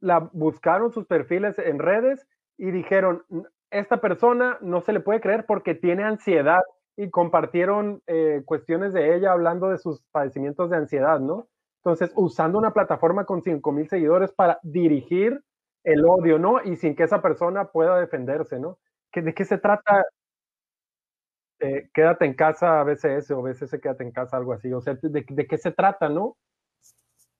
la 0.00 0.30
buscaron 0.32 0.92
sus 0.92 1.06
perfiles 1.06 1.58
en 1.58 1.78
redes 1.78 2.26
y 2.58 2.70
dijeron, 2.70 3.24
esta 3.70 4.00
persona 4.00 4.58
no 4.60 4.80
se 4.80 4.92
le 4.92 5.00
puede 5.00 5.20
creer 5.20 5.46
porque 5.46 5.74
tiene 5.74 6.04
ansiedad 6.04 6.60
y 6.96 7.10
compartieron 7.10 8.02
eh, 8.06 8.42
cuestiones 8.44 8.92
de 8.92 9.16
ella 9.16 9.32
hablando 9.32 9.70
de 9.70 9.78
sus 9.78 10.02
padecimientos 10.12 10.70
de 10.70 10.76
ansiedad, 10.76 11.18
¿no? 11.20 11.48
Entonces, 11.82 12.12
usando 12.14 12.58
una 12.58 12.72
plataforma 12.72 13.24
con 13.24 13.42
5 13.42 13.72
mil 13.72 13.88
seguidores 13.88 14.32
para 14.32 14.58
dirigir 14.62 15.42
el 15.82 16.04
odio, 16.06 16.38
¿no? 16.38 16.62
Y 16.62 16.76
sin 16.76 16.94
que 16.94 17.02
esa 17.02 17.20
persona 17.20 17.66
pueda 17.66 17.98
defenderse, 17.98 18.58
¿no? 18.60 18.78
¿De 19.12 19.34
qué 19.34 19.44
se 19.44 19.58
trata? 19.58 20.04
Eh, 21.64 21.88
quédate 21.94 22.26
en 22.26 22.34
casa 22.34 22.82
veces 22.84 23.30
o 23.30 23.40
veces 23.40 23.70
quédate 23.82 24.04
en 24.04 24.10
casa, 24.10 24.36
algo 24.36 24.52
así. 24.52 24.70
O 24.74 24.82
sea, 24.82 24.98
¿de, 25.00 25.24
¿de, 25.26 25.46
qué 25.46 25.56
se 25.56 25.70
trata, 25.70 26.10
no? 26.10 26.36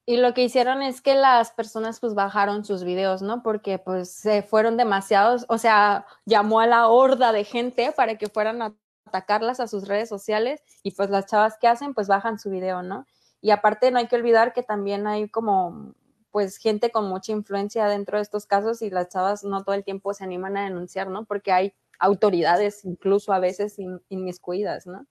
Y 0.07 0.17
lo 0.17 0.33
que 0.33 0.45
hicieron 0.45 0.81
es 0.81 1.03
que 1.03 1.15
las 1.15 1.51
personas 1.51 2.01
pues 2.01 2.15
bajaron 2.15 2.65
sus 2.65 2.85
videos, 2.85 3.21
¿no? 3.21 3.43
Porque 3.43 3.79
pues 3.79 4.11
se 4.11 4.43
fueron 4.43 4.79
demasiados, 4.79 5.45
o 5.51 5.59
sea, 5.59 6.07
llamó 6.25 6.61
a 6.61 6.67
la 6.67 6.89
horda 6.89 7.33
de 7.33 7.45
gente 7.45 7.93
para 7.93 8.17
que 8.17 8.29
fueran 8.29 8.63
a 8.63 8.75
atacarlas 9.05 9.61
a 9.61 9.67
sus 9.67 9.87
redes 9.89 10.09
sociales 10.09 10.63
y 10.83 10.93
pues 10.93 11.11
las 11.11 11.27
chavas 11.27 11.59
que 11.59 11.69
hacen 11.69 11.93
pues 11.93 12.09
bajan 12.09 12.39
su 12.39 12.49
video, 12.49 12.83
¿no? 12.83 13.07
Y 13.43 13.51
aparte 13.51 13.91
no 13.91 13.99
hay 13.99 14.09
que 14.09 14.17
olvidar 14.17 14.55
que 14.55 14.63
también 14.63 15.07
hay 15.07 15.29
como 15.29 15.93
pues 16.31 16.57
gente 16.57 16.91
con 16.91 17.11
mucha 17.11 17.33
influencia 17.33 17.87
dentro 17.89 18.17
de 18.17 18.23
estos 18.23 18.47
casos 18.47 18.81
y 18.81 18.89
las 18.89 19.11
chavas 19.11 19.45
no 19.45 19.65
todo 19.65 19.75
el 19.75 19.85
tiempo 19.85 20.15
se 20.15 20.25
animan 20.25 20.57
a 20.57 20.65
denunciar, 20.65 21.09
¿no? 21.09 21.27
Porque 21.27 21.53
hay 21.53 21.75
autoridades 22.05 22.85
incluso 22.85 23.33
a 23.33 23.39
veces 23.39 23.77
inmiscuidas, 24.09 24.87
¿no? 24.87 25.07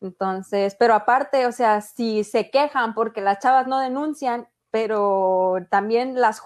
Entonces, 0.00 0.76
pero 0.78 0.94
aparte, 0.94 1.46
o 1.46 1.52
sea, 1.52 1.80
si 1.80 2.24
se 2.24 2.50
quejan 2.50 2.94
porque 2.94 3.20
las 3.20 3.38
chavas 3.38 3.66
no 3.66 3.78
denuncian, 3.80 4.48
pero 4.70 5.56
también 5.70 6.20
las 6.20 6.40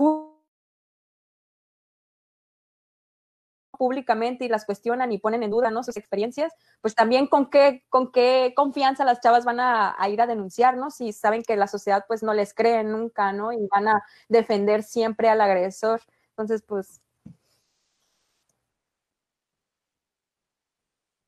públicamente 3.78 4.44
y 4.44 4.48
las 4.48 4.66
cuestionan 4.66 5.12
y 5.12 5.18
ponen 5.18 5.42
en 5.42 5.50
duda 5.50 5.70
¿no? 5.70 5.82
sus 5.82 5.96
experiencias, 5.96 6.52
pues 6.82 6.94
también 6.94 7.28
con 7.28 7.48
qué, 7.48 7.84
con 7.88 8.12
qué 8.12 8.52
confianza 8.54 9.04
las 9.04 9.20
chavas 9.20 9.44
van 9.44 9.60
a, 9.60 9.96
ir 10.10 10.20
a 10.20 10.26
denunciar, 10.26 10.76
¿no? 10.76 10.90
Si 10.90 11.12
saben 11.12 11.42
que 11.42 11.56
la 11.56 11.68
sociedad 11.68 12.04
pues 12.06 12.22
no 12.22 12.34
les 12.34 12.52
cree 12.52 12.84
nunca, 12.84 13.32
¿no? 13.32 13.52
Y 13.52 13.66
van 13.70 13.88
a 13.88 14.02
defender 14.28 14.82
siempre 14.82 15.28
al 15.30 15.40
agresor. 15.40 16.02
Entonces, 16.30 16.62
pues... 16.66 17.00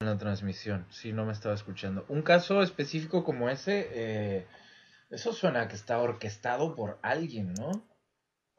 La 0.00 0.16
transmisión, 0.18 0.86
sí, 0.90 1.12
no 1.12 1.26
me 1.26 1.32
estaba 1.32 1.54
escuchando. 1.54 2.04
Un 2.08 2.22
caso 2.22 2.62
específico 2.62 3.22
como 3.22 3.48
ese, 3.48 3.88
eh, 3.92 4.46
eso 5.10 5.32
suena 5.32 5.68
que 5.68 5.76
está 5.76 5.98
orquestado 5.98 6.74
por 6.74 6.98
alguien, 7.02 7.52
¿no? 7.54 7.84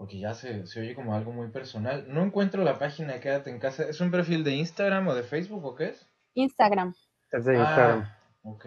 porque 0.02 0.18
ya 0.18 0.34
se, 0.34 0.66
se, 0.66 0.80
oye 0.80 0.96
como 0.96 1.14
algo 1.14 1.32
muy 1.32 1.50
personal. 1.50 2.06
No 2.08 2.24
encuentro 2.24 2.64
la 2.64 2.80
página 2.80 3.14
de 3.14 3.20
Quédate 3.20 3.52
en 3.52 3.60
Casa. 3.60 3.84
¿Es 3.84 4.02
un 4.02 4.10
perfil 4.10 4.44
de 4.44 4.56
Instagram 4.56 5.08
o 5.08 5.14
de 5.14 5.22
Facebook 5.22 5.64
o 5.64 5.76
qué 5.76 5.90
es? 5.90 6.10
Instagram. 6.34 6.96
Es 7.32 7.46
de 7.46 7.56
Instagram. 7.56 8.02
Ah, 8.02 8.18
ok. 8.42 8.66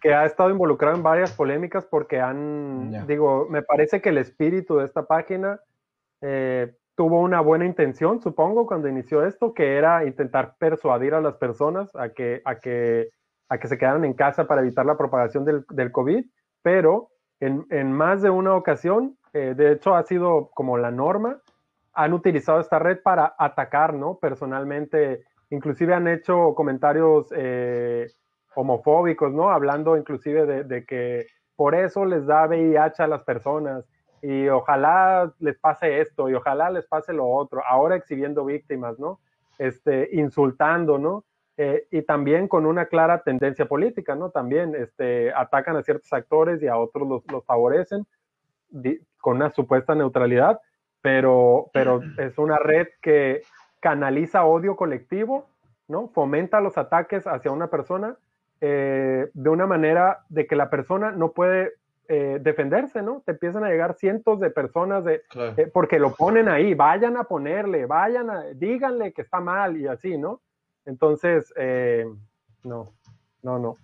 Que 0.00 0.14
ha 0.14 0.24
estado 0.24 0.50
involucrado 0.50 0.94
en 0.94 1.02
varias 1.02 1.32
polémicas 1.32 1.84
porque 1.84 2.20
han, 2.20 3.04
digo, 3.08 3.48
me 3.50 3.62
parece 3.62 4.00
que 4.00 4.10
el 4.10 4.18
espíritu 4.18 4.76
de 4.76 4.84
esta 4.84 5.08
página 5.08 5.58
eh, 6.20 6.72
tuvo 6.98 7.20
una 7.20 7.40
buena 7.40 7.64
intención, 7.64 8.20
supongo, 8.20 8.66
cuando 8.66 8.88
inició 8.88 9.24
esto, 9.24 9.54
que 9.54 9.76
era 9.76 10.04
intentar 10.04 10.56
persuadir 10.58 11.14
a 11.14 11.20
las 11.20 11.36
personas 11.36 11.94
a 11.94 12.08
que, 12.08 12.42
a 12.44 12.56
que, 12.56 13.10
a 13.48 13.58
que 13.58 13.68
se 13.68 13.78
quedaran 13.78 14.04
en 14.04 14.14
casa 14.14 14.48
para 14.48 14.62
evitar 14.62 14.84
la 14.84 14.98
propagación 14.98 15.44
del, 15.44 15.64
del 15.70 15.92
COVID, 15.92 16.26
pero 16.60 17.10
en, 17.38 17.64
en 17.70 17.92
más 17.92 18.20
de 18.20 18.30
una 18.30 18.56
ocasión 18.56 19.16
eh, 19.32 19.54
de 19.56 19.70
hecho 19.74 19.94
ha 19.94 20.02
sido 20.02 20.50
como 20.52 20.76
la 20.76 20.90
norma, 20.90 21.40
han 21.92 22.14
utilizado 22.14 22.58
esta 22.58 22.80
red 22.80 23.00
para 23.00 23.32
atacar, 23.38 23.94
¿no? 23.94 24.18
Personalmente, 24.18 25.22
inclusive 25.50 25.94
han 25.94 26.08
hecho 26.08 26.52
comentarios 26.56 27.32
eh, 27.36 28.08
homofóbicos, 28.56 29.32
¿no? 29.32 29.52
Hablando 29.52 29.96
inclusive 29.96 30.46
de, 30.46 30.64
de, 30.64 30.84
que 30.84 31.26
por 31.54 31.76
eso 31.76 32.04
les 32.04 32.26
da 32.26 32.48
VIH 32.48 33.04
a 33.04 33.06
las 33.06 33.22
personas 33.22 33.84
y 34.22 34.48
ojalá 34.48 35.32
les 35.38 35.58
pase 35.58 36.00
esto 36.00 36.28
y 36.28 36.34
ojalá 36.34 36.70
les 36.70 36.86
pase 36.86 37.12
lo 37.12 37.28
otro, 37.28 37.62
ahora 37.66 37.96
exhibiendo 37.96 38.44
víctimas, 38.44 38.98
¿no? 38.98 39.20
Este, 39.58 40.08
insultando, 40.12 40.98
¿no? 40.98 41.24
Eh, 41.56 41.86
y 41.90 42.02
también 42.02 42.46
con 42.46 42.66
una 42.66 42.86
clara 42.86 43.22
tendencia 43.22 43.66
política, 43.66 44.14
¿no? 44.14 44.30
También 44.30 44.74
este, 44.76 45.32
atacan 45.32 45.76
a 45.76 45.82
ciertos 45.82 46.12
actores 46.12 46.62
y 46.62 46.68
a 46.68 46.76
otros 46.76 47.08
los, 47.08 47.22
los 47.32 47.44
favorecen 47.44 48.06
con 49.20 49.36
una 49.36 49.50
supuesta 49.50 49.94
neutralidad, 49.94 50.60
pero, 51.00 51.70
pero 51.72 52.00
es 52.18 52.38
una 52.38 52.58
red 52.58 52.88
que 53.02 53.42
canaliza 53.80 54.44
odio 54.44 54.76
colectivo, 54.76 55.48
¿no? 55.88 56.08
Fomenta 56.08 56.60
los 56.60 56.78
ataques 56.78 57.26
hacia 57.26 57.50
una 57.50 57.68
persona 57.68 58.16
eh, 58.60 59.30
de 59.34 59.50
una 59.50 59.66
manera 59.66 60.24
de 60.28 60.46
que 60.46 60.56
la 60.56 60.68
persona 60.68 61.12
no 61.12 61.32
puede 61.32 61.74
eh, 62.08 62.38
defenderse, 62.40 63.02
¿no? 63.02 63.22
Te 63.24 63.32
empiezan 63.32 63.64
a 63.64 63.68
llegar 63.68 63.94
cientos 63.94 64.40
de 64.40 64.50
personas 64.50 65.04
de, 65.04 65.22
eh, 65.56 65.70
porque 65.72 65.98
lo 65.98 66.14
ponen 66.14 66.48
ahí, 66.48 66.74
vayan 66.74 67.16
a 67.16 67.24
ponerle, 67.24 67.86
vayan 67.86 68.30
a, 68.30 68.44
díganle 68.54 69.12
que 69.12 69.22
está 69.22 69.40
mal 69.40 69.76
y 69.76 69.86
así, 69.86 70.16
¿no? 70.16 70.40
Entonces, 70.86 71.52
no, 72.64 72.94
no, 73.42 73.58
no. 73.58 73.76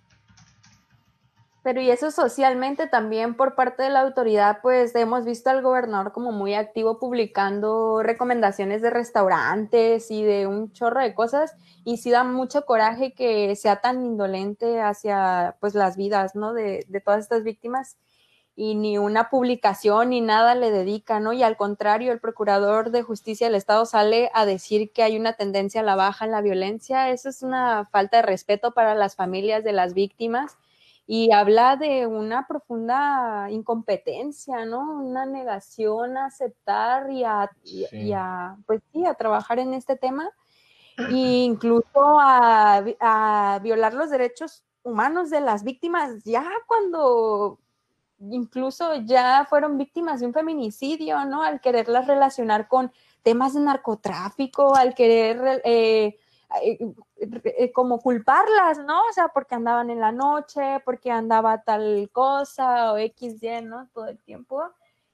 Pero 1.65 1.81
y 1.81 1.89
eso 1.89 2.11
socialmente 2.11 2.87
también 2.87 3.33
por 3.33 3.55
parte 3.55 3.81
de 3.81 3.89
la 3.89 4.01
autoridad, 4.01 4.59
pues 4.61 4.93
hemos 4.93 5.25
visto 5.25 5.49
al 5.49 5.63
gobernador 5.63 6.11
como 6.11 6.31
muy 6.31 6.53
activo 6.53 6.99
publicando 6.99 8.03
recomendaciones 8.03 8.83
de 8.83 8.91
restaurantes 8.91 10.11
y 10.11 10.23
de 10.23 10.45
un 10.45 10.71
chorro 10.73 11.01
de 11.01 11.15
cosas 11.15 11.55
y 11.83 11.97
sí 11.97 12.11
da 12.11 12.23
mucho 12.23 12.65
coraje 12.67 13.15
que 13.15 13.55
sea 13.55 13.81
tan 13.81 14.05
indolente 14.05 14.79
hacia 14.79 15.57
pues 15.59 15.73
las 15.73 15.97
vidas, 15.97 16.35
¿no? 16.35 16.53
De, 16.53 16.85
de 16.87 17.01
todas 17.01 17.21
estas 17.21 17.43
víctimas 17.43 17.97
y 18.55 18.75
ni 18.75 18.97
una 18.97 19.29
publicación 19.29 20.09
ni 20.11 20.21
nada 20.21 20.55
le 20.55 20.71
dedica, 20.71 21.19
¿no? 21.19 21.33
Y 21.33 21.43
al 21.43 21.57
contrario, 21.57 22.13
el 22.13 22.21
procurador 22.21 22.89
de 22.89 23.03
justicia 23.03 23.47
del 23.47 23.55
Estado 23.55 23.85
sale 23.85 24.31
a 24.33 24.45
decir 24.45 24.91
que 24.93 25.03
hay 25.03 25.17
una 25.17 25.33
tendencia 25.33 25.81
a 25.81 25.83
la 25.83 25.95
baja 25.95 26.23
en 26.23 26.31
la 26.31 26.41
violencia. 26.41 27.09
Eso 27.09 27.27
es 27.27 27.41
una 27.43 27.85
falta 27.85 28.17
de 28.17 28.23
respeto 28.23 28.73
para 28.73 28.95
las 28.95 29.15
familias 29.15 29.63
de 29.65 29.73
las 29.73 29.93
víctimas 29.93 30.57
y 31.05 31.31
habla 31.33 31.75
de 31.75 32.07
una 32.07 32.47
profunda 32.47 33.47
incompetencia, 33.51 34.65
¿no? 34.65 35.01
Una 35.01 35.25
negación 35.25 36.17
a 36.17 36.27
aceptar 36.27 37.11
y 37.11 37.25
a, 37.25 37.51
a 38.15 38.57
pues 38.65 38.81
sí, 38.93 39.05
a 39.05 39.15
trabajar 39.15 39.59
en 39.59 39.73
este 39.73 39.97
tema 39.97 40.29
e 40.97 41.43
incluso 41.43 42.19
a, 42.19 42.83
a, 43.01 43.59
violar 43.61 43.93
los 43.93 44.09
derechos 44.09 44.63
humanos 44.83 45.29
de 45.29 45.41
las 45.41 45.63
víctimas 45.63 46.23
ya 46.23 46.47
cuando 46.67 47.59
incluso 48.19 48.95
ya 49.03 49.45
fueron 49.49 49.77
víctimas 49.77 50.19
de 50.19 50.27
un 50.27 50.33
feminicidio, 50.33 51.25
¿no? 51.25 51.43
Al 51.43 51.61
quererlas 51.61 52.07
relacionar 52.07 52.67
con 52.67 52.91
temas 53.23 53.53
de 53.53 53.61
narcotráfico, 53.61 54.75
al 54.75 54.93
querer 54.93 55.61
eh, 55.63 56.19
eh, 56.61 56.93
eh, 57.17 57.71
como 57.71 57.99
culparlas, 57.99 58.79
¿no? 58.79 59.01
O 59.09 59.13
sea, 59.13 59.29
porque 59.29 59.55
andaban 59.55 59.89
en 59.89 59.99
la 59.99 60.11
noche, 60.11 60.79
porque 60.85 61.11
andaba 61.11 61.61
tal 61.63 62.09
cosa 62.11 62.93
o 62.93 62.97
X, 62.97 63.41
Y, 63.41 63.61
¿no? 63.63 63.89
Todo 63.93 64.07
el 64.07 64.19
tiempo. 64.19 64.61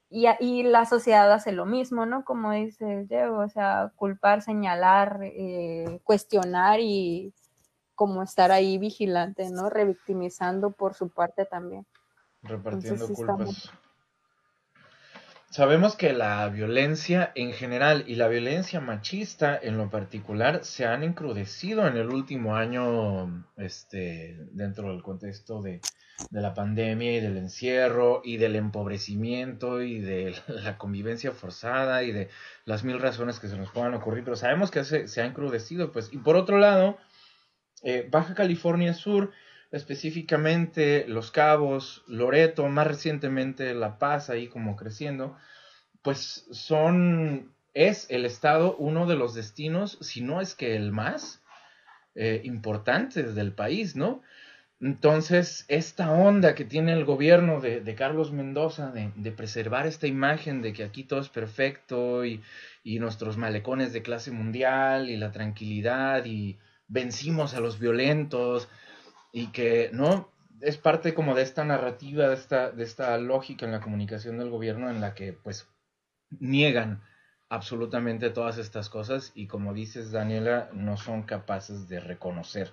Y, 0.09 0.25
y 0.39 0.63
la 0.63 0.85
sociedad 0.85 1.31
hace 1.31 1.51
lo 1.53 1.65
mismo, 1.65 2.05
¿no? 2.05 2.25
Como 2.25 2.51
dice 2.51 3.05
Diego, 3.05 3.39
o 3.39 3.49
sea, 3.49 3.93
culpar, 3.95 4.41
señalar, 4.41 5.19
eh, 5.23 6.01
cuestionar 6.03 6.79
y 6.81 7.33
como 7.95 8.23
estar 8.23 8.51
ahí 8.51 8.77
vigilante, 8.77 9.49
¿no? 9.49 9.69
Revictimizando 9.69 10.71
por 10.71 10.95
su 10.95 11.09
parte 11.09 11.45
también. 11.45 11.85
Repartiendo 12.43 13.07
culpas. 13.09 13.71
Sabemos 15.51 15.97
que 15.97 16.13
la 16.13 16.47
violencia 16.47 17.33
en 17.35 17.51
general 17.51 18.05
y 18.07 18.15
la 18.15 18.29
violencia 18.29 18.79
machista 18.79 19.59
en 19.61 19.77
lo 19.77 19.89
particular 19.89 20.63
se 20.63 20.85
han 20.85 21.03
encrudecido 21.03 21.85
en 21.87 21.97
el 21.97 22.07
último 22.07 22.55
año 22.55 23.45
este, 23.57 24.37
dentro 24.53 24.93
del 24.93 25.03
contexto 25.03 25.61
de, 25.61 25.81
la 26.29 26.53
pandemia 26.53 27.17
y 27.17 27.19
del 27.19 27.35
encierro 27.35 28.21
y 28.23 28.37
del 28.37 28.55
empobrecimiento 28.55 29.81
y 29.81 29.99
de 29.99 30.35
la 30.47 30.77
convivencia 30.77 31.33
forzada 31.33 32.03
y 32.03 32.13
de 32.13 32.29
las 32.63 32.85
mil 32.85 32.97
razones 32.99 33.41
que 33.41 33.49
se 33.49 33.57
nos 33.57 33.71
puedan 33.71 33.93
ocurrir, 33.93 34.23
pero 34.23 34.37
sabemos 34.37 34.71
que 34.71 34.85
se, 34.85 35.09
se 35.09 35.21
ha 35.21 35.25
encrudecido. 35.25 35.91
Pues. 35.91 36.13
Y 36.13 36.17
por 36.19 36.37
otro 36.37 36.59
lado, 36.59 36.97
eh, 37.83 38.07
Baja 38.09 38.35
California 38.35 38.93
Sur, 38.93 39.31
específicamente 39.71 41.05
Los 41.07 41.31
Cabos, 41.31 42.03
Loreto, 42.07 42.67
más 42.67 42.87
recientemente 42.87 43.73
La 43.73 43.97
Paz, 43.97 44.29
ahí 44.29 44.47
como 44.47 44.75
creciendo, 44.75 45.37
pues 46.01 46.47
son, 46.51 47.53
es 47.73 48.07
el 48.09 48.25
estado 48.25 48.75
uno 48.77 49.07
de 49.07 49.15
los 49.15 49.33
destinos, 49.33 49.97
si 50.01 50.21
no 50.21 50.41
es 50.41 50.55
que 50.55 50.75
el 50.75 50.91
más 50.91 51.41
eh, 52.15 52.41
importante 52.43 53.23
del 53.23 53.53
país, 53.53 53.95
¿no? 53.95 54.21
Entonces, 54.81 55.63
esta 55.67 56.11
onda 56.11 56.55
que 56.55 56.65
tiene 56.65 56.93
el 56.93 57.05
gobierno 57.05 57.61
de, 57.61 57.95
Carlos 57.95 58.31
Mendoza 58.31 58.91
de, 58.91 59.11
de, 59.15 59.31
preservar 59.31 59.85
esta 59.85 60.07
imagen 60.07 60.63
de 60.63 60.73
que 60.73 60.83
aquí 60.83 61.03
todo 61.03 61.21
es 61.21 61.29
perfecto 61.29 62.25
y, 62.25 62.41
y 62.83 62.97
nuestros 62.97 63.37
malecones 63.37 63.93
de 63.93 64.01
clase 64.01 64.31
mundial 64.31 65.11
y 65.11 65.17
la 65.17 65.31
tranquilidad 65.31 66.25
y 66.25 66.57
vencimos 66.87 67.53
a 67.53 67.59
los 67.59 67.79
violentos 67.79 68.67
y 69.31 69.47
que, 69.47 69.89
¿no? 69.93 70.29
Es 70.59 70.77
parte 70.77 71.13
como 71.13 71.33
de 71.35 71.41
esta 71.41 71.63
narrativa, 71.65 72.27
de 72.27 72.35
esta, 72.35 72.71
de 72.71 72.83
esta 72.83 73.17
lógica 73.17 73.65
en 73.65 73.71
la 73.71 73.81
comunicación 73.81 74.37
del 74.37 74.49
gobierno 74.49 74.89
en 74.89 75.01
la 75.01 75.13
que, 75.13 75.33
pues, 75.33 75.67
niegan 76.39 77.01
absolutamente 77.49 78.29
todas 78.29 78.57
estas 78.57 78.89
cosas 78.89 79.33
y 79.35 79.47
como 79.47 79.73
dices, 79.73 80.11
Daniela, 80.11 80.69
no 80.73 80.95
son 80.95 81.23
capaces 81.23 81.89
de 81.89 81.99
reconocer, 81.99 82.71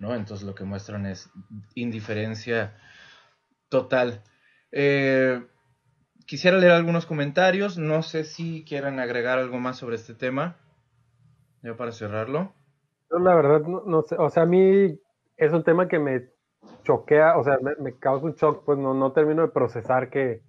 ¿no? 0.00 0.14
Entonces 0.14 0.44
lo 0.44 0.54
que 0.54 0.64
muestran 0.64 1.06
es 1.06 1.30
indiferencia 1.74 2.76
total. 3.68 4.22
Eh, 4.72 5.46
quisiera 6.26 6.58
leer 6.58 6.72
algunos 6.72 7.06
comentarios, 7.06 7.78
no 7.78 8.02
sé 8.02 8.24
si 8.24 8.64
quieran 8.64 8.98
agregar 8.98 9.38
algo 9.38 9.60
más 9.60 9.76
sobre 9.76 9.94
este 9.94 10.14
tema, 10.14 10.56
ya 11.62 11.76
para 11.76 11.92
cerrarlo. 11.92 12.52
la 13.10 13.34
verdad, 13.34 13.60
no 13.60 14.02
sé, 14.02 14.16
o 14.18 14.28
sea, 14.28 14.42
a 14.42 14.46
mí 14.46 14.98
es 15.36 15.52
un 15.52 15.64
tema 15.64 15.88
que 15.88 15.98
me 15.98 16.28
choquea, 16.84 17.36
o 17.38 17.44
sea, 17.44 17.58
me, 17.78 17.98
causa 17.98 18.26
un 18.26 18.34
shock, 18.34 18.64
pues 18.64 18.78
no, 18.78 18.94
no 18.94 19.12
termino 19.12 19.42
de 19.42 19.48
procesar 19.48 20.10
que 20.10 20.42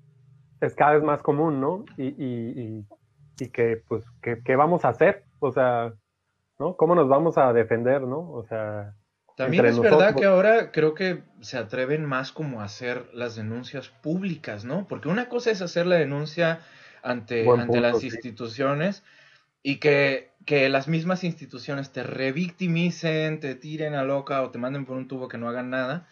es 0.61 0.75
cada 0.75 0.93
vez 0.93 1.03
más 1.03 1.21
común, 1.21 1.61
¿no? 1.61 1.85
Y, 1.97 2.07
y, 2.07 2.85
y, 3.39 3.49
que, 3.49 3.83
pues, 3.87 4.03
¿qué 4.21 4.55
vamos 4.55 4.85
a 4.85 4.89
hacer? 4.89 5.25
O 5.39 5.51
sea, 5.51 5.93
¿no? 6.59 6.75
¿Cómo 6.75 6.95
nos 6.95 7.07
vamos 7.07 7.37
a 7.37 7.53
defender, 7.53 8.01
no? 8.01 8.31
O 8.31 8.43
sea... 8.43 8.93
También 9.35 9.67
es 9.67 9.79
verdad 9.79 10.15
que 10.15 10.25
ahora 10.25 10.71
creo 10.71 10.95
que 10.95 11.21
se 11.41 11.59
atreven 11.59 12.05
más 12.05 12.31
como 12.31 12.61
a 12.61 12.63
hacer 12.63 13.05
las 13.13 13.35
denuncias 13.35 13.89
públicas, 13.89 14.65
¿no? 14.65 14.87
Porque 14.87 15.09
una 15.09 15.29
cosa 15.29 15.51
es 15.51 15.61
hacer 15.61 15.85
la 15.85 15.97
denuncia 15.97 16.61
ante, 17.03 17.47
ante 17.47 17.79
las 17.79 18.03
instituciones 18.03 19.03
y 19.67 19.79
que, 19.79 20.31
que, 20.45 20.69
las 20.69 20.87
mismas 20.87 21.25
instituciones 21.25 21.91
te 21.91 22.01
revictimicen, 22.01 23.41
te 23.41 23.53
tiren 23.53 23.95
a 23.95 24.03
loca 24.05 24.41
o 24.41 24.49
te 24.49 24.59
manden 24.59 24.85
por 24.85 24.95
un 24.95 25.09
tubo 25.09 25.27
que 25.27 25.37
no 25.37 25.49
hagan 25.49 25.69
nada. 25.69 26.07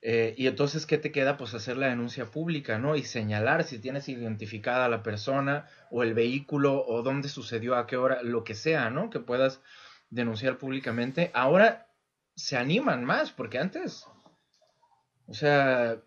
Eh, 0.00 0.34
y 0.38 0.46
entonces, 0.46 0.86
¿qué 0.86 0.96
te 0.96 1.12
queda? 1.12 1.36
Pues 1.36 1.52
hacer 1.52 1.76
la 1.76 1.88
denuncia 1.88 2.30
pública, 2.30 2.78
¿no? 2.78 2.96
Y 2.96 3.02
señalar 3.02 3.64
si 3.64 3.78
tienes 3.78 4.08
identificada 4.08 4.86
a 4.86 4.88
la 4.88 5.02
persona 5.02 5.68
o 5.90 6.02
el 6.02 6.14
vehículo 6.14 6.82
o 6.86 7.02
dónde 7.02 7.28
sucedió, 7.28 7.76
a 7.76 7.86
qué 7.86 7.98
hora, 7.98 8.22
lo 8.22 8.42
que 8.42 8.54
sea, 8.54 8.88
¿no? 8.88 9.10
Que 9.10 9.20
puedas 9.20 9.60
denunciar 10.08 10.56
públicamente. 10.56 11.30
Ahora 11.34 11.88
se 12.36 12.56
animan 12.56 13.04
más, 13.04 13.32
porque 13.32 13.58
antes, 13.58 14.06
o 15.26 15.34
sea, 15.34 15.98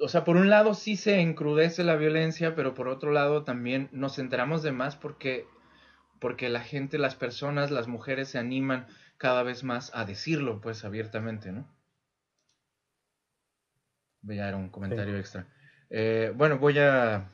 o 0.00 0.08
sea, 0.08 0.24
por 0.24 0.36
un 0.36 0.50
lado 0.50 0.74
sí 0.74 0.96
se 0.96 1.20
encrudece 1.20 1.84
la 1.84 1.96
violencia, 1.96 2.54
pero 2.54 2.74
por 2.74 2.88
otro 2.88 3.12
lado 3.12 3.44
también 3.44 3.88
nos 3.92 4.18
enteramos 4.18 4.62
de 4.62 4.72
más 4.72 4.96
porque, 4.96 5.46
porque 6.18 6.48
la 6.48 6.60
gente, 6.60 6.98
las 6.98 7.14
personas, 7.14 7.70
las 7.70 7.86
mujeres 7.86 8.28
se 8.28 8.38
animan 8.38 8.86
cada 9.18 9.42
vez 9.42 9.62
más 9.64 9.90
a 9.94 10.04
decirlo, 10.04 10.60
pues 10.60 10.84
abiertamente, 10.84 11.52
¿no? 11.52 11.68
Ya 14.22 14.48
era 14.48 14.56
un 14.56 14.68
comentario 14.68 15.16
extra. 15.16 15.46
Eh, 15.90 16.32
bueno, 16.34 16.58
voy 16.58 16.78
a, 16.78 17.30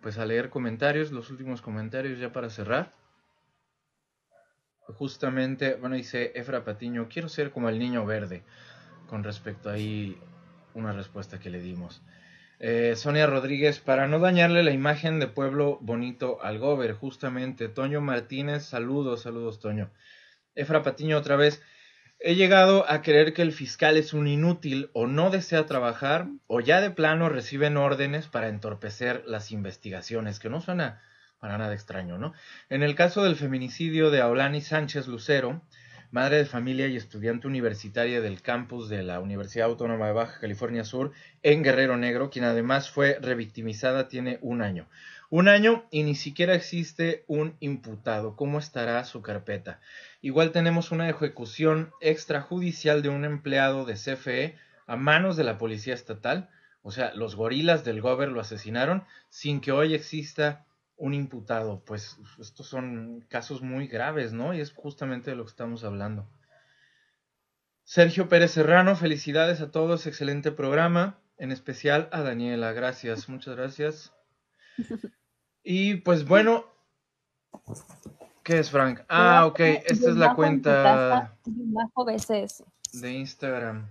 pues 0.00 0.18
a 0.18 0.26
leer 0.26 0.50
comentarios, 0.50 1.12
los 1.12 1.30
últimos 1.30 1.62
comentarios 1.62 2.18
ya 2.18 2.32
para 2.32 2.50
cerrar. 2.50 2.94
Justamente, 4.86 5.74
bueno, 5.74 5.96
dice 5.96 6.32
Efra 6.34 6.64
Patiño, 6.64 7.08
quiero 7.08 7.28
ser 7.28 7.50
como 7.50 7.68
el 7.68 7.78
niño 7.78 8.06
verde, 8.06 8.42
con 9.06 9.22
respecto 9.22 9.68
ahí 9.68 10.18
una 10.74 10.92
respuesta 10.92 11.38
que 11.38 11.50
le 11.50 11.60
dimos. 11.60 12.02
Eh, 12.60 12.94
Sonia 12.96 13.26
Rodríguez, 13.26 13.78
para 13.78 14.08
no 14.08 14.18
dañarle 14.18 14.62
la 14.64 14.72
imagen 14.72 15.20
de 15.20 15.28
pueblo 15.28 15.78
bonito 15.80 16.42
al 16.42 16.58
Gober, 16.58 16.92
justamente. 16.92 17.68
Toño 17.68 18.00
Martínez, 18.00 18.64
saludos, 18.64 19.22
saludos, 19.22 19.60
Toño. 19.60 19.90
Efra 20.54 20.82
Patiño, 20.82 21.16
otra 21.16 21.36
vez. 21.36 21.62
He 22.20 22.34
llegado 22.34 22.84
a 22.90 23.00
creer 23.02 23.32
que 23.32 23.42
el 23.42 23.52
fiscal 23.52 23.96
es 23.96 24.12
un 24.12 24.26
inútil 24.26 24.90
o 24.92 25.06
no 25.06 25.30
desea 25.30 25.66
trabajar 25.66 26.26
o 26.48 26.58
ya 26.58 26.80
de 26.80 26.90
plano 26.90 27.28
reciben 27.28 27.76
órdenes 27.76 28.26
para 28.26 28.48
entorpecer 28.48 29.22
las 29.26 29.52
investigaciones, 29.52 30.40
que 30.40 30.50
no 30.50 30.60
suena 30.60 31.00
para 31.38 31.58
nada 31.58 31.74
extraño, 31.74 32.18
¿no? 32.18 32.32
En 32.70 32.82
el 32.82 32.96
caso 32.96 33.22
del 33.22 33.36
feminicidio 33.36 34.10
de 34.10 34.20
Aulani 34.20 34.60
Sánchez 34.60 35.06
Lucero, 35.06 35.62
madre 36.10 36.38
de 36.38 36.46
familia 36.46 36.86
y 36.86 36.96
estudiante 36.96 37.46
universitaria 37.46 38.20
del 38.20 38.40
campus 38.40 38.88
de 38.88 39.02
la 39.02 39.20
Universidad 39.20 39.66
Autónoma 39.66 40.06
de 40.06 40.12
Baja 40.12 40.40
California 40.40 40.84
Sur 40.84 41.12
en 41.42 41.62
Guerrero 41.62 41.96
Negro, 41.96 42.30
quien 42.30 42.44
además 42.46 42.90
fue 42.90 43.18
revictimizada, 43.20 44.08
tiene 44.08 44.38
un 44.40 44.62
año. 44.62 44.88
Un 45.30 45.48
año 45.48 45.84
y 45.90 46.04
ni 46.04 46.14
siquiera 46.14 46.54
existe 46.54 47.24
un 47.26 47.54
imputado. 47.60 48.34
¿Cómo 48.36 48.58
estará 48.58 49.04
su 49.04 49.20
carpeta? 49.20 49.80
Igual 50.22 50.52
tenemos 50.52 50.90
una 50.90 51.10
ejecución 51.10 51.92
extrajudicial 52.00 53.02
de 53.02 53.10
un 53.10 53.26
empleado 53.26 53.84
de 53.84 53.94
CFE 53.94 54.56
a 54.86 54.96
manos 54.96 55.36
de 55.36 55.44
la 55.44 55.58
policía 55.58 55.92
estatal. 55.92 56.48
O 56.82 56.90
sea, 56.90 57.12
los 57.14 57.36
gorilas 57.36 57.84
del 57.84 58.00
Gober 58.00 58.30
lo 58.30 58.40
asesinaron 58.40 59.04
sin 59.28 59.60
que 59.60 59.72
hoy 59.72 59.92
exista 59.92 60.64
un 60.98 61.14
imputado. 61.14 61.82
Pues 61.84 62.18
estos 62.38 62.66
son 62.66 63.24
casos 63.28 63.62
muy 63.62 63.86
graves, 63.86 64.32
¿no? 64.32 64.52
Y 64.52 64.60
es 64.60 64.72
justamente 64.72 65.30
de 65.30 65.36
lo 65.36 65.44
que 65.44 65.50
estamos 65.50 65.84
hablando. 65.84 66.28
Sergio 67.84 68.28
Pérez 68.28 68.50
Serrano, 68.50 68.96
felicidades 68.96 69.62
a 69.62 69.70
todos, 69.70 70.06
excelente 70.06 70.52
programa, 70.52 71.18
en 71.38 71.52
especial 71.52 72.10
a 72.12 72.20
Daniela, 72.20 72.72
gracias, 72.72 73.30
muchas 73.30 73.56
gracias. 73.56 74.12
Y 75.70 75.96
pues 75.96 76.26
bueno, 76.26 76.64
¿qué 78.42 78.58
es 78.58 78.70
Frank? 78.70 79.00
Ah, 79.06 79.44
ok, 79.44 79.60
esta 79.60 80.08
es 80.08 80.16
la 80.16 80.34
cuenta 80.34 81.36
de 82.94 83.12
Instagram. 83.12 83.90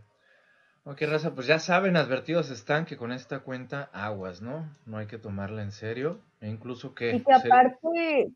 Ok, 0.90 1.02
raza, 1.02 1.36
pues 1.36 1.48
ya 1.48 1.60
saben, 1.60 1.98
advertidos 1.98 2.50
están 2.50 2.86
que 2.86 2.96
con 2.96 3.12
esta 3.12 3.40
cuenta 3.40 3.90
aguas, 3.92 4.42
¿no? 4.42 4.70
No 4.86 4.98
hay 4.98 5.08
que 5.08 5.18
tomarla 5.18 5.62
en 5.62 5.74
serio, 5.74 6.22
e 6.40 6.48
incluso 6.48 6.96
que... 6.96 7.14
Y 7.14 7.24
que 7.24 7.34
aparte, 7.34 8.32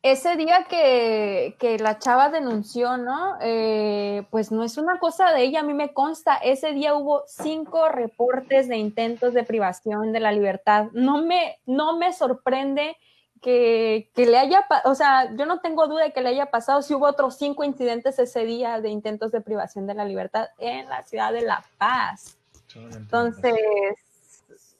ese 0.00 0.36
día 0.36 0.64
que, 0.70 1.56
que, 1.58 1.76
la 1.80 1.98
chava 1.98 2.30
denunció, 2.30 2.98
¿no? 2.98 3.36
Eh, 3.40 4.24
pues 4.30 4.52
no 4.52 4.62
es 4.62 4.78
una 4.78 5.00
cosa 5.00 5.32
de 5.32 5.42
ella, 5.42 5.60
a 5.60 5.64
mí 5.64 5.74
me 5.74 5.92
consta, 5.92 6.36
ese 6.36 6.72
día 6.72 6.94
hubo 6.94 7.24
cinco 7.26 7.88
reportes 7.88 8.68
de 8.68 8.76
intentos 8.76 9.34
de 9.34 9.42
privación 9.42 10.12
de 10.12 10.20
la 10.20 10.30
libertad. 10.30 10.86
No 10.92 11.20
me, 11.20 11.58
no 11.66 11.98
me 11.98 12.12
sorprende 12.12 12.96
que, 13.40 14.10
que 14.14 14.26
le 14.26 14.38
haya, 14.38 14.66
o 14.84 14.94
sea, 14.94 15.34
yo 15.34 15.46
no 15.46 15.60
tengo 15.60 15.86
duda 15.86 16.04
de 16.04 16.12
que 16.12 16.22
le 16.22 16.30
haya 16.30 16.46
pasado 16.46 16.82
si 16.82 16.94
hubo 16.94 17.06
otros 17.06 17.36
cinco 17.36 17.64
incidentes 17.64 18.18
ese 18.18 18.44
día 18.44 18.80
de 18.80 18.88
intentos 18.88 19.32
de 19.32 19.40
privación 19.40 19.86
de 19.86 19.94
la 19.94 20.04
libertad 20.04 20.48
en 20.58 20.88
la 20.88 21.02
ciudad 21.02 21.32
de 21.32 21.42
La 21.42 21.64
Paz. 21.78 22.38
Entonces, 22.74 23.54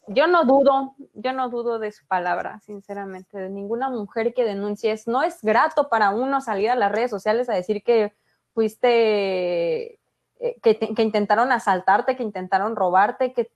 yo 0.09 0.27
no 0.27 0.45
dudo, 0.45 0.95
yo 1.15 1.33
no 1.33 1.49
dudo 1.49 1.79
de 1.79 1.93
su 1.93 2.07
palabra, 2.07 2.61
sinceramente, 2.61 3.39
de 3.39 3.51
ninguna 3.51 3.91
mujer 3.91 4.35
que 4.35 4.45
denuncie. 4.45 4.95
No 5.07 5.23
es 5.23 5.43
grato 5.43 5.89
para 5.89 6.11
uno 6.11 6.41
salir 6.41 6.71
a 6.71 6.77
las 6.77 6.93
redes 6.93 7.11
sociales 7.11 7.49
a 7.49 7.55
decir 7.55 7.83
que 7.83 8.13
fuiste, 8.55 9.95
eh, 10.39 10.57
que, 10.63 10.79
que, 10.79 11.03
intentaron 11.03 11.51
asaltarte, 11.51 12.17
que 12.17 12.23
intentaron 12.23 12.77
robarte, 12.77 13.33
que, 13.33 13.51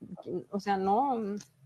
o 0.51 0.61
sea, 0.61 0.77
no. 0.77 1.19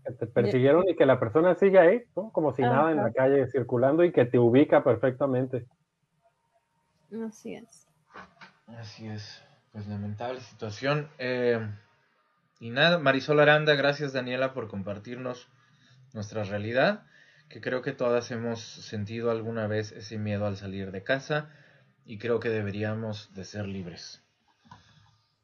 Que 0.05 0.13
te 0.13 0.27
persiguieron 0.27 0.87
y 0.87 0.95
que 0.95 1.05
la 1.05 1.19
persona 1.19 1.55
sigue 1.55 1.79
ahí, 1.79 2.03
¿no? 2.15 2.31
Como 2.31 2.53
si 2.53 2.61
nada 2.61 2.91
en 2.91 2.97
la 2.97 3.11
calle 3.11 3.47
circulando 3.47 4.03
y 4.03 4.11
que 4.11 4.25
te 4.25 4.37
ubica 4.37 4.83
perfectamente. 4.83 5.65
Así 7.27 7.55
es. 7.55 7.87
Así 8.67 9.07
es. 9.07 9.43
Pues 9.71 9.87
lamentable 9.87 10.39
situación. 10.41 11.09
Eh, 11.17 11.59
y 12.59 12.69
nada, 12.69 12.97
Marisol 12.97 13.39
Aranda, 13.39 13.75
gracias 13.75 14.13
Daniela 14.13 14.53
por 14.53 14.69
compartirnos 14.69 15.49
nuestra 16.13 16.43
realidad, 16.43 17.03
que 17.49 17.59
creo 17.59 17.81
que 17.81 17.91
todas 17.91 18.31
hemos 18.31 18.61
sentido 18.61 19.31
alguna 19.31 19.67
vez 19.67 19.91
ese 19.91 20.17
miedo 20.17 20.45
al 20.45 20.55
salir 20.55 20.91
de 20.91 21.03
casa 21.03 21.49
y 22.05 22.17
creo 22.17 22.39
que 22.39 22.49
deberíamos 22.49 23.33
de 23.33 23.43
ser 23.43 23.67
libres. 23.67 24.24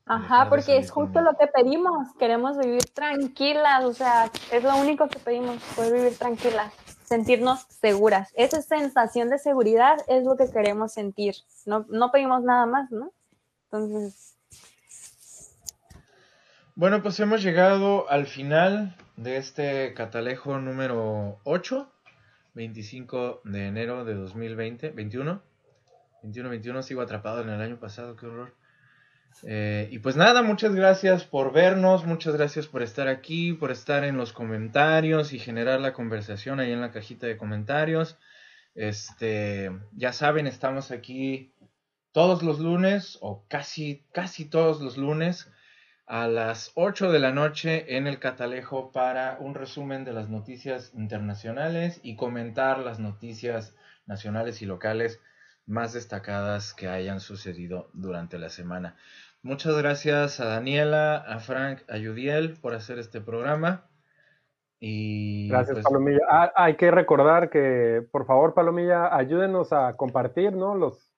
Ajá, 0.06 0.50
porque 0.50 0.78
es 0.78 0.92
justo 0.92 1.22
lo 1.22 1.36
que 1.38 1.48
pedimos, 1.48 2.08
queremos 2.20 2.58
vivir 2.58 2.84
tranquilas, 2.94 3.86
o 3.86 3.94
sea, 3.94 4.30
es 4.52 4.64
lo 4.64 4.76
único 4.76 5.08
que 5.08 5.20
pedimos, 5.20 5.62
poder 5.76 5.94
vivir 5.94 6.18
tranquilas, 6.18 6.74
sentirnos 7.04 7.62
seguras. 7.70 8.32
Esa 8.36 8.62
sensación 8.62 9.30
de 9.30 9.38
seguridad 9.38 9.98
es 10.08 10.24
lo 10.24 10.36
que 10.36 10.52
queremos 10.52 10.94
sentir, 10.94 11.36
no, 11.66 11.86
no 11.90 12.12
pedimos 12.12 12.44
nada 12.44 12.66
más, 12.66 12.92
¿no? 12.92 13.14
Entonces, 13.66 14.32
bueno, 16.76 17.04
pues 17.04 17.20
hemos 17.20 17.44
llegado 17.44 18.10
al 18.10 18.26
final 18.28 18.96
de 19.18 19.38
este 19.38 19.94
catalejo 19.94 20.58
número 20.58 21.40
8, 21.44 21.92
25 22.54 23.42
de 23.44 23.68
enero 23.68 24.06
de 24.06 24.16
2020, 24.16 24.92
21. 24.92 25.42
21, 26.24 26.50
21, 26.50 26.82
sigo 26.84 27.02
atrapado 27.02 27.42
en 27.42 27.50
el 27.50 27.62
año 27.62 27.78
pasado, 27.78 28.16
qué 28.16 28.26
horror. 28.26 28.56
Eh, 29.44 29.88
y 29.92 30.00
pues 30.00 30.16
nada, 30.16 30.44
muchas 30.44 30.76
gracias 30.76 31.24
por 31.24 31.52
vernos, 31.52 32.06
muchas 32.06 32.36
gracias 32.36 32.68
por 32.68 32.84
estar 32.84 33.08
aquí, 33.08 33.54
por 33.54 33.72
estar 33.72 34.04
en 34.04 34.18
los 34.18 34.34
comentarios 34.34 35.34
y 35.34 35.40
generar 35.40 35.80
la 35.80 35.94
conversación 35.94 36.60
ahí 36.60 36.72
en 36.72 36.82
la 36.82 36.92
cajita 36.92 37.28
de 37.28 37.38
comentarios. 37.38 38.18
Este, 38.76 39.72
ya 39.94 40.14
saben, 40.14 40.48
estamos 40.48 40.92
aquí 40.92 41.54
todos 42.12 42.44
los 42.44 42.60
lunes 42.60 43.18
o 43.22 43.46
casi, 43.48 44.06
casi 44.12 44.46
todos 44.46 44.82
los 44.82 44.98
lunes 44.98 45.52
a 46.06 46.28
las 46.28 46.72
8 46.76 47.12
de 47.12 47.20
la 47.20 47.32
noche 47.32 47.96
en 47.96 48.06
el 48.06 48.20
Catalejo 48.20 48.92
para 48.92 49.38
un 49.40 49.56
resumen 49.56 50.04
de 50.04 50.14
las 50.14 50.30
noticias 50.30 50.92
internacionales 50.94 52.02
y 52.04 52.16
comentar 52.16 52.80
las 52.80 53.00
noticias 53.00 53.76
nacionales 54.06 54.62
y 54.62 54.66
locales 54.66 55.22
más 55.72 55.94
destacadas 55.94 56.74
que 56.74 56.88
hayan 56.88 57.20
sucedido 57.20 57.90
durante 57.94 58.38
la 58.38 58.50
semana. 58.50 58.96
Muchas 59.42 59.76
gracias 59.78 60.40
a 60.40 60.46
Daniela, 60.46 61.16
a 61.16 61.40
Frank, 61.40 61.80
a 61.90 61.98
Yudiel 61.98 62.60
por 62.62 62.76
hacer 62.76 63.00
este 63.00 63.22
programa. 63.22 63.86
Y 64.80 65.48
gracias, 65.50 65.76
pues, 65.76 65.86
Palomilla. 65.86 66.20
Ah, 66.30 66.52
hay 66.56 66.76
que 66.76 66.92
recordar 66.92 67.50
que, 67.50 68.06
por 68.12 68.26
favor, 68.26 68.54
Palomilla, 68.54 69.16
ayúdenos 69.16 69.72
a 69.74 69.94
compartir, 69.94 70.54
¿no? 70.54 70.76
Los, 70.76 71.12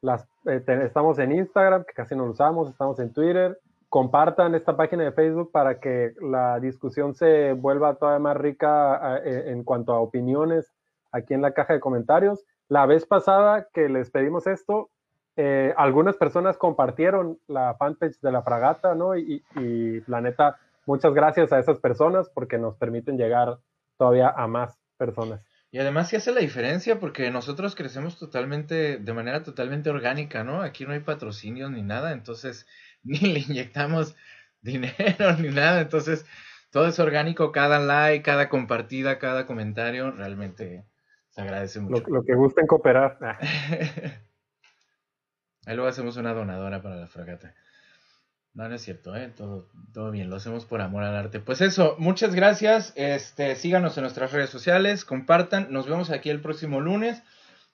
las, 0.00 0.26
eh, 0.46 0.62
estamos 0.84 1.18
en 1.18 1.32
Instagram, 1.32 1.84
que 1.84 1.92
casi 1.92 2.14
no 2.14 2.26
lo 2.26 2.32
usamos, 2.32 2.70
estamos 2.70 2.98
en 3.00 3.12
Twitter, 3.12 3.58
compartan 3.88 4.54
esta 4.54 4.76
página 4.76 5.04
de 5.04 5.12
Facebook 5.12 5.50
para 5.50 5.80
que 5.80 6.14
la 6.20 6.60
discusión 6.60 7.14
se 7.14 7.52
vuelva 7.54 7.94
todavía 7.94 8.20
más 8.20 8.36
rica 8.36 9.20
e, 9.24 9.50
en 9.50 9.64
cuanto 9.64 9.92
a 9.92 10.00
opiniones 10.00 10.72
aquí 11.12 11.34
en 11.34 11.42
la 11.42 11.52
caja 11.52 11.74
de 11.74 11.80
comentarios. 11.80 12.44
La 12.68 12.86
vez 12.86 13.06
pasada 13.06 13.68
que 13.72 13.88
les 13.88 14.10
pedimos 14.10 14.46
esto, 14.46 14.90
eh, 15.36 15.74
algunas 15.76 16.16
personas 16.16 16.56
compartieron 16.56 17.38
la 17.46 17.74
fanpage 17.74 18.20
de 18.20 18.32
la 18.32 18.42
fragata, 18.42 18.94
¿no? 18.94 19.16
Y, 19.16 19.44
y, 19.54 20.00
la 20.06 20.20
neta, 20.20 20.58
muchas 20.86 21.12
gracias 21.12 21.52
a 21.52 21.58
esas 21.58 21.78
personas 21.78 22.30
porque 22.30 22.58
nos 22.58 22.76
permiten 22.76 23.18
llegar 23.18 23.58
todavía 23.98 24.30
a 24.30 24.46
más 24.46 24.78
personas. 24.96 25.40
Y 25.70 25.78
además 25.78 26.08
sí 26.08 26.16
hace 26.16 26.32
la 26.32 26.40
diferencia 26.40 26.98
porque 26.98 27.30
nosotros 27.30 27.74
crecemos 27.74 28.18
totalmente, 28.18 28.96
de 28.96 29.12
manera 29.12 29.42
totalmente 29.42 29.90
orgánica, 29.90 30.42
¿no? 30.42 30.62
Aquí 30.62 30.86
no 30.86 30.92
hay 30.92 31.00
patrocinios 31.00 31.70
ni 31.70 31.82
nada, 31.82 32.12
entonces 32.12 32.66
ni 33.04 33.18
le 33.18 33.40
inyectamos 33.40 34.16
dinero 34.62 35.36
ni 35.38 35.50
nada. 35.50 35.82
Entonces, 35.82 36.24
todo 36.70 36.86
es 36.86 36.98
orgánico, 36.98 37.52
cada 37.52 37.78
like, 37.78 38.24
cada 38.24 38.48
compartida, 38.48 39.18
cada 39.18 39.46
comentario, 39.46 40.10
realmente 40.10 40.84
se 41.36 41.42
agradece 41.42 41.80
mucho. 41.80 42.02
Lo, 42.08 42.24
que 42.24 42.34
gusten 42.34 42.66
cooperar. 42.66 43.18
Ah. 43.20 43.38
Ahí 45.66 45.76
luego 45.76 45.86
hacemos 45.86 46.16
una 46.16 46.32
donadora 46.32 46.80
para 46.80 46.96
la 46.96 47.08
fragata. 47.08 47.54
No, 48.54 48.66
no 48.70 48.74
es 48.74 48.80
cierto, 48.80 49.14
¿eh? 49.14 49.30
todo, 49.36 49.68
todo 49.92 50.10
bien, 50.10 50.30
lo 50.30 50.36
hacemos 50.36 50.64
por 50.64 50.80
amor 50.80 51.02
al 51.04 51.14
arte. 51.14 51.40
Pues 51.40 51.60
eso, 51.60 51.94
muchas 51.98 52.34
gracias. 52.34 52.94
Este, 52.96 53.54
síganos 53.54 53.98
en 53.98 54.04
nuestras 54.04 54.32
redes 54.32 54.48
sociales, 54.48 55.04
compartan. 55.04 55.70
Nos 55.70 55.86
vemos 55.86 56.08
aquí 56.08 56.30
el 56.30 56.40
próximo 56.40 56.80
lunes. 56.80 57.22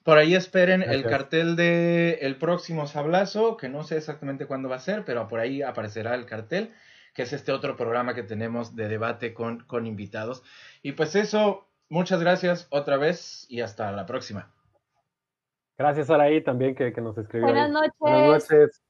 Por 0.03 0.17
ahí 0.17 0.35
esperen 0.35 0.83
el 0.83 1.05
cartel 1.05 1.55
de 1.55 2.15
el 2.19 2.35
próximo 2.35 2.85
sablazo, 2.85 3.55
que 3.55 3.69
no 3.69 3.83
sé 3.83 3.95
exactamente 3.95 4.45
cuándo 4.45 4.67
va 4.67 4.75
a 4.75 4.79
ser, 4.79 5.05
pero 5.05 5.29
por 5.29 5.39
ahí 5.39 5.61
aparecerá 5.61 6.15
el 6.15 6.25
cartel, 6.25 6.73
que 7.13 7.21
es 7.21 7.31
este 7.31 7.53
otro 7.53 7.77
programa 7.77 8.13
que 8.13 8.23
tenemos 8.23 8.75
de 8.75 8.89
debate 8.89 9.33
con, 9.33 9.61
con 9.61 9.87
invitados. 9.87 10.43
Y 10.81 10.91
pues 10.91 11.15
eso, 11.15 11.69
muchas 11.93 12.19
gracias 12.19 12.67
otra 12.71 12.97
vez 12.97 13.45
y 13.49 13.61
hasta 13.61 13.91
la 13.91 14.05
próxima. 14.05 14.51
Gracias, 15.77 16.09
Araí, 16.09 16.43
también 16.43 16.75
que, 16.75 16.91
que 16.91 17.01
nos 17.01 17.17
escribió. 17.17 17.47
Buenas 17.47 17.69
noches. 17.69 17.93
Buenas 17.99 18.49
noches. 18.49 18.83